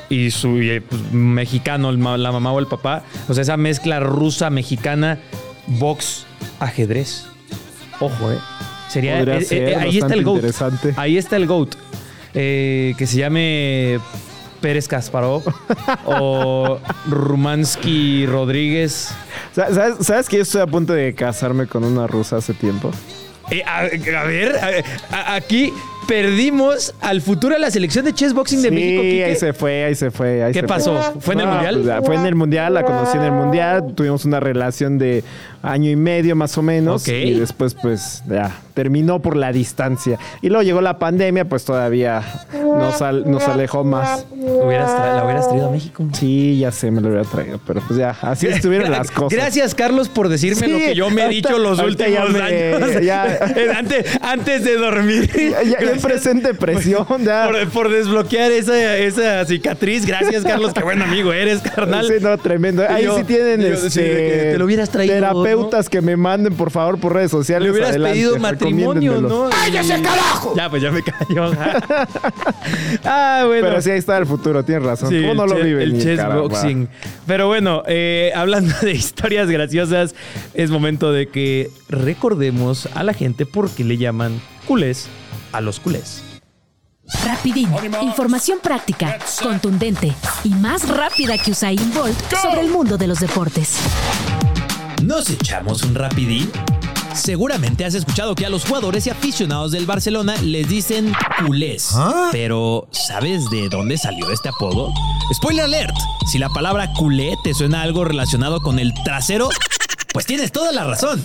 y 0.09 0.31
su 0.31 0.59
pues, 0.87 1.01
mexicano, 1.11 1.91
la 1.91 2.31
mamá 2.31 2.51
o 2.51 2.59
el 2.59 2.67
papá. 2.67 3.03
O 3.27 3.33
sea, 3.33 3.43
esa 3.43 3.57
mezcla 3.57 3.99
rusa, 3.99 4.49
mexicana, 4.49 5.19
box, 5.67 6.25
ajedrez. 6.59 7.25
Ojo, 7.99 8.31
¿eh? 8.31 8.37
Sería. 8.89 9.21
Eh, 9.21 9.47
eh, 9.51 9.75
ahí 9.75 9.99
está 9.99 10.13
el 10.13 10.23
GOAT. 10.23 10.43
Ahí 10.97 11.17
está 11.17 11.35
el 11.35 11.45
GOAT. 11.45 11.75
que 12.33 13.05
se 13.05 13.17
llame 13.17 13.99
Pérez 14.61 14.87
Kasparov 14.87 15.43
o 16.05 16.79
Rumansky 17.07 18.25
Rodríguez. 18.25 19.09
¿Sabes, 19.53 20.05
¿Sabes 20.05 20.27
que 20.27 20.37
yo 20.37 20.43
estoy 20.43 20.61
a 20.61 20.67
punto 20.67 20.93
de 20.93 21.13
casarme 21.13 21.67
con 21.67 21.83
una 21.83 22.07
rusa 22.07 22.37
hace 22.37 22.53
tiempo? 22.53 22.91
a, 23.65 23.83
ver, 24.25 24.83
aquí 25.11 25.73
perdimos 26.09 26.95
al 27.01 27.21
futuro 27.21 27.53
de 27.53 27.59
la 27.59 27.69
selección 27.69 28.03
de 28.03 28.13
chess 28.13 28.33
boxing 28.33 28.63
de 28.63 28.71
México. 28.71 29.01
Sí, 29.03 29.21
ahí 29.21 29.35
se 29.35 29.53
fue, 29.53 29.83
ahí 29.83 29.93
se 29.93 30.09
fue. 30.09 30.49
¿Qué 30.51 30.63
pasó? 30.63 30.99
¿Fue 31.19 31.35
en 31.35 31.41
el 31.41 31.47
mundial? 31.47 31.81
Pues, 31.83 32.05
fue 32.05 32.15
en 32.15 32.25
el 32.25 32.35
mundial, 32.35 32.73
la 32.73 32.83
conocí 32.83 33.15
en 33.15 33.23
el 33.23 33.31
mundial. 33.31 33.93
Tuvimos 33.95 34.25
una 34.25 34.39
relación 34.39 34.97
de 34.97 35.23
año 35.61 35.91
y 35.91 35.95
medio 35.95 36.35
más 36.35 36.57
o 36.57 36.63
menos. 36.63 37.07
Y 37.07 37.33
después, 37.33 37.75
pues, 37.75 38.23
ya, 38.27 38.59
terminó 38.73 39.21
por 39.21 39.35
la 39.35 39.51
distancia. 39.51 40.17
Y 40.41 40.49
luego 40.49 40.63
llegó 40.63 40.81
la 40.81 40.97
pandemia, 40.97 41.45
pues 41.45 41.63
todavía 41.63 42.23
nos, 42.53 42.99
nos 43.27 43.47
alejó 43.47 43.83
más. 43.83 44.25
¿La 44.35 44.65
hubieras 44.65 45.47
traído 45.47 45.67
a 45.67 45.71
México? 45.71 46.07
Sí, 46.13 46.57
ya 46.59 46.71
sé, 46.71 46.89
me 46.89 47.01
lo 47.01 47.09
hubiera 47.09 47.25
traído. 47.25 47.59
Pero 47.67 47.81
pues 47.85 47.99
ya, 47.99 48.15
así 48.21 48.47
estuvieron 48.47 48.89
las 48.89 49.11
cosas. 49.11 49.37
Gracias, 49.37 49.75
Carlos, 49.75 50.09
por 50.09 50.29
decirme 50.29 50.67
lo 50.67 50.77
que 50.77 50.95
yo 50.95 51.09
me 51.09 51.25
he 51.25 51.29
dicho 51.29 51.57
los 51.59 51.79
últimos 51.79 52.35
años. 52.35 52.79
antes, 54.21 54.63
de 54.63 54.75
dormir 54.75 55.29
presente 56.07 56.53
presión. 56.53 57.05
Por, 57.73 57.89
desbloquear 57.89 58.51
esa, 58.51 58.97
esa 58.97 59.45
cicatriz. 59.45 60.05
Gracias, 60.05 60.43
Carlos. 60.43 60.73
Qué 60.73 60.83
buen 60.83 61.01
amigo 61.01 61.33
eres, 61.33 61.61
carnal. 61.61 62.05
Sí, 62.05 62.13
no, 62.21 62.37
tremendo. 62.37 62.83
Ahí 62.87 63.07
sí 63.17 63.23
tienen 63.23 63.61
este, 63.61 64.51
te 64.51 64.57
lo 64.57 64.65
hubieras 64.65 64.89
traído. 64.89 65.15
Terapeutas 65.15 65.89
que 65.89 66.01
me 66.01 66.15
manden, 66.15 66.53
por 66.53 66.71
favor, 66.71 66.99
por 66.99 67.13
redes 67.13 67.31
sociales. 67.31 67.65
Le 67.65 67.71
hubieras 67.71 67.97
pedido 67.97 68.37
matrimonio, 68.37 69.21
¿no? 69.21 69.49
¡Cállese, 69.49 70.01
carajo! 70.01 70.53
Ya, 70.55 70.69
pues 70.69 70.81
ya 70.81 70.91
me 70.91 71.01
cayó. 71.03 71.51
ah, 73.05 73.43
bueno. 73.47 73.67
Pero 73.67 73.81
sí, 73.81 73.91
ahí 73.91 73.99
está 73.99 74.17
el 74.17 74.25
futuro, 74.25 74.63
tienes 74.63 74.83
razón. 74.83 75.09
¿Cómo 75.09 75.33
no 75.33 75.47
lo 75.47 75.55
vive? 75.55 75.83
El 75.83 76.01
chess 76.01 76.23
boxing. 76.25 76.87
Pero 77.27 77.47
bueno, 77.47 77.83
eh, 77.87 78.31
hablando 78.35 78.73
de 78.81 78.91
historias 78.91 79.49
graciosas, 79.49 80.15
es 80.53 80.69
momento 80.69 81.11
de 81.11 81.27
que 81.27 81.69
recordemos 81.89 82.87
a 82.95 83.03
la 83.03 83.13
gente 83.13 83.45
por 83.45 83.69
qué 83.69 83.83
le 83.83 83.97
llaman 83.97 84.39
culés 84.65 85.07
a 85.51 85.61
los 85.61 85.79
culés. 85.79 86.23
Rapidín, 87.25 87.69
información 88.01 88.59
práctica, 88.61 89.17
contundente 89.41 90.13
y 90.43 90.49
más 90.49 90.87
rápida 90.87 91.37
que 91.37 91.51
Usain 91.51 91.91
Bolt 91.93 92.17
sobre 92.39 92.61
el 92.61 92.69
mundo 92.69 92.97
de 92.97 93.07
los 93.07 93.19
deportes. 93.19 93.77
¿Nos 95.03 95.29
echamos 95.29 95.83
un 95.83 95.95
rapidín? 95.95 96.51
Seguramente 97.15 97.83
has 97.83 97.95
escuchado 97.95 98.35
que 98.35 98.45
a 98.45 98.49
los 98.49 98.65
jugadores 98.65 99.07
y 99.07 99.09
aficionados 99.09 99.71
del 99.71 99.85
Barcelona 99.85 100.35
les 100.41 100.69
dicen 100.69 101.13
culés. 101.45 101.89
¿Ah? 101.95 102.29
Pero, 102.31 102.87
¿sabes 102.91 103.49
de 103.49 103.69
dónde 103.69 103.97
salió 103.97 104.31
este 104.31 104.49
apodo? 104.49 104.93
Spoiler 105.33 105.65
alert, 105.65 105.95
si 106.31 106.37
la 106.37 106.49
palabra 106.49 106.91
culé 106.93 107.33
te 107.43 107.53
suena 107.53 107.81
algo 107.81 108.05
relacionado 108.05 108.61
con 108.61 108.77
el 108.77 108.93
trasero, 109.03 109.49
pues 110.13 110.25
tienes 110.25 110.51
toda 110.51 110.71
la 110.71 110.83
razón. 110.83 111.23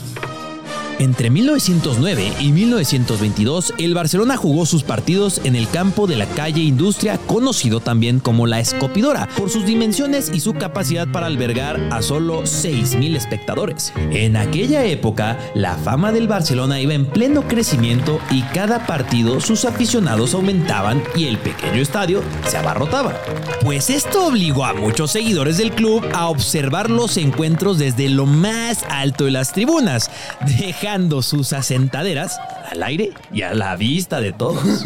Entre 0.99 1.29
1909 1.29 2.33
y 2.39 2.53
1922, 2.53 3.75
el 3.79 3.95
Barcelona 3.95 4.37
jugó 4.37 4.65
sus 4.65 4.85
partidos 4.85 5.41
en 5.45 5.57
el 5.57 5.69
campo 5.69 6.07
de 6.07 6.17
la 6.17 6.27
calle 6.27 6.63
Industria, 6.63 7.19
conocido 7.19 7.81
también 7.81 8.21
como 8.21 8.47
la 8.47 8.61
Escopidora, 8.61 9.29
por 9.37 9.51
sus 9.51 9.67
dimensiones 9.67 10.31
y 10.33 10.41
su 10.41 10.55
capacidad 10.55 11.09
para 11.09 11.27
albergar 11.27 11.81
a 11.91 12.01
solo 12.01 12.43
6.000 12.43 13.17
espectadores. 13.17 13.93
En 14.11 14.37
aquella 14.37 14.85
época, 14.85 15.39
la 15.55 15.77
fama 15.77 16.13
del 16.13 16.29
Barcelona 16.29 16.81
iba 16.81 16.95
en 16.95 17.07
pleno 17.07 17.43
crecimiento 17.49 18.21
y 18.31 18.43
cada 18.43 18.87
partido 18.87 19.41
sus 19.41 19.65
aficionados 19.65 20.35
aumentaban 20.35 21.03
y 21.17 21.27
el 21.27 21.39
pequeño 21.39 21.83
estadio 21.83 22.23
se 22.47 22.57
abarrotaba. 22.57 23.15
Pues 23.63 23.91
esto 23.91 24.27
obligó 24.27 24.65
a 24.65 24.75
muchos 24.75 25.11
seguidores 25.11 25.59
del 25.59 25.73
club 25.73 26.05
a 26.13 26.29
observar 26.29 26.91
los 26.91 27.17
encuentros 27.17 27.79
desde 27.79 28.09
lo 28.09 28.27
más 28.27 28.85
alto 28.89 29.25
de 29.25 29.33
las 29.33 29.53
tribunas, 29.53 30.11
sus 31.23 31.55
asentaderas 31.55 32.39
al 32.71 32.83
aire 32.83 33.13
y 33.33 33.41
a 33.41 33.55
la 33.55 33.75
vista 33.75 34.21
de 34.21 34.33
todos. 34.35 34.63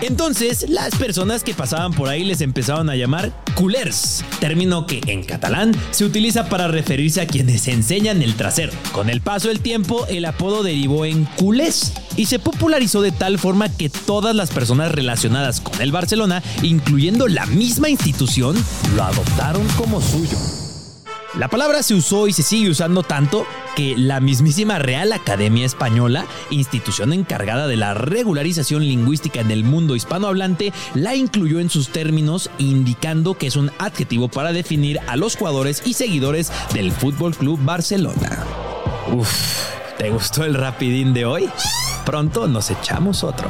Entonces, 0.00 0.70
las 0.70 0.94
personas 0.94 1.44
que 1.44 1.52
pasaban 1.52 1.92
por 1.92 2.08
ahí 2.08 2.24
les 2.24 2.40
empezaron 2.40 2.88
a 2.88 2.96
llamar 2.96 3.30
culers, 3.54 4.24
término 4.40 4.86
que 4.86 5.00
en 5.06 5.22
catalán 5.22 5.74
se 5.90 6.06
utiliza 6.06 6.48
para 6.48 6.66
referirse 6.66 7.20
a 7.20 7.26
quienes 7.26 7.68
enseñan 7.68 8.22
el 8.22 8.36
trasero. 8.36 8.72
Con 8.92 9.10
el 9.10 9.20
paso 9.20 9.48
del 9.48 9.60
tiempo, 9.60 10.06
el 10.08 10.24
apodo 10.24 10.62
derivó 10.62 11.04
en 11.04 11.24
culés 11.36 11.92
y 12.16 12.26
se 12.26 12.38
popularizó 12.38 13.02
de 13.02 13.12
tal 13.12 13.38
forma 13.38 13.68
que 13.68 13.90
todas 13.90 14.34
las 14.34 14.50
personas 14.50 14.92
relacionadas 14.92 15.60
con 15.60 15.78
el 15.82 15.92
Barcelona, 15.92 16.42
incluyendo 16.62 17.28
la 17.28 17.44
misma 17.44 17.90
institución, 17.90 18.56
lo 18.96 19.02
adoptaron 19.02 19.66
como 19.76 20.00
suyo. 20.00 20.38
La 21.38 21.46
palabra 21.46 21.84
se 21.84 21.94
usó 21.94 22.26
y 22.26 22.32
se 22.32 22.42
sigue 22.42 22.68
usando 22.68 23.04
tanto 23.04 23.46
que 23.76 23.96
la 23.96 24.18
mismísima 24.18 24.80
Real 24.80 25.12
Academia 25.12 25.64
Española, 25.64 26.26
institución 26.50 27.12
encargada 27.12 27.68
de 27.68 27.76
la 27.76 27.94
regularización 27.94 28.82
lingüística 28.82 29.38
en 29.40 29.52
el 29.52 29.62
mundo 29.62 29.94
hispanohablante, 29.94 30.72
la 30.94 31.14
incluyó 31.14 31.60
en 31.60 31.70
sus 31.70 31.90
términos, 31.90 32.50
indicando 32.58 33.38
que 33.38 33.46
es 33.46 33.54
un 33.54 33.70
adjetivo 33.78 34.26
para 34.26 34.52
definir 34.52 34.98
a 35.06 35.14
los 35.14 35.36
jugadores 35.36 35.80
y 35.86 35.94
seguidores 35.94 36.50
del 36.74 36.90
Fútbol 36.90 37.36
Club 37.36 37.60
Barcelona. 37.62 38.44
Uf, 39.12 39.30
¿te 39.96 40.10
gustó 40.10 40.44
el 40.44 40.54
rapidín 40.54 41.14
de 41.14 41.24
hoy? 41.24 41.48
Pronto 42.04 42.48
nos 42.48 42.68
echamos 42.68 43.22
otro. 43.22 43.48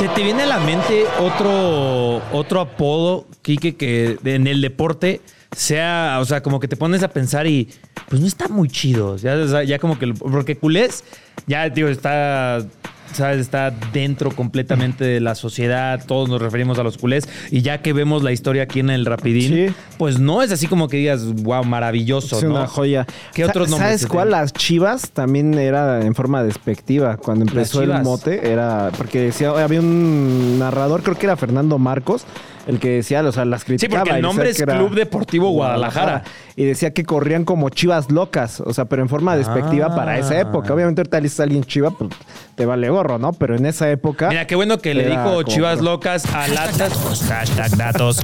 ¿Se 0.00 0.08
te 0.08 0.22
viene 0.22 0.44
a 0.44 0.46
la 0.46 0.60
mente 0.60 1.04
otro, 1.18 2.22
otro 2.32 2.62
apodo, 2.62 3.26
Kike, 3.42 3.76
que 3.76 4.16
en 4.24 4.46
el 4.46 4.62
deporte 4.62 5.20
sea, 5.54 6.16
o 6.22 6.24
sea, 6.24 6.42
como 6.42 6.58
que 6.58 6.68
te 6.68 6.76
pones 6.76 7.02
a 7.02 7.08
pensar 7.08 7.46
y 7.46 7.68
pues 8.08 8.18
no 8.22 8.26
está 8.26 8.48
muy 8.48 8.70
chido. 8.70 9.18
Ya, 9.18 9.62
ya 9.62 9.78
como 9.78 9.98
que, 9.98 10.14
porque 10.14 10.56
culés, 10.56 11.04
ya, 11.46 11.68
digo, 11.68 11.88
está 11.88 12.66
¿sabes? 13.12 13.40
Está 13.40 13.70
dentro 13.92 14.30
completamente 14.30 15.04
de 15.04 15.20
la 15.20 15.34
sociedad, 15.34 16.04
todos 16.06 16.28
nos 16.28 16.40
referimos 16.40 16.78
a 16.78 16.82
los 16.82 16.98
culés, 16.98 17.28
y 17.50 17.62
ya 17.62 17.82
que 17.82 17.92
vemos 17.92 18.22
la 18.22 18.32
historia 18.32 18.64
aquí 18.64 18.80
en 18.80 18.90
el 18.90 19.06
Rapidín, 19.06 19.74
pues 19.98 20.18
no 20.18 20.42
es 20.42 20.52
así 20.52 20.66
como 20.66 20.88
que 20.88 20.96
digas, 20.98 21.26
wow, 21.42 21.64
maravilloso, 21.64 22.38
Es 22.38 22.44
¿no? 22.44 22.50
una 22.50 22.66
joya. 22.66 23.06
¿Qué 23.34 23.44
otros 23.44 23.68
nombres? 23.68 24.00
¿Sabes 24.00 24.06
cuál? 24.06 24.28
tienen? 24.28 24.40
Las 24.42 24.52
chivas 24.52 25.10
también 25.10 25.54
era 25.54 26.04
en 26.04 26.14
forma 26.14 26.42
despectiva. 26.42 27.16
Cuando 27.16 27.44
empezó 27.44 27.82
el 27.82 28.02
mote, 28.02 28.50
era. 28.50 28.90
Porque 28.96 29.20
decía, 29.20 29.50
había 29.50 29.80
un 29.80 30.58
narrador, 30.58 31.02
creo 31.02 31.16
que 31.16 31.26
era 31.26 31.36
Fernando 31.36 31.78
Marcos, 31.78 32.24
el 32.70 32.80
que 32.80 32.88
decía, 32.90 33.22
o 33.22 33.32
sea, 33.32 33.44
las 33.44 33.60
Sí, 33.60 33.66
criticaba. 33.66 34.00
porque 34.04 34.16
el 34.16 34.22
nombre 34.22 34.50
es 34.50 34.60
era 34.60 34.76
Club 34.76 34.94
Deportivo 34.94 35.50
Guadalajara. 35.50 36.22
Y 36.56 36.64
decía 36.64 36.92
que 36.92 37.04
corrían 37.04 37.44
como 37.44 37.68
chivas 37.70 38.10
locas, 38.10 38.60
o 38.60 38.72
sea, 38.72 38.84
pero 38.86 39.02
en 39.02 39.08
forma 39.08 39.36
despectiva 39.36 39.88
Ah. 39.90 39.94
para 39.96 40.18
esa 40.18 40.38
época. 40.40 40.72
Obviamente, 40.72 41.00
ahorita 41.00 41.18
le 41.18 41.22
dices 41.24 41.40
a 41.40 41.42
alguien 41.44 41.64
chiva, 41.64 41.90
pues 41.90 42.10
te 42.54 42.64
vale 42.66 42.88
gorro, 42.90 43.18
¿no? 43.18 43.32
Pero 43.32 43.56
en 43.56 43.66
esa 43.66 43.90
época. 43.90 44.28
Mira, 44.28 44.46
qué 44.46 44.54
bueno 44.54 44.78
que 44.78 44.94
le 44.94 45.06
dijo 45.08 45.22
como- 45.24 45.42
Chivas 45.42 45.80
Locas 45.80 46.26
al 46.34 46.56
Atlas. 46.56 46.92
Hashtag 47.28 47.76
datos. 47.76 48.20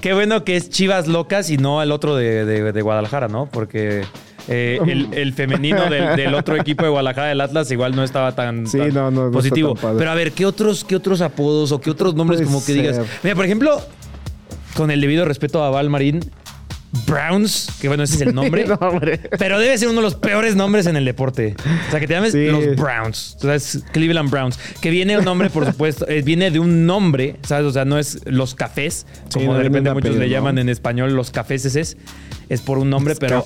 Qué 0.00 0.12
bueno 0.14 0.44
que 0.44 0.56
es 0.56 0.70
Chivas 0.70 1.06
Locas 1.08 1.50
y 1.50 1.56
no 1.58 1.80
al 1.80 1.90
otro 1.92 2.14
de, 2.16 2.44
de- 2.44 2.72
de 2.72 2.82
Guadalajara, 2.82 3.28
¿no? 3.28 3.46
Porque 3.46 4.04
eh, 4.48 4.78
el, 4.86 5.08
el 5.12 5.32
femenino 5.34 5.88
del, 5.90 6.16
del 6.16 6.34
otro 6.34 6.56
equipo 6.60 6.84
de 6.84 6.90
Guadalajara, 6.90 7.28
del 7.28 7.40
Atlas, 7.40 7.70
igual 7.70 7.94
no 7.94 8.02
estaba 8.04 8.34
tan, 8.34 8.66
Sí, 8.66 8.78
tan 8.78 8.94
no, 8.94 9.10
no, 9.10 9.10
no 9.10 9.26
está 9.28 9.38
positivo. 9.38 9.74
tan. 9.74 9.96
Pero 9.98 10.10
a 10.10 10.14
ver, 10.14 10.32
¿qué 10.32 10.46
otros, 10.46 10.84
¿qué 10.84 10.96
otros 10.96 11.20
apodos 11.20 11.72
o 11.72 11.80
qué 11.80 11.90
otros 11.90 12.14
nombres 12.14 12.40
Puede 12.40 12.52
como 12.52 12.64
que 12.64 12.72
digas? 12.74 13.00
Mira, 13.22 13.36
por 13.36 13.44
ejemplo, 13.44 13.80
con 14.74 14.90
el 14.90 15.00
debido 15.00 15.24
respeto 15.24 15.62
a 15.62 15.70
Val 15.70 15.90
Marín, 15.90 16.20
Browns, 17.06 17.68
que 17.82 17.88
bueno, 17.88 18.02
ese 18.04 18.14
es 18.14 18.20
el 18.22 18.34
nombre. 18.34 18.64
Pero 19.38 19.58
debe 19.58 19.76
ser 19.76 19.88
uno 19.88 19.98
de 19.98 20.02
los 20.04 20.14
peores 20.14 20.56
nombres 20.56 20.86
en 20.86 20.96
el 20.96 21.04
deporte. 21.04 21.54
O 21.86 21.90
sea, 21.90 22.00
que 22.00 22.06
te 22.06 22.14
llames 22.14 22.32
Sí. 22.32 22.46
los 22.46 22.76
Browns. 22.76 23.36
O 23.38 23.42
sea, 23.42 23.54
es 23.54 23.84
Cleveland 23.92 24.30
Browns. 24.30 24.58
Que 24.80 24.90
viene 24.90 25.18
un 25.18 25.24
nombre, 25.24 25.50
por 25.50 25.66
supuesto, 25.66 26.08
eh, 26.08 26.22
viene 26.22 26.50
de 26.50 26.58
un 26.58 26.86
nombre, 26.86 27.36
¿sabes? 27.42 27.66
O 27.66 27.72
sea, 27.72 27.84
no 27.84 27.98
es 27.98 28.20
los 28.24 28.54
cafés, 28.54 29.06
Sí, 29.28 29.40
como 29.40 29.52
no 29.52 29.58
de 29.58 29.64
repente 29.64 29.90
muchos 29.90 29.98
apellido, 30.10 30.20
le 30.20 30.26
¿no? 30.28 30.32
llaman 30.32 30.58
en 30.58 30.70
español 30.70 31.12
los 31.14 31.30
caféses. 31.30 31.76
Es 31.76 31.96
por 32.64 32.78
un 32.78 32.90
nombre, 32.90 33.14
pero, 33.14 33.44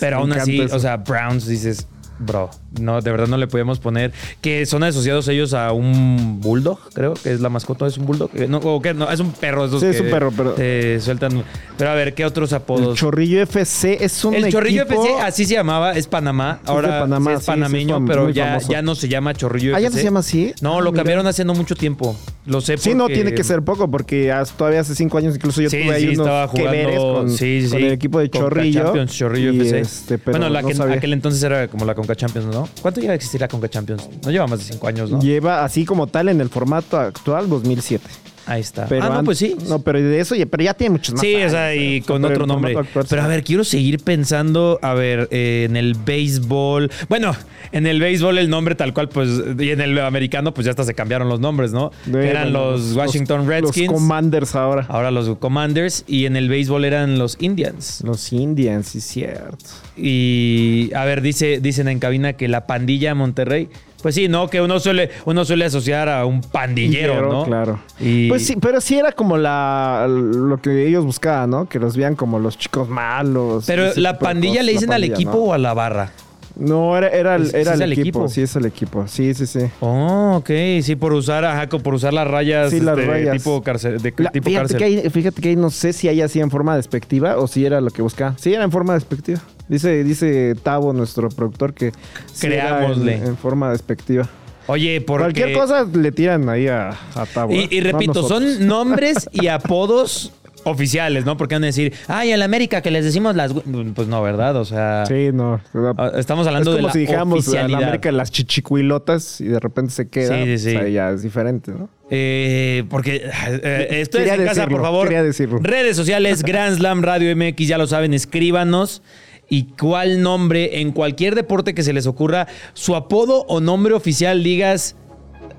pero 0.00 0.16
aún 0.18 0.32
así, 0.32 0.60
o 0.60 0.78
sea, 0.78 0.96
Browns 0.98 1.46
dices, 1.46 1.86
bro, 2.18 2.50
no, 2.80 3.00
de 3.00 3.10
verdad 3.10 3.26
no 3.26 3.36
le 3.36 3.46
podemos 3.46 3.78
poner. 3.78 4.12
Que 4.40 4.66
son 4.66 4.82
asociados 4.84 5.26
ellos 5.28 5.54
a 5.54 5.72
un 5.72 6.40
bulldog, 6.40 6.78
creo, 6.92 7.14
que 7.14 7.32
es 7.32 7.40
la 7.40 7.48
mascota, 7.48 7.86
es 7.86 7.98
un 7.98 8.06
bulldog. 8.06 8.30
Eh, 8.34 8.46
No, 8.48 8.58
o 8.58 8.80
qué, 8.82 8.94
no, 8.94 9.10
es 9.10 9.20
un 9.20 9.32
perro. 9.32 9.64
esos 9.66 9.80
Sí, 9.80 9.86
es 9.86 9.96
que 9.96 10.02
un 10.02 10.10
perro, 10.10 10.32
pero- 10.36 10.52
te 10.52 11.00
sueltan. 11.00 11.42
Pero 11.76 11.90
a 11.90 11.94
ver, 11.94 12.14
¿qué 12.14 12.24
otros 12.24 12.52
El 12.52 12.56
apodos? 12.56 12.98
Chorrillo 12.98 13.40
FC 13.42 13.98
es 14.04 14.24
un 14.24 14.34
El 14.34 14.50
Chorrillo 14.50 14.82
FC, 14.82 15.14
así 15.20 15.44
se 15.44 15.54
llamaba, 15.54 15.92
es 15.92 16.06
Panamá. 16.06 16.60
Ahora 16.66 17.00
Panamá, 17.00 17.34
es 17.34 17.40
sí, 17.40 17.46
panameño, 17.46 17.96
sí, 17.96 18.02
es 18.04 18.04
fam- 18.04 18.06
pero 18.08 18.30
ya, 18.30 18.46
famoso. 18.46 18.72
ya 18.72 18.82
no 18.82 18.94
se 18.94 19.08
llama 19.08 19.34
Chorrillo 19.34 19.74
Ah, 19.74 19.80
¿ya 19.80 19.88
FC. 19.88 19.96
no 19.96 19.98
se 20.00 20.04
llama 20.04 20.20
así? 20.20 20.54
No, 20.60 20.78
Ah, 20.78 20.80
lo 20.82 20.92
mira. 20.92 21.00
cambiaron 21.02 21.26
hace 21.26 21.44
no 21.44 21.54
mucho 21.54 21.74
tiempo. 21.74 22.16
Lo 22.46 22.60
sé 22.60 22.76
Sí, 22.76 22.94
no, 22.94 23.04
porque- 23.04 23.14
tiene 23.14 23.32
que 23.34 23.42
ser 23.42 23.62
poco, 23.62 23.90
porque 23.90 24.30
hasta- 24.30 24.56
todavía 24.56 24.80
hace 24.80 24.94
cinco 24.94 25.16
años 25.18 25.34
incluso 25.34 25.62
yo 25.62 25.70
tuve 25.70 25.90
ahí 25.92 26.04
unos 26.08 26.18
estaba 26.26 26.52
que 26.52 26.62
veres 26.62 26.98
jugando 26.98 27.14
con, 27.20 27.30
sí, 27.30 27.62
sí, 27.62 27.68
con 27.70 27.78
sí. 27.80 27.86
el 27.86 27.92
equipo 27.92 28.18
de 28.20 28.30
Chorrillo. 28.30 29.06
Chorrillo 29.06 29.52
y 29.52 29.56
FC. 29.60 29.80
este, 29.80 30.18
pero 30.18 30.32
bueno, 30.38 30.48
la 30.52 30.60
no 30.62 30.68
que 30.86 30.92
aquel 30.92 31.12
entonces 31.14 31.42
era 31.42 31.68
como 31.68 31.84
la 31.86 31.94
Conca 32.04 32.16
Champions, 32.16 32.54
¿no? 32.54 32.68
¿Cuánto 32.82 33.00
lleva 33.00 33.12
a 33.12 33.16
existir 33.16 33.40
la 33.40 33.48
Conca 33.48 33.68
Champions? 33.68 34.06
No 34.22 34.30
lleva 34.30 34.46
más 34.46 34.58
de 34.58 34.66
cinco 34.66 34.86
años, 34.86 35.10
¿no? 35.10 35.20
Lleva 35.20 35.64
así 35.64 35.86
como 35.86 36.06
tal 36.06 36.28
en 36.28 36.40
el 36.42 36.50
formato 36.50 36.98
actual 36.98 37.48
2007. 37.48 38.04
Ahí 38.46 38.60
está. 38.60 38.86
Pero 38.86 39.04
ah, 39.04 39.08
no, 39.18 39.24
pues 39.24 39.38
sí. 39.38 39.56
No, 39.68 39.80
pero 39.80 40.00
de 40.00 40.20
eso, 40.20 40.34
ya- 40.34 40.46
pero 40.46 40.62
ya 40.62 40.74
tiene 40.74 40.92
muchos 40.92 41.14
más. 41.14 41.20
Sí, 41.22 41.34
o 41.36 41.48
sea, 41.50 41.74
y 41.74 42.00
pero- 42.02 42.14
con 42.14 42.24
otro 42.24 42.46
nombre. 42.46 42.74
Pero 43.08 43.22
a 43.22 43.26
ver, 43.26 43.42
quiero 43.44 43.64
seguir 43.64 44.00
pensando, 44.00 44.78
a 44.82 44.94
ver, 44.94 45.28
eh, 45.30 45.66
en 45.68 45.76
el 45.76 45.94
béisbol. 45.94 46.90
Bueno, 47.08 47.34
en 47.72 47.86
el 47.86 48.00
béisbol 48.00 48.38
el 48.38 48.50
nombre 48.50 48.74
tal 48.74 48.92
cual, 48.92 49.08
pues, 49.08 49.28
y 49.58 49.70
en 49.70 49.80
el 49.80 49.98
americano, 49.98 50.52
pues 50.54 50.64
ya 50.66 50.70
hasta 50.70 50.84
se 50.84 50.94
cambiaron 50.94 51.28
los 51.28 51.40
nombres, 51.40 51.72
¿no? 51.72 51.90
De- 52.06 52.28
eran 52.28 52.52
bueno, 52.52 52.72
los 52.72 52.92
Washington 52.94 53.46
Redskins. 53.48 53.86
Los 53.90 53.94
Commanders 54.00 54.54
ahora. 54.54 54.86
ahora 54.88 55.10
los 55.10 55.36
Commanders. 55.38 56.04
Y 56.06 56.26
en 56.26 56.36
el 56.36 56.48
béisbol 56.48 56.84
eran 56.84 57.18
los 57.18 57.36
Indians. 57.40 58.02
Los 58.04 58.32
Indians, 58.32 58.88
sí, 58.88 59.00
cierto. 59.00 59.64
Y 59.96 60.90
a 60.94 61.04
ver, 61.04 61.22
dice, 61.22 61.60
dicen 61.60 61.88
en 61.88 61.98
cabina 61.98 62.34
que 62.34 62.48
la 62.48 62.66
pandilla 62.66 63.14
Monterrey. 63.14 63.68
Pues 64.04 64.14
sí, 64.14 64.28
¿no? 64.28 64.48
Que 64.50 64.60
uno 64.60 64.78
suele, 64.80 65.08
uno 65.24 65.46
suele 65.46 65.64
asociar 65.64 66.10
a 66.10 66.26
un 66.26 66.42
pandillero, 66.42 67.26
¿no? 67.32 67.44
Claro. 67.46 67.80
Y 67.98 68.28
Pues 68.28 68.46
sí, 68.46 68.54
pero 68.60 68.78
sí 68.82 68.98
era 68.98 69.12
como 69.12 69.38
la 69.38 70.06
lo 70.06 70.60
que 70.60 70.86
ellos 70.86 71.06
buscaban, 71.06 71.48
¿no? 71.48 71.66
Que 71.70 71.78
los 71.78 71.96
vean 71.96 72.14
como 72.14 72.38
los 72.38 72.58
chicos 72.58 72.86
malos. 72.90 73.64
Pero 73.66 73.84
la 73.96 74.12
de 74.12 74.18
pandilla 74.18 74.52
cosas, 74.56 74.66
le 74.66 74.72
dicen 74.72 74.92
al 74.92 75.04
equipo 75.04 75.30
¿no? 75.32 75.36
o 75.38 75.52
a 75.54 75.58
la 75.58 75.72
barra. 75.72 76.10
No, 76.54 76.96
era, 76.98 77.08
era, 77.08 77.34
el- 77.36 77.44
¿Es- 77.46 77.54
era 77.54 77.72
el, 77.74 77.80
el 77.82 77.92
equipo. 77.94 78.02
equipo? 78.20 78.28
Sí, 78.28 78.42
es 78.42 78.54
el 78.56 78.66
equipo. 78.66 79.08
Sí, 79.08 79.32
sí, 79.32 79.46
sí. 79.46 79.60
Oh, 79.80 80.34
ok. 80.36 80.50
Sí, 80.82 80.96
por 80.96 81.14
usar, 81.14 81.44
ajá, 81.46 81.66
por 81.68 81.94
usar 81.94 82.12
las 82.12 82.28
rayas, 82.28 82.70
Sí, 82.70 82.80
las 82.80 82.98
este, 82.98 83.10
rayas. 83.10 83.36
tipo 83.38 83.62
cárcel, 83.62 84.02
de 84.02 84.12
La- 84.18 84.30
tipo 84.30 84.44
fíjate, 84.44 84.74
cárcel. 84.74 84.78
que 84.78 84.84
ahí, 84.84 85.10
fíjate 85.10 85.40
que 85.40 85.48
ahí 85.48 85.56
no 85.56 85.70
sé 85.70 85.94
si 85.94 86.08
ahí 86.08 86.20
hacía 86.20 86.42
en 86.42 86.50
forma 86.50 86.76
despectiva 86.76 87.38
o 87.38 87.48
si 87.48 87.64
era 87.64 87.80
lo 87.80 87.90
que 87.90 88.02
buscaba. 88.02 88.34
Sí, 88.38 88.52
era 88.52 88.62
en 88.64 88.70
forma 88.70 88.92
despectiva. 88.94 89.40
Dice, 89.68 90.04
dice 90.04 90.54
Tavo, 90.62 90.92
nuestro 90.92 91.28
productor, 91.30 91.72
que 91.74 91.86
era 91.86 91.92
en, 91.92 92.38
Creámosle. 92.40 93.14
en 93.14 93.36
forma 93.36 93.70
despectiva. 93.70 94.28
Oye, 94.66 95.00
porque... 95.00 95.24
Cualquier 95.24 95.52
cosa 95.52 95.86
le 95.92 96.12
tiran 96.12 96.48
ahí 96.48 96.68
a, 96.68 96.90
a 97.14 97.26
Tavo. 97.26 97.52
Y, 97.52 97.58
¿eh? 97.60 97.68
y 97.70 97.80
repito, 97.80 98.26
son 98.26 98.66
nombres 98.66 99.28
y 99.32 99.48
apodos 99.48 100.32
oficiales, 100.66 101.26
¿no? 101.26 101.36
Porque 101.36 101.54
van 101.54 101.64
a 101.64 101.66
decir, 101.66 101.92
ay, 102.08 102.30
el 102.32 102.40
América 102.40 102.80
que 102.80 102.90
les 102.90 103.04
decimos 103.04 103.36
las... 103.36 103.54
gu-". 103.54 103.92
Pues 103.94 104.08
no, 104.08 104.22
¿verdad? 104.22 104.56
O 104.56 104.64
sea... 104.64 105.04
Sí, 105.06 105.28
no. 105.32 105.60
ah, 105.98 106.12
Estamos 106.16 106.46
hablando 106.46 106.70
es 106.70 106.76
de 106.76 106.82
como 106.82 106.86
la 106.88 106.92
si 106.92 107.06
la 107.06 107.22
oficialidad. 107.22 107.82
América 107.82 108.12
las 108.12 108.30
chichicuilotas 108.30 109.40
y 109.42 109.48
de 109.48 109.60
repente 109.60 109.92
se 109.92 110.08
queda. 110.08 110.42
Sí, 110.44 110.58
sí, 110.58 110.70
sí. 110.70 110.76
O 110.76 110.80
sea, 110.80 110.88
ya 110.88 111.10
es 111.10 111.22
diferente, 111.22 111.70
¿no? 111.72 111.88
Eh, 112.10 112.84
porque 112.88 113.22
eh, 113.62 113.88
esto 114.00 114.18
es 114.18 114.30
en 114.30 114.44
casa, 114.46 114.66
por 114.66 114.80
favor. 114.80 115.08
quería 115.08 115.22
decirlo. 115.22 115.58
Redes 115.62 115.96
sociales, 115.96 116.42
Grand 116.44 116.76
Slam 116.78 117.02
Radio 117.02 117.34
MX, 117.36 117.68
ya 117.68 117.76
lo 117.76 117.86
saben, 117.86 118.14
escríbanos. 118.14 119.02
Y 119.48 119.64
cuál 119.78 120.22
nombre 120.22 120.80
en 120.80 120.92
cualquier 120.92 121.34
deporte 121.34 121.74
que 121.74 121.82
se 121.82 121.92
les 121.92 122.06
ocurra, 122.06 122.46
su 122.72 122.96
apodo 122.96 123.44
o 123.48 123.60
nombre 123.60 123.94
oficial, 123.94 124.42
digas. 124.42 124.96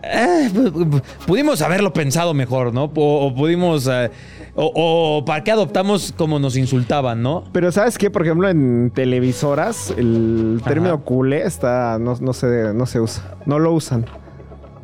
"Ah, 0.03 0.49
pu- 0.53 0.71
pu- 0.71 1.01
pudimos 1.25 1.61
haberlo 1.61 1.93
pensado 1.93 2.33
mejor, 2.33 2.73
¿no? 2.73 2.85
O, 2.95 3.25
o 3.27 3.35
pudimos. 3.35 3.87
eh, 3.87 4.09
o, 4.55 4.71
o 5.19 5.25
para 5.25 5.43
qué 5.43 5.51
adoptamos 5.51 6.13
como 6.17 6.39
nos 6.39 6.55
insultaban, 6.57 7.21
¿no? 7.21 7.43
Pero 7.51 7.71
¿sabes 7.71 7.97
qué? 7.97 8.09
Por 8.09 8.21
ejemplo, 8.23 8.47
en 8.49 8.89
televisoras 8.93 9.93
el 9.97 10.61
término 10.65 10.93
Ajá. 10.95 11.03
culé 11.03 11.43
está, 11.43 11.97
no, 11.99 12.15
no, 12.21 12.33
se, 12.33 12.73
no 12.73 12.85
se 12.85 12.99
usa. 13.01 13.35
No 13.45 13.59
lo 13.59 13.73
usan. 13.73 14.05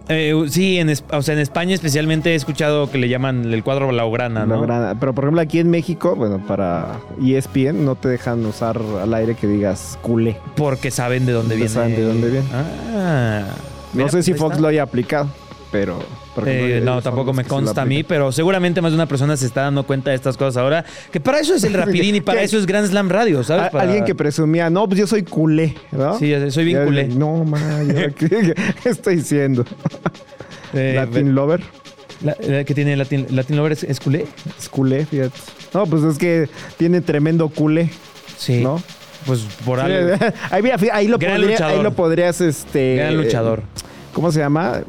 Eh, 0.10 0.34
sí, 0.50 0.78
en, 0.78 0.92
o 1.12 1.22
sea, 1.22 1.34
en 1.34 1.40
España 1.40 1.74
especialmente 1.74 2.32
he 2.32 2.36
escuchado 2.36 2.90
que 2.92 2.98
le 2.98 3.08
llaman 3.08 3.46
el 3.54 3.64
cuadro 3.64 3.88
blaugrana, 3.90 4.46
¿no? 4.46 4.56
La 4.56 4.62
verdad. 4.62 4.96
Pero 5.00 5.14
por 5.14 5.24
ejemplo 5.26 5.42
aquí 5.42 5.60
en 5.60 5.70
México, 5.70 6.16
bueno, 6.16 6.40
para 6.46 7.00
ESPN 7.24 7.86
no 7.86 7.96
te 7.96 8.10
dejan 8.10 8.46
usar 8.46 8.80
al 9.02 9.14
aire 9.14 9.36
que 9.36 9.48
digas 9.48 9.98
culé. 10.02 10.38
Porque 10.56 10.92
saben 10.92 11.26
de 11.26 11.32
dónde 11.34 11.56
viene. 11.56 11.70
saben 11.70 11.96
de 11.96 12.04
dónde 12.04 12.30
viene. 12.30 12.48
Ah. 12.54 13.44
No 13.94 13.98
Mira, 13.98 14.10
sé 14.10 14.18
pues 14.18 14.26
si 14.26 14.34
Fox 14.34 14.52
está. 14.54 14.62
lo 14.62 14.68
haya 14.70 14.84
aplicado, 14.84 15.28
pero 15.72 16.00
Eh, 16.46 16.82
no, 16.84 17.02
tampoco 17.02 17.34
me 17.34 17.44
consta 17.44 17.82
a 17.82 17.86
mí, 17.86 18.04
pero 18.04 18.32
seguramente 18.32 18.82
más 18.82 18.92
de 18.92 18.96
una 18.96 19.06
persona 19.06 19.36
se 19.36 19.46
está 19.46 19.62
dando 19.62 19.84
cuenta 19.84 20.12
de 20.12 20.16
estas 20.16 20.38
cosas 20.38 20.58
ahora. 20.58 20.86
Que 21.12 21.20
para 21.20 21.40
eso 21.40 21.54
es 21.54 21.64
el 21.64 21.74
Rapidín 21.74 22.16
y 22.16 22.22
para 22.22 22.42
eso 22.42 22.58
es 22.58 22.66
Grand 22.66 22.88
Slam 22.88 23.10
Radio, 23.10 23.44
¿sabes? 23.44 23.74
Alguien 23.74 24.06
que 24.06 24.16
presumía, 24.16 24.70
no, 24.70 24.88
pues 24.88 25.00
yo 25.00 25.08
soy 25.08 25.24
culé, 25.24 25.76
¿no? 25.92 26.18
Sí, 26.18 26.34
soy 26.52 26.66
bien 26.66 26.86
culé. 26.86 27.08
No, 27.08 27.44
man, 27.44 28.14
¿qué, 28.18 28.56
estoy 28.86 29.18
diciendo? 29.18 29.66
Eh, 30.74 30.94
Latin 30.96 31.36
Lover. 31.36 31.62
¿Qué 32.66 32.74
tiene 32.76 32.96
Latin, 32.96 33.28
Latin 33.32 33.58
Lover? 33.58 33.72
¿Es, 33.72 34.00
culé? 34.00 34.28
Es 34.58 34.70
culé, 34.70 35.06
fíjate. 35.06 35.38
No, 35.74 35.86
pues 35.86 36.04
es 36.04 36.18
que 36.18 36.50
tiene 36.78 37.02
tremendo 37.02 37.50
culé. 37.50 37.90
Sí. 38.38 38.62
¿No? 38.62 38.82
Pues 39.26 39.42
por 39.66 39.80
algo. 39.80 40.16
ahí, 40.52 40.62
lo 40.62 40.94
ahí, 40.94 41.08
lo 41.08 41.94
podrías, 41.94 42.42
este. 42.42 42.96
Gran 42.96 43.18
luchador. 43.18 43.64
¿Cómo 44.14 44.32
se 44.32 44.40
llama? 44.40 44.82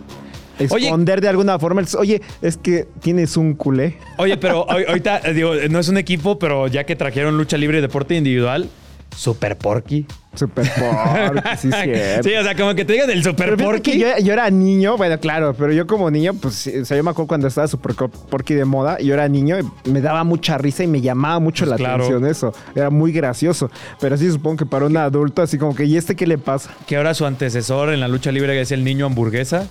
Esconder 0.65 1.21
de 1.21 1.29
alguna 1.29 1.59
forma. 1.59 1.83
Oye, 1.99 2.23
es 2.41 2.57
que 2.57 2.89
tienes 3.01 3.37
un 3.37 3.55
culé. 3.55 3.97
Oye, 4.19 4.37
pero 4.37 4.71
ahorita, 4.89 5.21
digo, 5.33 5.55
no 5.71 5.79
es 5.79 5.89
un 5.89 5.99
equipo, 5.99 6.39
pero 6.39 6.67
ya 6.69 6.85
que 6.85 6.97
trajeron 6.97 7.37
lucha 7.37 7.57
libre 7.57 7.79
y 7.79 7.81
deporte 7.81 8.15
individual, 8.15 8.69
Super 9.17 9.57
Porky. 9.57 10.07
Super 10.35 10.67
Porky, 10.67 11.49
sí, 11.59 11.71
cierto. 11.83 12.29
Sí, 12.29 12.35
o 12.35 12.43
sea, 12.43 12.57
como 12.57 12.75
que 12.75 12.85
te 12.85 12.95
digas 12.95 13.07
del 13.07 13.23
Super 13.23 13.57
Porky. 13.57 13.99
Yo, 13.99 14.19
yo, 14.19 14.33
era 14.33 14.49
niño, 14.51 14.97
bueno, 14.97 15.19
claro, 15.21 15.55
pero 15.55 15.73
yo 15.73 15.87
como 15.87 16.11
niño, 16.11 16.33
pues, 16.35 16.67
o 16.67 16.85
sea, 16.85 16.97
yo 16.97 17.05
me 17.05 17.11
acuerdo 17.11 17.29
cuando 17.29 17.49
estaba 17.49 17.69
Super 17.69 17.95
Porky 17.95 18.55
de 18.55 18.65
moda, 18.65 18.99
yo 18.99 19.13
era 19.13 19.29
niño 19.29 19.59
y 19.59 19.91
me 19.91 20.01
daba 20.01 20.25
mucha 20.25 20.57
risa 20.57 20.85
y 20.85 20.87
me 20.87 21.01
llamaba 21.01 21.39
mucho 21.39 21.67
pues 21.67 21.81
la 21.81 21.95
atención 21.95 22.27
eso. 22.27 22.53
Era 22.75 22.89
muy 22.89 23.13
gracioso. 23.13 23.71
Pero 24.01 24.17
sí 24.17 24.31
supongo 24.31 24.59
que 24.59 24.67
para 24.67 24.87
un 24.87 24.97
adulto, 24.97 25.43
así 25.43 25.59
como 25.59 25.75
que, 25.75 25.85
¿y 25.85 25.97
este 25.97 26.17
qué 26.17 26.27
le 26.27 26.39
pasa? 26.39 26.71
Que 26.87 26.97
ahora 26.97 27.13
su 27.15 27.27
antecesor 27.27 27.93
en 27.93 28.01
la 28.01 28.09
lucha 28.09 28.33
libre 28.33 28.59
es 28.59 28.73
el 28.73 28.85
niño 28.85 29.07
hamburguesa. 29.07 29.69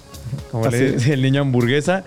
Como 0.52 0.68
le 0.68 0.94
dice 0.94 1.14
el 1.14 1.22
niño 1.22 1.42
hamburguesa. 1.42 2.04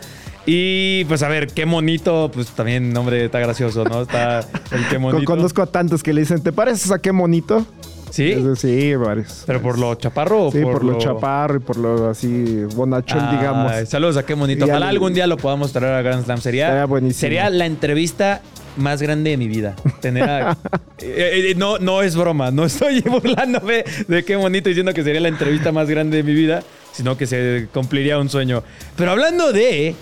Y 0.46 1.04
pues 1.06 1.22
a 1.22 1.28
ver, 1.28 1.48
qué 1.48 1.64
monito, 1.64 2.30
pues 2.32 2.48
también 2.48 2.92
nombre 2.92 3.24
está 3.24 3.38
gracioso, 3.38 3.84
¿no? 3.84 4.02
Está 4.02 4.40
el 4.40 4.88
qué 4.90 4.98
monito. 5.00 5.24
Conozco 5.24 5.62
a 5.62 5.66
tantos 5.66 6.02
que 6.02 6.12
le 6.12 6.20
dicen, 6.20 6.42
¿te 6.42 6.52
pareces 6.52 6.90
a 6.90 6.98
qué 6.98 7.12
monito? 7.12 7.66
¿Sí? 8.10 8.36
Sí, 8.56 8.94
varios. 8.94 9.42
¿Pero 9.44 9.60
por 9.60 9.76
lo 9.76 9.94
chaparro 9.96 10.46
o 10.46 10.52
sí, 10.52 10.60
por, 10.60 10.84
lo... 10.84 10.98
chaparro 10.98 11.56
y 11.56 11.58
por 11.58 11.76
lo 11.76 12.10
así 12.10 12.62
bonachón, 12.76 13.30
digamos. 13.30 13.72
Saludos 13.88 14.16
a 14.18 14.24
qué 14.24 14.36
monito. 14.36 14.66
Ojalá 14.66 14.88
algún 14.88 15.14
día 15.14 15.26
lo 15.26 15.36
podamos 15.36 15.72
traer 15.72 15.94
a 15.94 16.02
Grand 16.02 16.24
Slam. 16.24 16.40
Sería, 16.40 16.86
sería 17.12 17.50
la 17.50 17.66
entrevista 17.66 18.40
más 18.76 19.02
grande 19.02 19.30
de 19.30 19.36
mi 19.36 19.48
vida. 19.48 19.74
Tener 20.00 20.28
eh, 20.98 21.50
eh, 21.50 21.54
no, 21.56 21.78
no 21.78 22.02
es 22.02 22.16
broma, 22.16 22.50
no 22.50 22.64
estoy 22.64 23.00
burlándome 23.06 23.84
de 24.06 24.24
qué 24.24 24.36
bonito 24.36 24.68
diciendo 24.68 24.94
que 24.94 25.02
sería 25.02 25.20
la 25.20 25.28
entrevista 25.28 25.72
más 25.72 25.88
grande 25.88 26.18
de 26.18 26.22
mi 26.22 26.34
vida, 26.34 26.62
sino 26.94 27.16
que 27.16 27.26
se 27.26 27.68
cumpliría 27.72 28.18
un 28.18 28.28
sueño. 28.28 28.62
Pero 28.96 29.10
hablando 29.10 29.52
de 29.52 29.94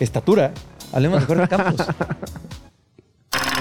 estatura. 0.00 0.52
Hablemos 0.92 1.20
de 1.20 1.26
Jorge 1.26 1.48
Campos. 1.48 1.86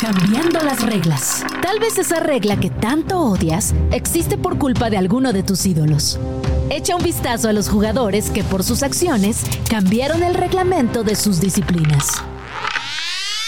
Cambiando 0.02 0.60
las 0.62 0.82
reglas. 0.82 1.46
Tal 1.62 1.80
vez 1.80 1.98
esa 1.98 2.20
regla 2.20 2.60
que 2.60 2.70
tanto 2.70 3.20
odias 3.20 3.76
existe 3.92 4.38
por 4.38 4.58
culpa 4.58 4.90
de 4.90 4.98
alguno 4.98 5.34
de 5.34 5.44
tus 5.44 5.66
ídolos. 5.66 6.20
Echa 6.70 6.96
un 6.96 7.04
vistazo 7.04 7.50
a 7.50 7.54
los 7.54 7.70
jugadores 7.70 8.32
que 8.32 8.44
por 8.44 8.64
sus 8.64 8.82
acciones 8.82 9.44
cambiaron 9.70 10.24
el 10.24 10.34
reglamento 10.34 11.04
de 11.04 11.16
sus 11.16 11.40
disciplinas. 11.40 12.24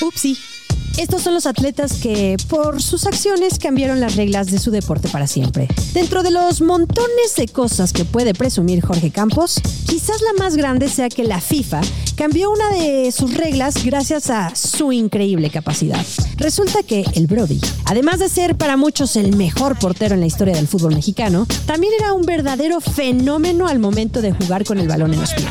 Upsi. 0.01 0.50
Estos 0.97 1.23
son 1.23 1.33
los 1.33 1.45
atletas 1.45 1.93
que, 1.93 2.37
por 2.49 2.81
sus 2.81 3.05
acciones, 3.05 3.59
cambiaron 3.59 3.99
las 3.99 4.15
reglas 4.15 4.47
de 4.47 4.59
su 4.59 4.71
deporte 4.71 5.07
para 5.09 5.27
siempre. 5.27 5.67
Dentro 5.93 6.23
de 6.23 6.31
los 6.31 6.61
montones 6.61 7.35
de 7.37 7.47
cosas 7.47 7.93
que 7.93 8.05
puede 8.05 8.33
presumir 8.33 8.85
Jorge 8.85 9.11
Campos, 9.11 9.61
quizás 9.87 10.21
la 10.21 10.33
más 10.43 10.55
grande 10.55 10.89
sea 10.89 11.09
que 11.09 11.23
la 11.23 11.41
FIFA 11.41 11.81
cambió 12.21 12.51
una 12.51 12.69
de 12.69 13.11
sus 13.11 13.33
reglas 13.33 13.83
gracias 13.83 14.29
a 14.29 14.53
su 14.55 14.91
increíble 14.91 15.49
capacidad. 15.49 16.05
Resulta 16.37 16.83
que 16.83 17.03
el 17.15 17.25
Brody, 17.25 17.59
además 17.85 18.19
de 18.19 18.29
ser 18.29 18.55
para 18.55 18.77
muchos 18.77 19.15
el 19.15 19.35
mejor 19.35 19.79
portero 19.79 20.13
en 20.13 20.19
la 20.19 20.27
historia 20.27 20.53
del 20.53 20.67
fútbol 20.67 20.93
mexicano, 20.93 21.47
también 21.65 21.93
era 21.99 22.13
un 22.13 22.21
verdadero 22.21 22.79
fenómeno 22.79 23.67
al 23.67 23.79
momento 23.79 24.21
de 24.21 24.33
jugar 24.33 24.65
con 24.65 24.77
el 24.77 24.87
balón 24.87 25.15
en 25.15 25.21
los 25.21 25.33
pies. 25.33 25.49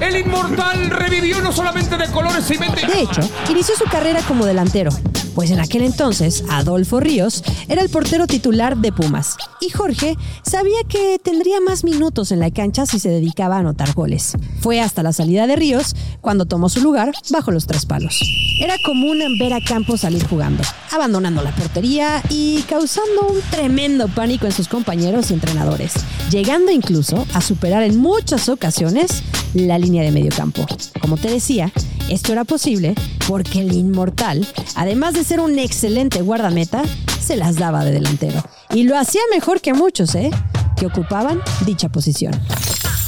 El 0.00 0.16
inmortal 0.16 0.90
revivió 0.90 1.40
no 1.40 1.50
solamente 1.50 1.96
de 1.96 2.06
colores 2.12 2.48
y 2.52 2.56
mente. 2.56 2.86
De 2.86 3.00
hecho, 3.00 3.20
inició 3.50 3.74
su 3.74 3.86
carrera 3.86 4.20
como 4.28 4.46
delantero, 4.46 4.92
pues 5.34 5.50
en 5.50 5.60
aquel 5.60 5.82
entonces 5.82 6.44
Adolfo 6.50 7.00
Ríos 7.00 7.42
era 7.68 7.82
el 7.82 7.88
portero 7.88 8.26
titular 8.26 8.76
de 8.76 8.92
Pumas 8.92 9.36
y 9.60 9.70
Jorge 9.70 10.16
sabía 10.42 10.78
que 10.88 11.18
tendría 11.22 11.60
más 11.60 11.84
minutos 11.84 12.32
en 12.32 12.40
la 12.40 12.50
cancha 12.50 12.86
si 12.86 12.98
se 12.98 13.08
dedicaba 13.08 13.56
a 13.56 13.60
anotar 13.60 13.94
goles. 13.94 14.32
Fue 14.60 14.80
hasta 14.80 15.02
la 15.02 15.12
salida 15.12 15.46
de 15.46 15.56
Ríos 15.56 15.94
cuando 16.20 16.46
tomó 16.46 16.68
su 16.68 16.80
lugar 16.80 17.12
bajo 17.30 17.50
los 17.50 17.66
tres 17.66 17.86
palos. 17.86 18.20
Era 18.60 18.74
común 18.84 19.18
ver 19.38 19.52
a 19.54 19.60
Campos 19.60 20.00
salir 20.00 20.26
jugando, 20.26 20.62
abandonando 20.90 21.42
la 21.42 21.54
portería 21.54 22.22
y 22.28 22.62
causando 22.62 23.28
un 23.28 23.40
tremendo 23.50 24.08
pánico 24.08 24.46
en 24.46 24.52
sus 24.52 24.68
compañeros 24.68 25.30
y 25.30 25.34
entrenadores, 25.34 25.92
llegando 26.30 26.70
incluso 26.70 27.26
a 27.34 27.40
superar 27.40 27.82
en 27.82 27.98
muchas 27.98 28.48
ocasiones 28.48 29.22
la 29.54 29.78
línea 29.78 30.02
de 30.02 30.12
medio 30.12 30.30
campo. 30.34 30.66
Como 31.00 31.16
te 31.16 31.28
decía, 31.28 31.72
esto 32.08 32.32
era 32.32 32.44
posible 32.44 32.94
porque 33.28 33.60
el 33.60 33.72
inmortal, 33.72 34.46
además 34.74 35.14
de 35.14 35.21
ser 35.24 35.40
un 35.40 35.58
excelente 35.58 36.22
guardameta, 36.22 36.82
se 37.20 37.36
las 37.36 37.56
daba 37.56 37.84
de 37.84 37.92
delantero. 37.92 38.42
Y 38.74 38.84
lo 38.84 38.98
hacía 38.98 39.20
mejor 39.30 39.60
que 39.60 39.74
muchos, 39.74 40.14
¿eh? 40.14 40.30
Que 40.76 40.86
ocupaban 40.86 41.40
dicha 41.64 41.88
posición. 41.88 42.32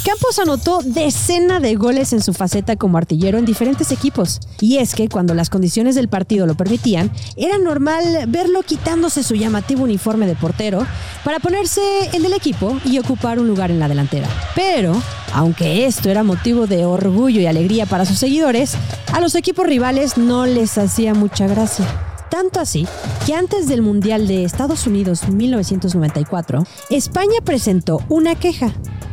Campos 0.04 0.38
anotó 0.38 0.80
decena 0.84 1.60
de 1.60 1.76
goles 1.76 2.12
en 2.12 2.20
su 2.20 2.34
faceta 2.34 2.76
como 2.76 2.98
artillero 2.98 3.38
en 3.38 3.46
diferentes 3.46 3.90
equipos. 3.90 4.38
Y 4.60 4.76
es 4.76 4.94
que 4.94 5.08
cuando 5.08 5.32
las 5.32 5.48
condiciones 5.48 5.94
del 5.94 6.08
partido 6.08 6.46
lo 6.46 6.56
permitían, 6.56 7.10
era 7.38 7.56
normal 7.56 8.26
verlo 8.28 8.62
quitándose 8.62 9.22
su 9.22 9.34
llamativo 9.34 9.84
uniforme 9.84 10.26
de 10.26 10.34
portero 10.34 10.86
para 11.24 11.40
ponerse 11.40 11.80
el 12.12 12.22
del 12.22 12.34
equipo 12.34 12.78
y 12.84 12.98
ocupar 12.98 13.38
un 13.38 13.48
lugar 13.48 13.70
en 13.70 13.80
la 13.80 13.88
delantera. 13.88 14.28
Pero, 14.54 14.92
aunque 15.32 15.86
esto 15.86 16.10
era 16.10 16.22
motivo 16.22 16.66
de 16.66 16.84
orgullo 16.84 17.40
y 17.40 17.46
alegría 17.46 17.86
para 17.86 18.04
sus 18.04 18.18
seguidores, 18.18 18.74
a 19.10 19.22
los 19.22 19.34
equipos 19.34 19.66
rivales 19.66 20.18
no 20.18 20.44
les 20.44 20.76
hacía 20.76 21.14
mucha 21.14 21.46
gracia. 21.46 21.86
Tanto 22.28 22.60
así 22.60 22.86
que 23.26 23.34
antes 23.34 23.68
del 23.68 23.80
Mundial 23.80 24.26
de 24.26 24.44
Estados 24.44 24.86
Unidos 24.86 25.28
1994, 25.28 26.66
España 26.90 27.36
presentó 27.44 28.00
una 28.08 28.34
queja 28.34 28.72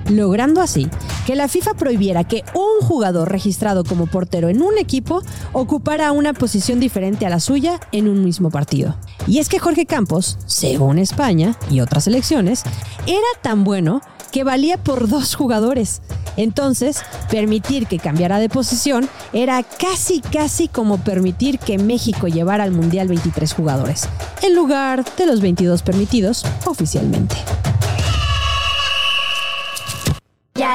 logrando 0.09 0.61
así 0.61 0.89
que 1.25 1.35
la 1.35 1.47
FIFA 1.47 1.75
prohibiera 1.75 2.23
que 2.23 2.43
un 2.53 2.85
jugador 2.85 3.31
registrado 3.31 3.83
como 3.83 4.07
portero 4.07 4.49
en 4.49 4.61
un 4.61 4.77
equipo 4.77 5.21
ocupara 5.53 6.11
una 6.11 6.33
posición 6.33 6.79
diferente 6.79 7.25
a 7.25 7.29
la 7.29 7.39
suya 7.39 7.79
en 7.91 8.07
un 8.07 8.23
mismo 8.23 8.49
partido. 8.49 8.95
Y 9.27 9.39
es 9.39 9.49
que 9.49 9.59
Jorge 9.59 9.85
Campos, 9.85 10.37
según 10.45 10.97
España 10.97 11.55
y 11.69 11.81
otras 11.81 12.07
elecciones, 12.07 12.63
era 13.05 13.19
tan 13.41 13.63
bueno 13.63 14.01
que 14.31 14.43
valía 14.43 14.77
por 14.77 15.07
dos 15.07 15.35
jugadores. 15.35 16.01
Entonces, 16.37 17.01
permitir 17.29 17.87
que 17.87 17.99
cambiara 17.99 18.39
de 18.39 18.49
posición 18.49 19.09
era 19.33 19.61
casi 19.63 20.21
casi 20.21 20.67
como 20.67 20.97
permitir 20.97 21.59
que 21.59 21.77
México 21.77 22.27
llevara 22.27 22.63
al 22.63 22.71
Mundial 22.71 23.07
23 23.09 23.53
jugadores, 23.53 24.07
en 24.41 24.55
lugar 24.55 25.03
de 25.17 25.25
los 25.25 25.41
22 25.41 25.83
permitidos 25.83 26.45
oficialmente. 26.65 27.35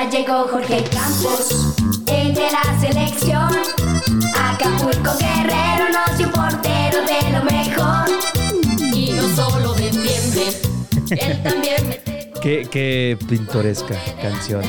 Llegó 0.05 0.47
Jorge 0.49 0.85
Campos, 0.85 1.75
el 2.07 2.35
de 2.35 2.49
la 2.53 2.81
selección. 2.81 3.49
Acapulco 4.37 5.11
Guerrero 5.19 5.89
nos 5.91 6.19
dio 6.19 6.31
portero 6.31 6.99
de 7.03 7.31
lo 7.33 7.43
mejor. 7.43 8.07
Y 8.95 9.13
no 9.13 9.35
solo 9.35 9.73
defiende, 9.73 10.61
él 11.11 11.43
también. 11.43 11.97
Qué, 12.41 12.69
qué 12.71 13.19
pintoresca 13.27 13.97
canción. 14.21 14.63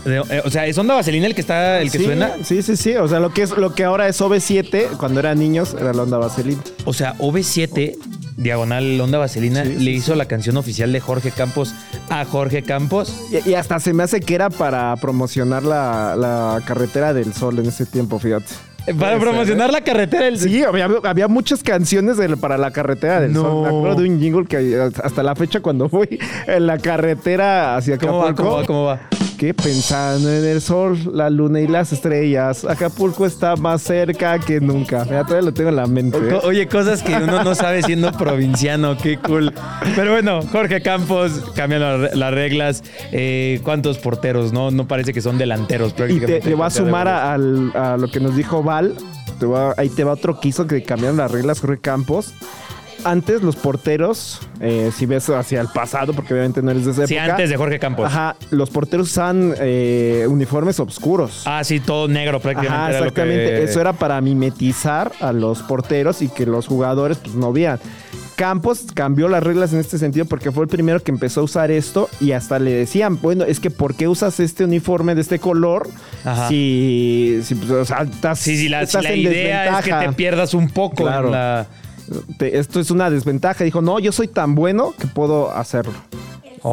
Eh, 0.06 0.42
o 0.44 0.50
sea, 0.50 0.66
¿es 0.66 0.76
onda 0.78 0.94
vaselina 0.94 1.26
el 1.26 1.34
que 1.34 1.40
está 1.40 1.80
el 1.80 1.90
que 1.90 1.98
suena? 1.98 2.32
Sí, 2.42 2.62
sí, 2.62 2.76
sí. 2.76 2.96
O 2.96 3.09
sea, 3.09 3.20
lo 3.20 3.32
que 3.32 3.42
es 3.42 3.56
lo 3.56 3.74
que 3.74 3.84
ahora 3.84 4.09
es 4.09 4.20
OV7, 4.20 4.96
cuando 4.96 5.20
eran 5.20 5.38
niños, 5.38 5.76
era 5.78 5.92
la 5.92 6.02
onda 6.02 6.18
vaselina. 6.18 6.61
O 6.84 6.92
sea, 6.92 7.14
OV7 7.18 7.96
diagonal 8.38 9.00
Onda 9.00 9.18
Vaselina, 9.18 9.64
le 9.64 9.90
hizo 9.90 10.14
la 10.14 10.26
canción 10.26 10.56
oficial 10.56 10.92
de 10.92 11.00
Jorge 11.00 11.32
Campos 11.32 11.74
a 12.09 12.24
Jorge 12.24 12.62
Campos. 12.62 13.14
Y, 13.44 13.54
hasta 13.54 13.80
se 13.80 13.92
me 13.92 14.04
hace 14.04 14.20
que 14.20 14.34
era 14.34 14.48
para 14.48 14.94
promocionar 14.96 15.64
la, 15.64 15.97
carretera 16.64 17.12
del 17.12 17.32
sol 17.32 17.59
en 17.59 17.66
ese 17.66 17.86
tiempo, 17.86 18.18
fíjate. 18.18 18.55
Eh, 18.86 18.94
para 18.94 19.18
promocionar 19.18 19.70
la 19.70 19.82
carretera 19.82 20.24
del 20.24 20.38
sol. 20.38 20.49
Sí, 20.49 20.62
había, 20.64 21.28
muchas 21.28 21.62
canciones 21.62 22.16
para 22.40 22.57
la 22.57 22.70
carretera 22.70 23.20
del 23.20 23.34
sol. 23.34 23.62
Me 23.62 23.68
acuerdo 23.68 24.03
de 24.03 24.09
un 24.09 24.18
jingle 24.18 24.46
que 24.46 24.90
hasta 25.03 25.22
la 25.22 25.34
fecha 25.34 25.61
cuando 25.61 25.88
fui 25.90 26.18
en 26.46 26.66
la 26.66 26.78
carretera 26.78 27.76
hacia 27.76 27.96
Acapulco. 27.96 28.34
¿Cómo 28.34 28.57
va? 28.57 28.64
¿Cómo 28.66 28.84
va? 28.84 28.99
¿Cómo 29.09 29.18
va? 29.18 29.28
Que 29.39 29.55
pensando 29.55 30.30
en 30.30 30.45
el 30.45 30.61
sol, 30.61 30.99
la 31.12 31.30
luna 31.30 31.61
y 31.61 31.68
las 31.68 31.93
estrellas, 31.93 32.64
Acapulco 32.64 33.24
está 33.24 33.55
más 33.55 33.80
cerca 33.82 34.39
que 34.41 34.61
nunca. 34.61 35.05
Mira, 35.05 35.22
todavía 35.22 35.47
lo 35.47 35.55
tengo 35.55 35.70
en 35.70 35.76
la 35.76 35.86
mente. 35.86 36.18
¿eh? 36.18 36.41
Oye, 36.43 36.66
cosas 36.66 37.03
que 37.03 37.14
uno 37.14 37.45
no 37.45 37.55
sabe 37.55 37.82
siendo 37.82 38.11
provinciano, 38.12 38.99
qué 38.99 39.16
cool. 39.16 39.55
Pero 39.95 40.11
bueno, 40.11 40.41
Jorge 40.51 40.82
Campos 40.82 41.53
cambia 41.55 41.78
las 41.78 42.34
reglas. 42.34 42.82
Eh, 43.12 43.61
¿Cuántos 43.62 43.99
porteros? 43.99 44.53
No, 44.53 44.72
no 44.72 44.89
parece 44.89 45.12
que 45.12 45.22
son 45.22 45.39
delanteros. 45.39 45.95
Y 46.09 46.18
te, 46.18 46.41
te 46.41 46.55
va 46.55 46.66
a 46.66 46.70
sumar 46.70 47.07
a, 47.07 47.34
a, 47.34 47.39
lo 47.97 48.11
que 48.11 48.18
nos 48.18 48.34
dijo 48.34 48.64
Val. 48.64 48.95
Te 49.39 49.47
va, 49.47 49.72
ahí 49.76 49.89
te 49.89 50.03
va 50.03 50.14
otro 50.14 50.41
quiso 50.41 50.66
que 50.66 50.82
cambiaron 50.82 51.16
las 51.16 51.30
reglas, 51.30 51.61
Jorge 51.61 51.80
Campos 51.80 52.34
antes 53.11 53.42
los 53.42 53.56
porteros, 53.56 54.40
eh, 54.61 54.90
si 54.94 55.06
ves 55.06 55.28
hacia 55.30 55.61
el 55.61 55.68
pasado, 55.68 56.12
porque 56.12 56.34
obviamente 56.34 56.62
no 56.62 56.70
eres 56.70 56.84
de 56.84 56.92
esa 56.92 57.04
época. 57.04 57.09
Sí, 57.09 57.18
antes 57.18 57.50
de 57.50 57.56
Jorge 57.56 57.78
Campos. 57.78 58.06
Ajá, 58.06 58.36
los 58.50 58.70
porteros 58.70 59.09
usaban 59.09 59.54
eh, 59.59 60.26
uniformes 60.28 60.78
oscuros. 60.80 61.42
Ah, 61.46 61.62
sí, 61.64 61.80
todo 61.80 62.09
negro 62.09 62.40
prácticamente. 62.40 62.74
Ajá, 62.74 62.98
exactamente. 62.98 63.62
Eso 63.64 63.80
era 63.80 63.92
para 63.92 64.20
mimetizar 64.20 65.12
a 65.20 65.32
los 65.32 65.62
porteros 65.62 66.22
y 66.22 66.28
que 66.28 66.46
los 66.46 66.66
jugadores 66.66 67.18
pues 67.18 67.34
no 67.34 67.52
vean. 67.52 67.78
Campos 68.36 68.86
cambió 68.94 69.26
las 69.26 69.42
reglas 69.42 69.72
en 69.72 69.80
este 69.80 69.98
sentido 69.98 70.24
porque 70.24 70.52
fue 70.52 70.62
el 70.62 70.68
primero 70.68 71.02
que 71.02 71.11
empezó 71.11 71.40
a 71.40 71.42
usar 71.42 71.72
esto 71.72 72.09
y 72.20 72.30
hasta 72.30 72.61
le 72.61 72.70
decían, 72.70 73.20
bueno, 73.20 73.44
es 73.44 73.59
que 73.59 73.68
¿por 73.68 73.96
qué 73.96 74.06
usas 74.06 74.38
este 74.38 74.62
uniforme 74.62 75.16
de 75.16 75.22
este 75.22 75.40
color? 75.40 75.88
Ajá. 76.24 76.48
Si, 76.48 77.40
si, 77.42 77.56
pues, 77.56 77.68
o 77.68 77.84
sea, 77.84 78.02
estás, 78.02 78.38
sí, 78.38 78.56
sí, 78.56 78.68
la, 78.68 78.84
la 78.84 79.14
idea 79.14 79.80
es 79.80 79.84
que 79.84 79.92
te 79.92 80.12
pierdas 80.12 80.54
un 80.54 80.70
poco 80.70 81.02
claro. 81.02 81.26
en 81.26 81.32
la 81.32 81.66
esto 82.40 82.80
es 82.80 82.90
una 82.90 83.11
desventaja. 83.11 83.64
Dijo, 83.64 83.82
no, 83.82 83.98
yo 83.98 84.12
soy 84.12 84.28
tan 84.28 84.54
bueno 84.54 84.94
que 84.98 85.06
puedo 85.06 85.50
hacerlo. 85.50 85.94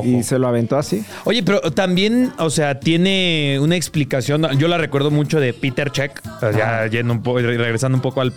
Y 0.03 0.23
se 0.23 0.39
lo 0.39 0.47
aventó 0.47 0.77
así. 0.77 1.03
Oye, 1.25 1.43
pero 1.43 1.61
también, 1.71 2.33
o 2.37 2.49
sea, 2.49 2.79
tiene 2.79 3.59
una 3.61 3.75
explicación. 3.75 4.47
Yo 4.57 4.67
la 4.67 4.77
recuerdo 4.77 5.11
mucho 5.11 5.39
de 5.39 5.53
Peter 5.53 5.91
Check. 5.91 6.21
ya 6.55 6.87
yendo 6.87 7.13
un 7.13 7.23
regresando 7.23 7.95
un 7.95 8.01
poco 8.01 8.21
al 8.21 8.33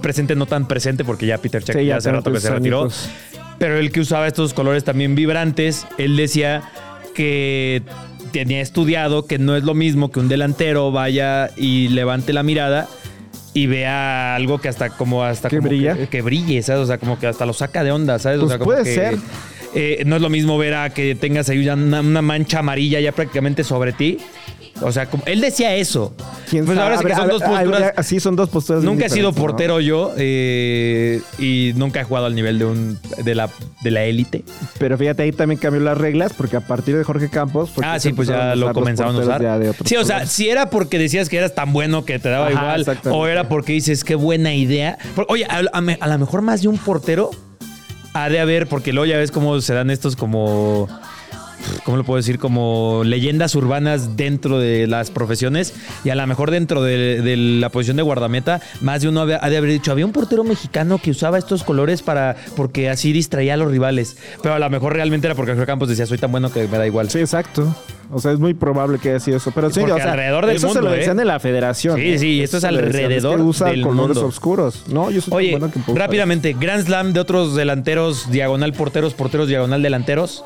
presente, 0.00 0.34
no 0.36 0.46
tan 0.46 0.66
presente, 0.66 1.04
porque 1.04 1.26
ya 1.26 1.38
Peter 1.38 1.62
Check 1.62 1.80
ya, 1.80 1.96
hace 1.96 2.12
rato 2.12 2.32
que 2.32 2.40
se 2.40 2.50
retiró. 2.50 2.88
Pero 3.58 3.78
el 3.78 3.92
que 3.92 4.00
usaba 4.00 4.26
estos 4.26 4.52
colores 4.54 4.84
también 4.84 5.14
vibrantes, 5.14 5.86
él 5.98 6.16
decía 6.16 6.62
que 7.14 7.82
tenía 8.32 8.60
estudiado 8.60 9.26
que 9.26 9.38
no 9.38 9.54
es 9.56 9.62
lo 9.62 9.74
mismo 9.74 10.10
que 10.10 10.18
un 10.18 10.28
delantero 10.28 10.90
vaya 10.90 11.50
y 11.56 11.88
levante 11.88 12.32
la 12.32 12.42
mirada 12.42 12.88
y 13.54 13.66
vea 13.66 14.34
algo 14.34 14.60
que 14.60 14.68
hasta 14.68 14.90
como 14.90 15.24
hasta 15.24 15.48
que 15.48 15.60
brilla 15.60 15.96
que, 16.08 16.22
brille 16.22 16.60
sabes 16.62 16.82
o 16.82 16.86
sea 16.86 16.98
como 16.98 17.18
que 17.18 17.28
hasta 17.28 17.46
lo 17.46 17.52
saca 17.52 17.84
de 17.84 17.92
onda 17.92 18.18
sabes 18.18 18.40
o 18.40 18.48
sea 18.48 18.58
pues 18.58 18.80
puede 18.82 18.94
ser. 18.94 19.18
eh, 19.74 20.02
no 20.04 20.16
es 20.16 20.22
lo 20.22 20.28
mismo 20.28 20.58
ver 20.58 20.74
a 20.74 20.90
que 20.90 21.14
tengas 21.14 21.48
ahí 21.48 21.66
una, 21.66 22.00
una, 22.00 22.20
mancha 22.20 22.58
amarilla 22.58 23.00
ya 23.00 23.12
prácticamente 23.12 23.62
sobre 23.62 23.92
ti 23.92 24.18
o 24.80 24.92
sea, 24.92 25.06
como, 25.06 25.22
él 25.26 25.40
decía 25.40 25.74
eso. 25.76 26.14
¿Quién 26.48 26.66
pues 26.66 26.76
ahora 26.78 26.98
sí 26.98 27.04
que 27.04 27.14
son 27.14 27.28
dos 27.28 27.42
posturas. 27.42 27.92
Así 27.96 28.20
son 28.20 28.36
dos 28.36 28.48
posturas. 28.48 28.82
Nunca 28.82 29.06
he 29.06 29.10
sido 29.10 29.32
portero 29.32 29.80
yo 29.80 30.12
eh, 30.16 31.22
y 31.38 31.72
nunca 31.76 32.00
he 32.00 32.04
jugado 32.04 32.26
al 32.26 32.34
nivel 32.34 32.58
de 32.58 32.64
un 32.64 32.98
de 33.22 33.34
la 33.34 33.48
de 33.82 33.90
la 33.90 34.04
élite. 34.04 34.44
Pero 34.78 34.98
fíjate, 34.98 35.22
ahí 35.22 35.32
también 35.32 35.60
cambió 35.60 35.80
las 35.80 35.96
reglas 35.96 36.32
porque 36.32 36.56
a 36.56 36.60
partir 36.60 36.96
de 36.96 37.04
Jorge 37.04 37.28
Campos. 37.30 37.70
Ah, 37.82 37.98
sí, 38.00 38.12
pues 38.12 38.28
ya 38.28 38.54
lo 38.56 38.72
comenzaron 38.72 39.16
a 39.16 39.20
usar. 39.20 39.74
Sí, 39.84 39.96
o 39.96 40.04
sea, 40.04 40.26
si 40.26 40.48
era 40.48 40.70
porque 40.70 40.98
decías 40.98 41.28
que 41.28 41.38
eras 41.38 41.54
tan 41.54 41.72
bueno 41.72 42.04
que 42.04 42.18
te 42.18 42.28
daba 42.28 42.50
igual, 42.50 42.84
o 43.10 43.26
era 43.26 43.48
porque 43.48 43.72
dices 43.72 44.04
qué 44.04 44.14
buena 44.14 44.54
idea. 44.54 44.98
Oye, 45.28 45.46
a, 45.46 45.58
a 45.58 46.08
lo 46.08 46.18
mejor 46.18 46.42
más 46.42 46.62
de 46.62 46.68
un 46.68 46.78
portero 46.78 47.30
ha 48.14 48.28
de 48.28 48.40
haber, 48.40 48.68
porque 48.68 48.92
luego 48.92 49.06
ya 49.06 49.18
ves 49.18 49.30
cómo 49.30 49.60
se 49.60 49.74
dan 49.74 49.90
estos 49.90 50.14
como 50.16 50.88
¿cómo 51.84 51.96
lo 51.96 52.04
puedo 52.04 52.16
decir? 52.16 52.38
Como 52.38 53.02
leyendas 53.04 53.54
urbanas 53.54 54.16
dentro 54.16 54.58
de 54.58 54.86
las 54.86 55.10
profesiones 55.10 55.74
y 56.04 56.10
a 56.10 56.14
lo 56.14 56.26
mejor 56.26 56.50
dentro 56.50 56.82
de, 56.82 57.34
la 57.36 57.68
posición 57.68 57.96
de 57.96 58.02
guardameta, 58.02 58.60
más 58.80 59.02
de 59.02 59.08
uno 59.08 59.22
ha 59.22 59.26
de 59.26 59.56
haber 59.56 59.70
dicho, 59.70 59.92
había 59.92 60.06
un 60.06 60.12
portero 60.12 60.44
mexicano 60.44 60.98
que 60.98 61.10
usaba 61.10 61.38
estos 61.38 61.64
colores 61.64 62.02
para 62.02 62.36
porque 62.56 62.90
así 62.90 63.12
distraía 63.12 63.54
a 63.54 63.56
los 63.56 63.70
rivales, 63.70 64.16
pero 64.42 64.54
a 64.54 64.58
lo 64.58 64.70
mejor 64.70 64.92
realmente 64.94 65.26
era 65.26 65.34
porque 65.34 65.52
Jorge 65.52 65.66
Campos 65.66 65.88
decía, 65.88 66.06
soy 66.06 66.18
tan 66.18 66.30
bueno 66.30 66.50
que 66.52 66.66
me 66.68 66.78
da 66.78 66.86
igual. 66.86 67.10
Sí, 67.10 67.18
exacto. 67.18 67.74
O 68.10 68.20
sea, 68.20 68.32
es 68.32 68.38
muy 68.38 68.54
probable 68.54 68.98
que 68.98 69.10
haya 69.10 69.20
sido 69.20 69.38
eso. 69.38 69.50
Pero 69.52 69.70
sí, 69.70 69.80
o 69.80 69.96
sea, 69.96 70.12
alrededor 70.12 70.46
del 70.46 70.56
eso 70.56 70.68
mundo, 70.68 70.82
se 70.82 70.84
lo 70.84 70.92
decían 70.92 71.16
¿eh? 71.18 71.22
de 71.22 71.24
la 71.24 71.40
federación. 71.40 71.98
Sí, 71.98 72.18
sí, 72.18 72.42
esto 72.42 72.58
es 72.58 72.64
alrededor 72.64 73.36
que 73.36 73.42
usa 73.42 73.70
del 73.70 73.82
colores 73.82 74.16
mundo. 74.16 74.28
oscuros. 74.28 74.84
No, 74.88 75.10
yo 75.10 75.20
soy 75.20 75.34
Oye, 75.34 75.50
bueno 75.52 75.70
que 75.70 75.80
rápidamente, 75.94 76.54
Grand 76.58 76.84
Slam 76.84 77.12
de 77.12 77.20
otros 77.20 77.54
delanteros, 77.54 78.30
diagonal 78.30 78.72
porteros, 78.72 79.14
porteros, 79.14 79.48
diagonal 79.48 79.82
delanteros. 79.82 80.44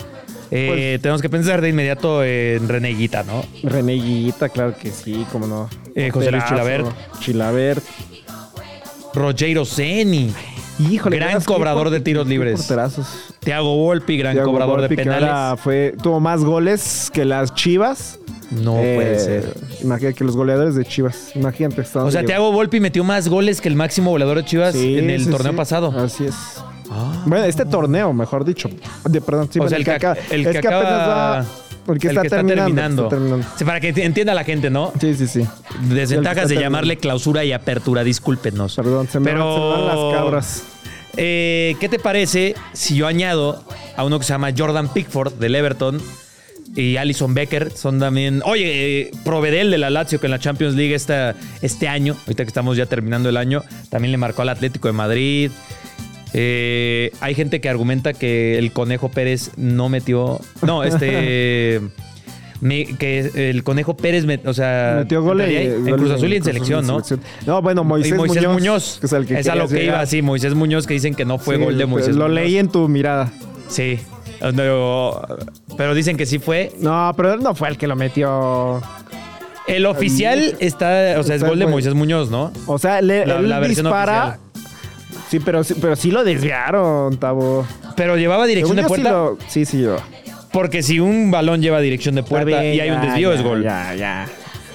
Eh, 0.51 0.69
Pues- 0.69 1.03
tenemos 1.03 1.23
que 1.23 1.29
pensar 1.29 1.61
de 1.61 1.69
inmediato 1.69 2.25
en 2.25 2.69
Reneguita, 2.69 3.23
¿no? 3.23 3.45
Reneguita, 3.63 4.49
claro 4.49 4.75
que 4.77 4.91
sí, 4.91 5.27
cómo 5.31 5.47
no. 5.47 5.69
Eh, 5.95 6.11
José 6.11 6.31
Luis 6.31 6.45
Chilabert. 6.47 6.87
Chilabert. 7.21 7.85
Rogero 9.15 9.65
Ceni. 9.65 10.33
Híjole, 10.91 11.17
gran 11.17 11.41
cobrador 11.43 11.85
por- 11.85 11.91
de 11.91 12.01
tiros 12.01 12.27
libres. 12.29 12.73
Tiago 13.41 13.77
Volpi, 13.77 14.17
gran 14.17 14.35
Thiago 14.35 14.53
cobrador 14.53 14.81
Volpi, 14.81 14.95
de 14.95 15.03
penales. 15.03 15.29
ahora 15.29 15.57
fue, 15.57 15.95
tuvo 16.01 16.21
más 16.21 16.45
goles 16.45 17.11
que 17.13 17.25
las 17.25 17.53
Chivas. 17.55 18.19
No 18.51 18.75
puede 18.75 19.19
ser. 19.19 19.55
Imagínate 19.83 20.15
que 20.15 20.25
los 20.25 20.37
goleadores 20.37 20.75
de 20.75 20.85
Chivas. 20.85 21.33
Imagínate. 21.35 21.83
O 21.95 22.11
sea. 22.11 22.25
Thiago 22.25 22.53
Volpi 22.53 22.81
metió 22.81 23.03
más 23.05 23.29
goles 23.29 23.61
que 23.61 23.69
el 23.69 23.75
máximo 23.75 24.11
goleador 24.11 24.39
de 24.39 24.45
Chivas 24.45 24.75
Sí, 24.75 24.99
en 24.99 25.11
el 25.11 25.25
sí, 25.25 25.31
torneo 25.31 25.53
sí. 25.53 25.57
pasado. 25.57 25.93
Así 25.99 26.25
es. 26.27 26.35
Bueno, 27.27 27.45
este 27.45 27.65
torneo, 27.65 28.13
mejor 28.13 28.45
dicho. 28.45 28.69
De, 29.05 29.21
perdón, 29.21 29.49
sí, 29.53 29.59
o 29.61 29.69
sea, 29.69 29.79
el 29.79 29.85
que, 29.85 29.91
acá- 29.93 30.17
el 30.31 30.47
es 30.47 30.53
que 30.57 30.61
que 30.61 30.69
apenas 30.69 30.85
acaba- 30.85 31.31
va- 31.41 31.47
el 31.93 31.99
que 31.99 32.09
está, 32.09 32.23
terminando, 32.23 33.05
está 33.05 33.17
terminando. 33.17 33.47
Sí, 33.57 33.65
para 33.65 33.81
que 33.81 33.89
entienda 33.89 34.35
la 34.35 34.45
gente, 34.45 34.69
¿no? 34.71 34.93
Sí, 35.01 35.15
sí, 35.15 35.27
sí. 35.27 35.47
Desventajas 35.89 36.49
de 36.49 36.57
llamarle 36.57 36.97
clausura 36.99 37.45
y 37.45 37.53
apertura, 37.53 38.05
discúlpenos. 38.05 38.75
Perdón, 38.77 39.09
se 39.09 39.21
me, 39.21 39.31
Pero- 39.31 39.45
van, 39.47 39.55
se 39.55 39.61
me 39.61 39.87
van 39.87 39.87
las 40.13 40.15
cabras. 40.21 40.63
Eh, 41.17 41.77
¿Qué 41.81 41.89
te 41.89 41.99
parece 41.99 42.55
si 42.75 42.95
yo 42.97 43.07
añado 43.07 43.65
a 43.97 44.05
uno 44.05 44.19
que 44.19 44.25
se 44.25 44.33
llama 44.33 44.51
Jordan 44.57 44.89
Pickford 44.93 45.33
del 45.35 45.55
Everton 45.55 46.01
y 46.77 46.97
Alison 46.97 47.33
Becker? 47.35 47.71
Son 47.73 47.99
también. 47.99 48.43
Oye, 48.45 49.01
eh, 49.01 49.11
Provedel 49.25 49.71
de 49.71 49.79
la 49.79 49.89
Lazio 49.91 50.21
que 50.21 50.27
en 50.27 50.31
la 50.33 50.39
Champions 50.39 50.75
League 50.77 50.95
esta, 50.95 51.35
este 51.63 51.89
año, 51.89 52.15
ahorita 52.27 52.45
que 52.45 52.49
estamos 52.49 52.77
ya 52.77 52.87
terminando 52.87 53.29
el 53.31 53.37
año, 53.39 53.65
también 53.91 54.13
le 54.13 54.19
marcó 54.19 54.43
al 54.43 54.51
Atlético 54.51 54.89
de 54.89 54.93
Madrid. 54.93 55.51
Eh, 56.35 57.11
hay 57.21 57.35
gente 57.35 57.61
que 57.61 57.69
argumenta 57.69 58.13
que 58.13 58.59
el 58.59 58.73
Conejo 58.73 59.11
Pérez 59.11 59.51
no 59.57 59.89
metió. 59.89 60.41
No, 60.63 60.85
este. 60.85 61.81
me- 62.61 62.85
que 62.97 63.51
el 63.51 63.63
Conejo 63.65 63.97
Pérez, 63.97 64.25
o 64.45 64.53
sea. 64.55 64.97
Metió 65.01 65.23
gol 65.23 65.41
en- 65.41 65.85
Cruz 65.97 66.11
Azul 66.11 66.33
y 66.33 66.37
en 66.37 66.45
selección, 66.45 66.87
¿no? 66.87 66.95
selección. 67.05 67.21
No, 67.47 67.63
bueno, 67.63 67.85
Moisés, 67.85 68.15
Moisés 68.15 68.37
Muñoz, 68.43 68.53
Muñoz, 68.55 68.99
que 69.01 69.07
es 69.07 69.13
el 69.13 69.27
que 69.27 69.39
es 69.39 69.49
a 69.49 69.55
lo 69.55 69.69
que 69.69 69.85
iba, 69.85 70.05
sí, 70.07 70.23
Moisés 70.23 70.55
Muñoz 70.55 70.87
que 70.87 70.95
dicen 70.95 71.15
que 71.15 71.25
no 71.25 71.39
fue 71.39 71.57
Sí, 71.57 71.63
gol 71.65 71.79
de 71.79 71.87
Moisés 71.87 72.15
Lo 72.17 72.25
Muñoz. 72.29 72.35
leí 72.45 72.59
en 72.59 72.69
tu 72.69 72.89
mirada. 72.89 73.31
Sí. 73.69 73.99
Pero 75.77 75.95
dicen 75.95 76.17
que 76.17 76.27
sí 76.27 76.39
fue. 76.39 76.73
No, 76.81 77.13
pero 77.17 77.35
él 77.35 77.41
no 77.43 77.55
fue 77.55 77.69
el 77.69 77.77
que 77.79 77.87
lo 77.87 77.97
metió. 77.97 78.81
El 79.67 79.85
oficial 79.85 80.57
está, 80.61 81.17
o 81.19 81.23
sea, 81.23 81.37
es 81.37 81.45
gol 81.45 81.59
de 81.59 81.67
Moisés 81.67 81.93
Muñoz, 81.95 82.31
¿no? 82.31 82.53
O 82.67 82.79
sea, 82.79 83.03
le- 83.03 83.27
La- 83.27 83.37
él 83.39 83.49
la 83.51 83.59
versión 83.61 83.85
dispara. 83.87 84.39
Sí, 85.31 85.41
pero, 85.41 85.63
sí- 85.65 85.75
pero 85.81 85.95
sí 85.97 86.11
lo 86.11 86.25
desviaron, 86.25 87.17
Tavo. 87.19 87.67
Pero 87.97 88.17
llevaba 88.17 88.47
dirección 88.47 88.77
Según 88.77 88.77
de 88.77 88.83
yo 88.83 88.89
sí 88.89 89.03
puerta. 89.03 89.11
lo- 89.45 89.51
Sí, 89.51 89.65
sí, 89.65 89.83
yo. 89.83 89.97
Porque 90.53 90.83
si 90.83 91.01
un 91.01 91.31
balón 91.31 91.61
lleva 91.61 91.81
dirección 91.81 92.15
de 92.15 92.23
puerta 92.23 92.61
bien, 92.61 92.75
y 92.75 92.81
hay 92.81 92.91
un 92.91 93.01
desvío, 93.03 93.31
ya, 93.33 93.37
es 93.39 93.43
gol. 93.45 93.63
Ya, 93.63 93.95
ya. 93.95 94.27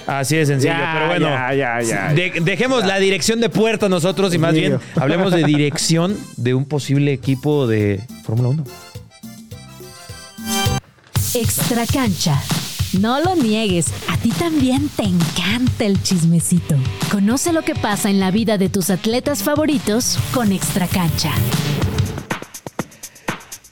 Así 0.06 0.36
de 0.36 0.44
sencillo. 0.46 0.72
Ya, 0.74 0.90
pero 0.94 1.06
bueno, 1.08 1.26
ya, 1.28 1.54
ya, 1.54 1.80
ya. 1.80 2.12
de- 2.12 2.40
dejemos 2.42 2.84
la 2.86 2.98
dirección 2.98 3.40
de 3.40 3.48
puerta 3.48 3.88
nosotros 3.88 4.32
y 4.34 4.38
más 4.38 4.52
Dios 4.52 4.60
bien 4.60 4.72
mío. 4.74 4.80
hablemos 5.02 5.32
de 5.32 5.44
dirección 5.44 6.16
de 6.36 6.54
un 6.54 6.66
posible 6.66 7.12
equipo 7.12 7.66
de 7.66 8.00
Fórmula 8.24 8.50
1. 8.50 8.64
Extra 11.34 11.84
cancha. 11.86 12.40
No 13.00 13.20
lo 13.20 13.34
niegues, 13.34 13.92
a 14.08 14.16
ti 14.18 14.30
también 14.30 14.88
te 14.88 15.02
encanta 15.02 15.84
el 15.84 16.00
chismecito. 16.00 16.76
Conoce 17.10 17.52
lo 17.52 17.62
que 17.62 17.74
pasa 17.74 18.08
en 18.08 18.20
la 18.20 18.30
vida 18.30 18.56
de 18.56 18.68
tus 18.68 18.88
atletas 18.88 19.42
favoritos 19.42 20.16
con 20.32 20.52
Extra 20.52 20.86
cancha. 20.86 21.32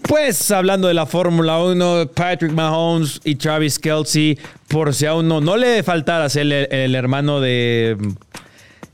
Pues 0.03 0.51
hablando 0.51 0.89
de 0.89 0.95
la 0.95 1.07
Fórmula 1.07 1.63
1, 1.63 2.09
Patrick 2.15 2.53
Mahomes 2.53 3.21
y 3.23 3.37
Travis 3.37 3.79
Kelsey, 3.79 4.39
por 4.67 4.93
si 4.93 5.07
aún 5.07 5.29
no, 5.29 5.41
no 5.41 5.57
le 5.57 5.85
faltara 5.85 6.29
ser 6.29 6.43
el, 6.43 6.53
el 6.53 6.95
hermano 6.95 7.41
de 7.41 7.97
mm, 7.99 8.09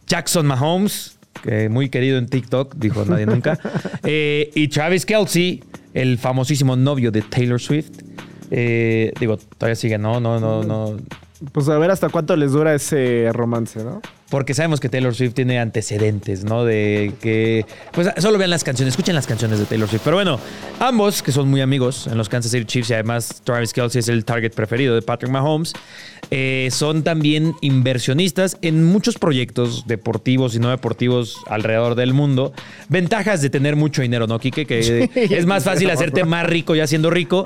Jackson 0.07 0.47
Mahomes, 0.47 1.17
que 1.43 1.71
muy 1.71 1.89
querido 1.89 2.19
en 2.19 2.29
TikTok, 2.29 2.75
dijo 2.77 3.05
nadie 3.07 3.25
nunca, 3.25 3.59
eh, 4.03 4.51
y 4.55 4.69
Travis 4.69 5.07
Kelsey, 5.07 5.65
el 5.95 6.19
famosísimo 6.19 6.77
novio 6.77 7.11
de 7.11 7.23
Taylor 7.23 7.61
Swift. 7.61 8.08
Eh, 8.51 9.13
digo, 9.21 9.37
todavía 9.37 9.77
sigue, 9.77 9.99
no, 9.99 10.21
no, 10.21 10.41
no, 10.41 10.63
no. 10.63 10.97
Pues 11.53 11.69
a 11.69 11.79
ver 11.79 11.91
hasta 11.91 12.09
cuánto 12.09 12.37
les 12.37 12.53
dura 12.53 12.75
ese 12.75 13.31
romance, 13.33 13.83
¿no? 13.85 14.01
Porque 14.29 14.53
sabemos 14.53 14.79
que 14.81 14.89
Taylor 14.89 15.15
Swift 15.15 15.35
tiene 15.35 15.59
antecedentes, 15.59 16.45
¿no? 16.45 16.65
De 16.65 17.15
que, 17.21 17.65
pues 17.93 18.09
solo 18.19 18.37
vean 18.37 18.51
las 18.51 18.63
canciones, 18.63 18.93
escuchen 18.93 19.15
las 19.15 19.27
canciones 19.27 19.59
de 19.59 19.65
Taylor 19.65 19.89
Swift. 19.89 20.03
Pero 20.05 20.17
bueno, 20.17 20.39
ambos, 20.81 21.23
que 21.23 21.33
son 21.33 21.49
muy 21.49 21.63
amigos 21.63 22.07
en 22.07 22.19
los 22.19 22.29
Kansas 22.29 22.53
City 22.53 22.67
Chiefs 22.67 22.91
y 22.91 22.95
además 22.95 23.41
Travis 23.43 23.73
Kelsey 23.73 24.01
es 24.01 24.09
el 24.09 24.25
target 24.25 24.53
preferido 24.53 24.95
de 24.95 25.03
Patrick 25.03 25.33
Mahomes, 25.33 25.73
eh, 26.31 26.69
son 26.71 27.05
también 27.05 27.55
inversionistas 27.63 28.59
en 28.61 28.85
muchos 28.85 29.17
proyectos 29.17 29.87
deportivos 29.87 30.55
y 30.55 30.59
no 30.59 30.69
deportivos 30.69 31.37
alrededor 31.47 31.95
del 31.95 32.13
mundo. 32.13 32.53
Ventajas 32.91 33.41
de 33.41 33.49
tener 33.49 33.77
mucho 33.77 34.03
dinero, 34.03 34.27
¿no, 34.27 34.39
Kike? 34.39 34.67
Que 34.67 35.09
es 35.15 35.47
más 35.47 35.65
fácil 35.65 35.89
hacerte 35.91 36.25
más 36.25 36.45
rico 36.45 36.75
ya 36.75 36.87
siendo 36.87 37.09
rico. 37.09 37.45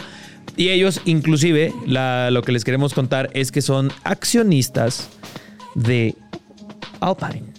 Y 0.57 0.71
ellos, 0.71 1.01
inclusive, 1.05 1.73
lo 1.87 2.43
que 2.43 2.51
les 2.51 2.65
queremos 2.65 2.93
contar 2.93 3.31
es 3.35 3.53
que 3.53 3.63
son 3.63 3.93
accionistas 4.03 5.09
de 5.77 6.17
Alpine. 7.03 7.53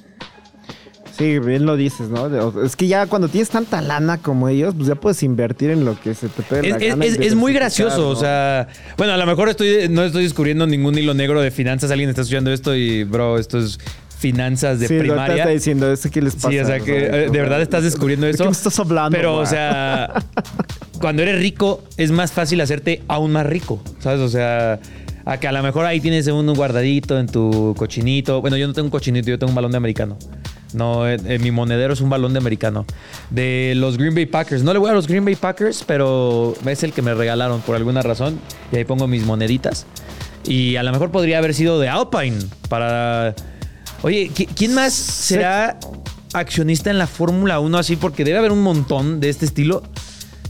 Sí, 1.18 1.38
bien 1.38 1.66
lo 1.68 1.78
dices, 1.78 2.10
¿no? 2.10 2.64
Es 2.64 2.76
que 2.76 2.88
ya 2.88 3.06
cuando 3.06 3.28
tienes 3.28 3.50
tanta 3.50 3.82
lana 3.82 4.18
como 4.18 4.50
ellos, 4.50 4.74
pues 4.76 4.88
ya 4.88 4.96
puedes 4.96 5.22
invertir 5.22 5.70
en 5.70 5.86
lo 5.86 6.00
que 6.00 6.16
se 6.16 6.28
te 6.28 6.70
la 6.70 6.78
gana. 6.80 7.06
Es, 7.06 7.36
muy 7.36 7.54
gracioso, 7.54 8.10
o 8.10 8.16
sea, 8.16 8.68
bueno, 8.98 9.14
a 9.14 9.18
lo 9.18 9.26
mejor 9.28 9.48
estoy, 9.50 9.90
no 9.90 10.04
estoy 10.04 10.24
descubriendo 10.24 10.66
ningún 10.66 10.98
hilo 10.98 11.14
negro 11.14 11.40
de 11.42 11.52
finanzas. 11.52 11.92
Alguien 11.92 12.10
está 12.10 12.22
estudiando 12.22 12.52
esto 12.52 12.76
y, 12.76 13.04
bro, 13.04 13.38
esto 13.38 13.60
es 13.60 13.78
finanzas 14.18 14.80
de 14.80 14.88
sí, 14.88 14.98
primaria. 14.98 15.36
está 15.36 15.50
diciendo, 15.50 15.92
¿eso 15.92 16.10
qué 16.10 16.22
les 16.22 16.34
pasa? 16.34 16.50
Sí, 16.50 16.58
o 16.58 16.66
sea, 16.66 16.80
que 16.80 17.06
eh, 17.06 17.30
de 17.30 17.42
verdad 17.42 17.62
estás 17.62 17.84
descubriendo 17.84 18.26
eso. 18.26 18.38
¿De 18.38 18.44
qué 18.46 18.50
me 18.50 18.58
estás 18.58 18.80
hablando? 18.80 19.16
Pero, 19.16 19.36
o 19.36 19.46
sea, 19.46 20.10
cuando 21.00 21.22
eres 21.22 21.40
rico, 21.40 21.84
es 21.98 22.12
más 22.12 22.32
fácil 22.32 22.60
hacerte 22.62 23.04
aún 23.08 23.34
más 23.34 23.46
rico, 23.46 23.84
¿sabes? 24.00 24.22
O 24.22 24.30
sea, 24.30 24.80
a 25.26 25.38
que 25.38 25.48
a 25.48 25.52
lo 25.52 25.64
mejor 25.64 25.86
ahí 25.86 26.00
tienes 26.00 26.28
un 26.28 26.54
guardadito 26.54 27.20
en 27.20 27.28
tu 27.28 27.74
cochinito. 27.78 28.42
Bueno, 28.42 28.58
yo 28.58 28.68
no 28.68 28.74
tengo 28.74 28.88
un 28.88 28.92
cochinito, 28.92 29.30
yo 29.30 29.40
tengo 29.40 29.52
un 29.52 29.56
balón 29.56 29.72
de 29.72 29.78
americano. 29.78 30.18
No, 30.74 31.08
en, 31.08 31.42
mi 31.42 31.52
monedero 31.52 31.94
es 31.94 32.02
un 32.02 32.10
balón 32.10 32.34
de 32.34 32.40
americano. 32.40 32.86
De 33.30 33.74
los 33.76 33.98
Green 33.98 34.16
Bay 34.16 34.26
Packers. 34.26 34.64
No 34.64 34.74
le 34.74 34.80
voy 34.80 34.90
a 34.90 34.94
los 34.94 35.08
Green 35.08 35.24
Bay 35.24 35.36
Packers, 35.36 35.84
pero 35.86 36.56
es 36.66 36.84
el 36.84 36.92
que 36.92 37.02
me 37.02 37.14
regalaron 37.14 37.62
por 37.62 37.76
alguna 37.76 38.02
razón. 38.02 38.40
Y 38.72 38.78
ahí 38.78 38.86
pongo 38.86 39.08
mis 39.08 39.24
moneditas. 39.24 39.86
Y 40.46 40.76
a 40.76 40.84
lo 40.84 40.92
mejor 40.92 41.12
podría 41.12 41.38
haber 41.38 41.54
sido 41.54 41.80
de 41.80 41.90
Alpine 41.90 42.38
para... 42.70 43.36
Oye, 44.02 44.30
¿quién 44.56 44.74
más 44.74 44.94
será 44.94 45.80
accionista 46.34 46.90
en 46.90 46.98
la 46.98 47.08
Fórmula 47.08 47.62
1 47.62 47.78
así? 47.78 47.96
Porque 47.96 48.26
debe 48.26 48.40
haber 48.40 48.52
un 48.52 48.62
montón 48.62 49.22
de 49.22 49.30
este 49.30 49.46
estilo 49.46 49.84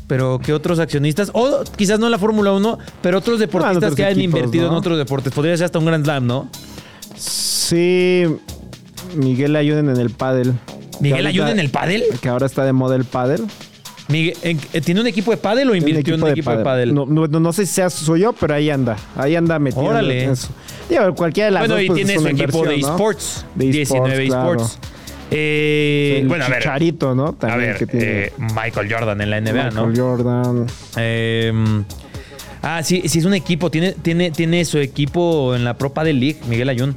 pero 0.07 0.39
¿qué 0.43 0.53
otros 0.53 0.79
accionistas? 0.79 1.31
O 1.33 1.63
quizás 1.75 1.99
no 1.99 2.07
en 2.07 2.11
la 2.11 2.19
Fórmula 2.19 2.51
1, 2.51 2.77
pero 3.01 3.17
otros 3.17 3.39
deportistas 3.39 3.95
que 3.95 4.05
hayan 4.05 4.21
invertido 4.21 4.67
en 4.67 4.73
otros 4.73 4.97
deportes. 4.97 5.33
Podría 5.33 5.55
ser 5.57 5.65
hasta 5.65 5.79
un 5.79 5.85
Grand 5.85 6.03
Slam, 6.03 6.27
¿no? 6.27 6.49
Sí, 7.15 8.25
Miguel 9.15 9.55
Ayuden 9.55 9.89
en 9.89 9.97
el 9.97 10.09
pádel. 10.09 10.53
¿Miguel 10.99 11.27
Ayuden 11.27 11.51
en 11.51 11.59
el 11.59 11.69
pádel? 11.69 12.03
Que 12.21 12.29
ahora 12.29 12.45
está 12.45 12.65
de 12.65 12.73
moda 12.73 12.95
el 12.95 13.05
pádel. 13.05 13.45
Miguel, 14.09 14.35
eh, 14.43 14.81
¿Tiene 14.81 15.01
un 15.01 15.07
equipo 15.07 15.31
de 15.31 15.37
pádel 15.37 15.69
o 15.69 15.75
invirtió 15.75 16.15
en 16.15 16.23
un 16.23 16.29
equipo 16.29 16.51
de 16.51 16.63
pádel? 16.63 16.93
No, 16.93 17.05
no, 17.05 17.53
sé 17.53 17.65
si 17.65 17.73
sea 17.73 17.89
suyo, 17.89 18.33
pero 18.37 18.53
ahí 18.53 18.69
anda. 18.69 18.97
Ahí 19.15 19.35
anda 19.35 19.57
metido 19.59 19.83
Órale. 19.83 20.25
en 20.25 20.31
eso. 20.31 20.49
cualquiera 21.15 21.45
de 21.45 21.51
las 21.51 21.61
bueno, 21.61 21.75
dos, 21.75 21.83
y 21.83 21.87
pues, 21.87 22.05
tiene 22.05 22.19
su 22.19 22.27
equipo 22.27 22.65
de 22.65 22.75
esports. 22.75 23.45
De 23.55 23.65
19 23.65 24.27
claro. 24.27 24.51
esports. 24.51 24.79
Eh, 25.35 26.19
El 26.21 26.27
bueno, 26.27 26.45
a 26.45 26.49
ver. 26.49 26.59
Chicharito, 26.59 27.15
¿no? 27.15 27.33
También 27.33 27.61
a 27.61 27.65
ver, 27.73 27.77
que 27.77 27.87
tiene. 27.87 28.05
eh, 28.05 28.33
Michael 28.37 28.91
Jordan 28.93 29.19
en 29.21 29.29
la 29.29 29.41
NBA, 29.41 29.71
¿no? 29.71 29.87
Michael 29.87 29.99
Jordan. 29.99 30.65
Eh, 30.97 31.53
ah, 32.61 32.81
sí, 32.83 33.03
sí 33.07 33.19
es 33.19 33.25
un 33.25 33.33
equipo. 33.33 33.69
Tiene, 33.71 33.93
tiene, 33.93 34.31
tiene 34.31 34.63
su 34.65 34.77
equipo 34.77 35.55
en 35.55 35.63
la 35.63 35.75
Pro 35.75 35.91
Padel 35.91 36.19
League, 36.19 36.39
Miguel 36.47 36.69
Ayun. 36.69 36.95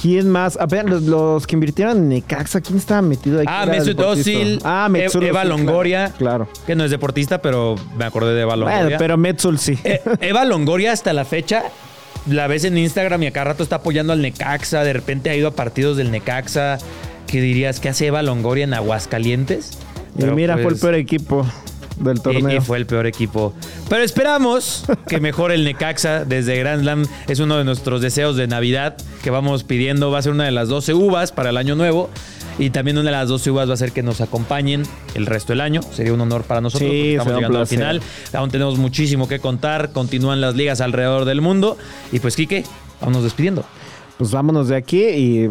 ¿Quién 0.00 0.28
más? 0.30 0.56
A 0.56 0.66
ver, 0.66 0.88
los, 0.88 1.02
los 1.02 1.44
que 1.46 1.56
invirtieron 1.56 1.96
en 1.96 2.08
Necaxa, 2.10 2.60
¿quién 2.60 2.78
estaba 2.78 3.02
metido 3.02 3.40
ahí? 3.40 3.46
Ah, 3.48 3.62
¿Quién 3.64 3.74
era 3.74 3.84
Mesut? 3.84 4.00
Özil, 4.00 4.60
Ah, 4.62 4.86
Metsul. 4.88 5.24
Eva 5.24 5.44
Longoria, 5.44 6.12
Claro. 6.16 6.48
que 6.68 6.76
no 6.76 6.84
es 6.84 6.92
deportista, 6.92 7.42
pero 7.42 7.74
me 7.96 8.04
acordé 8.04 8.32
de 8.34 8.42
Eva 8.42 8.54
Longoria. 8.54 8.82
Bueno, 8.84 8.96
pero 8.98 9.16
Metsul 9.16 9.58
sí. 9.58 9.76
Eh, 9.82 10.00
Eva 10.20 10.44
Longoria 10.44 10.92
hasta 10.92 11.12
la 11.12 11.24
fecha 11.24 11.64
la 12.28 12.46
ves 12.46 12.62
en 12.64 12.78
Instagram 12.78 13.24
y 13.24 13.26
a 13.26 13.32
cada 13.32 13.44
rato 13.46 13.64
está 13.64 13.76
apoyando 13.76 14.12
al 14.12 14.22
Necaxa. 14.22 14.84
De 14.84 14.92
repente 14.92 15.30
ha 15.30 15.34
ido 15.34 15.48
a 15.48 15.50
partidos 15.52 15.96
del 15.96 16.12
Necaxa. 16.12 16.78
¿Qué 17.28 17.42
dirías? 17.42 17.78
¿Qué 17.78 17.90
hace 17.90 18.06
Eva 18.06 18.22
Longoria 18.22 18.64
en 18.64 18.72
Aguascalientes? 18.72 19.78
y 20.16 20.22
Pero, 20.22 20.34
mira, 20.34 20.54
fue 20.54 20.62
el 20.62 20.68
pues, 20.68 20.80
peor 20.80 20.94
equipo 20.94 21.46
del 22.00 22.22
torneo. 22.22 22.56
Y, 22.56 22.60
fue 22.60 22.78
el 22.78 22.86
peor 22.86 23.06
equipo. 23.06 23.52
Pero 23.90 24.02
esperamos 24.02 24.86
que 25.06 25.20
mejore 25.20 25.54
el 25.54 25.64
Necaxa 25.64 26.24
desde 26.24 26.56
Grand 26.58 26.82
Slam. 26.82 27.06
Es 27.26 27.38
uno 27.40 27.58
de 27.58 27.64
nuestros 27.64 28.00
deseos 28.00 28.36
de 28.36 28.46
Navidad 28.46 28.96
que 29.22 29.28
vamos 29.28 29.62
pidiendo. 29.62 30.10
Va 30.10 30.20
a 30.20 30.22
ser 30.22 30.32
una 30.32 30.44
de 30.44 30.52
las 30.52 30.68
12 30.68 30.94
uvas 30.94 31.30
para 31.30 31.50
el 31.50 31.58
año 31.58 31.74
nuevo. 31.74 32.08
Y 32.58 32.70
también 32.70 32.96
una 32.96 33.10
de 33.10 33.16
las 33.16 33.28
12 33.28 33.50
uvas 33.50 33.68
va 33.68 33.74
a 33.74 33.76
ser 33.76 33.92
que 33.92 34.02
nos 34.02 34.22
acompañen 34.22 34.84
el 35.14 35.26
resto 35.26 35.52
del 35.52 35.60
año. 35.60 35.82
Sería 35.82 36.14
un 36.14 36.20
honor 36.22 36.44
para 36.44 36.62
nosotros. 36.62 36.90
Sí, 36.90 37.10
estamos 37.10 37.34
llegando 37.34 37.58
al 37.58 37.66
final. 37.66 38.00
Aún 38.32 38.50
tenemos 38.50 38.78
muchísimo 38.78 39.28
que 39.28 39.38
contar. 39.38 39.92
Continúan 39.92 40.40
las 40.40 40.54
ligas 40.54 40.80
alrededor 40.80 41.26
del 41.26 41.42
mundo. 41.42 41.76
Y 42.10 42.20
pues, 42.20 42.36
Quique, 42.36 42.64
vámonos 43.00 43.22
despidiendo. 43.22 43.66
Pues 44.16 44.30
vámonos 44.30 44.68
de 44.68 44.76
aquí 44.76 45.04
y 45.04 45.50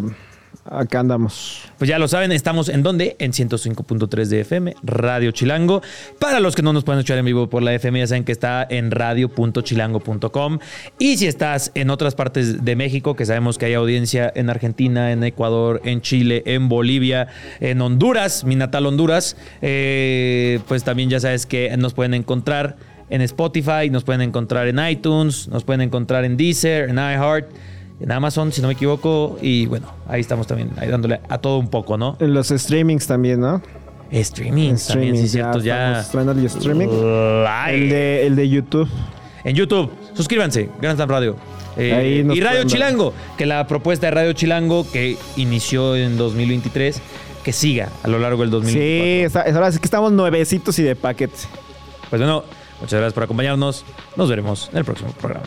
acá 0.70 1.00
andamos. 1.00 1.62
Pues 1.78 1.88
ya 1.88 1.98
lo 1.98 2.08
saben, 2.08 2.32
estamos 2.32 2.68
en 2.68 2.82
donde? 2.82 3.16
En 3.18 3.32
105.3 3.32 4.26
de 4.26 4.40
FM, 4.40 4.74
Radio 4.82 5.30
Chilango. 5.30 5.82
Para 6.18 6.40
los 6.40 6.54
que 6.54 6.62
no 6.62 6.72
nos 6.72 6.84
pueden 6.84 7.00
escuchar 7.00 7.18
en 7.18 7.24
vivo 7.24 7.48
por 7.48 7.62
la 7.62 7.74
FM, 7.74 8.00
ya 8.00 8.06
saben 8.06 8.24
que 8.24 8.32
está 8.32 8.66
en 8.68 8.90
radio.chilango.com. 8.90 10.58
Y 10.98 11.16
si 11.16 11.26
estás 11.26 11.70
en 11.74 11.90
otras 11.90 12.14
partes 12.14 12.64
de 12.64 12.76
México, 12.76 13.16
que 13.16 13.26
sabemos 13.26 13.58
que 13.58 13.66
hay 13.66 13.74
audiencia 13.74 14.32
en 14.34 14.50
Argentina, 14.50 15.12
en 15.12 15.22
Ecuador, 15.24 15.80
en 15.84 16.00
Chile, 16.00 16.42
en 16.46 16.68
Bolivia, 16.68 17.28
en 17.60 17.80
Honduras, 17.80 18.44
mi 18.44 18.56
natal 18.56 18.86
Honduras, 18.86 19.36
eh, 19.62 20.60
pues 20.68 20.84
también 20.84 21.10
ya 21.10 21.20
sabes 21.20 21.46
que 21.46 21.74
nos 21.76 21.94
pueden 21.94 22.14
encontrar 22.14 22.76
en 23.10 23.22
Spotify, 23.22 23.90
nos 23.90 24.04
pueden 24.04 24.20
encontrar 24.20 24.68
en 24.68 24.78
iTunes, 24.86 25.48
nos 25.48 25.64
pueden 25.64 25.80
encontrar 25.80 26.24
en 26.24 26.36
Deezer, 26.36 26.90
en 26.90 26.96
iHeart 26.96 27.48
en 28.00 28.12
Amazon, 28.12 28.52
si 28.52 28.60
no 28.62 28.68
me 28.68 28.74
equivoco. 28.74 29.38
Y 29.40 29.66
bueno, 29.66 29.92
ahí 30.06 30.20
estamos 30.20 30.46
también, 30.46 30.70
ahí 30.78 30.88
dándole 30.88 31.20
a 31.28 31.38
todo 31.38 31.58
un 31.58 31.68
poco, 31.68 31.96
¿no? 31.96 32.16
En 32.20 32.34
los 32.34 32.48
streamings 32.48 33.06
también, 33.06 33.40
¿no? 33.40 33.60
Streaming, 34.10 34.74
también, 34.76 35.16
sí, 35.18 35.28
cierto, 35.28 35.58
ya. 35.60 36.00
el 36.00 36.46
streaming. 36.46 36.88
Live. 36.88 37.74
El 37.74 37.90
de, 37.90 38.26
el 38.26 38.36
de 38.36 38.48
YouTube. 38.48 38.88
En 39.44 39.54
YouTube, 39.54 39.90
suscríbanse, 40.14 40.70
Grand 40.80 40.96
Slam 40.96 41.08
Radio. 41.10 41.36
Eh, 41.76 41.92
Ahí 41.94 42.24
nos 42.24 42.36
y 42.36 42.40
Radio 42.40 42.58
ver. 42.60 42.66
Chilango, 42.66 43.12
que 43.36 43.46
la 43.46 43.66
propuesta 43.66 44.06
de 44.06 44.10
Radio 44.12 44.32
Chilango, 44.32 44.84
que 44.90 45.16
inició 45.36 45.94
en 45.94 46.16
2023, 46.16 47.00
que 47.44 47.52
siga 47.52 47.88
a 48.02 48.08
lo 48.08 48.18
largo 48.18 48.40
del 48.42 48.50
2024. 48.50 49.04
Sí, 49.04 49.20
está- 49.24 49.42
es 49.42 49.54
ahora 49.54 49.70
sí 49.70 49.78
que 49.78 49.84
estamos 49.84 50.10
nuevecitos 50.10 50.76
y 50.78 50.82
de 50.82 50.96
paquete. 50.96 51.34
Pues 52.10 52.20
bueno, 52.20 52.42
muchas 52.80 52.98
gracias 52.98 53.12
por 53.12 53.22
acompañarnos. 53.24 53.84
Nos 54.16 54.28
veremos 54.28 54.70
en 54.72 54.78
el 54.78 54.84
próximo 54.84 55.12
programa. 55.20 55.46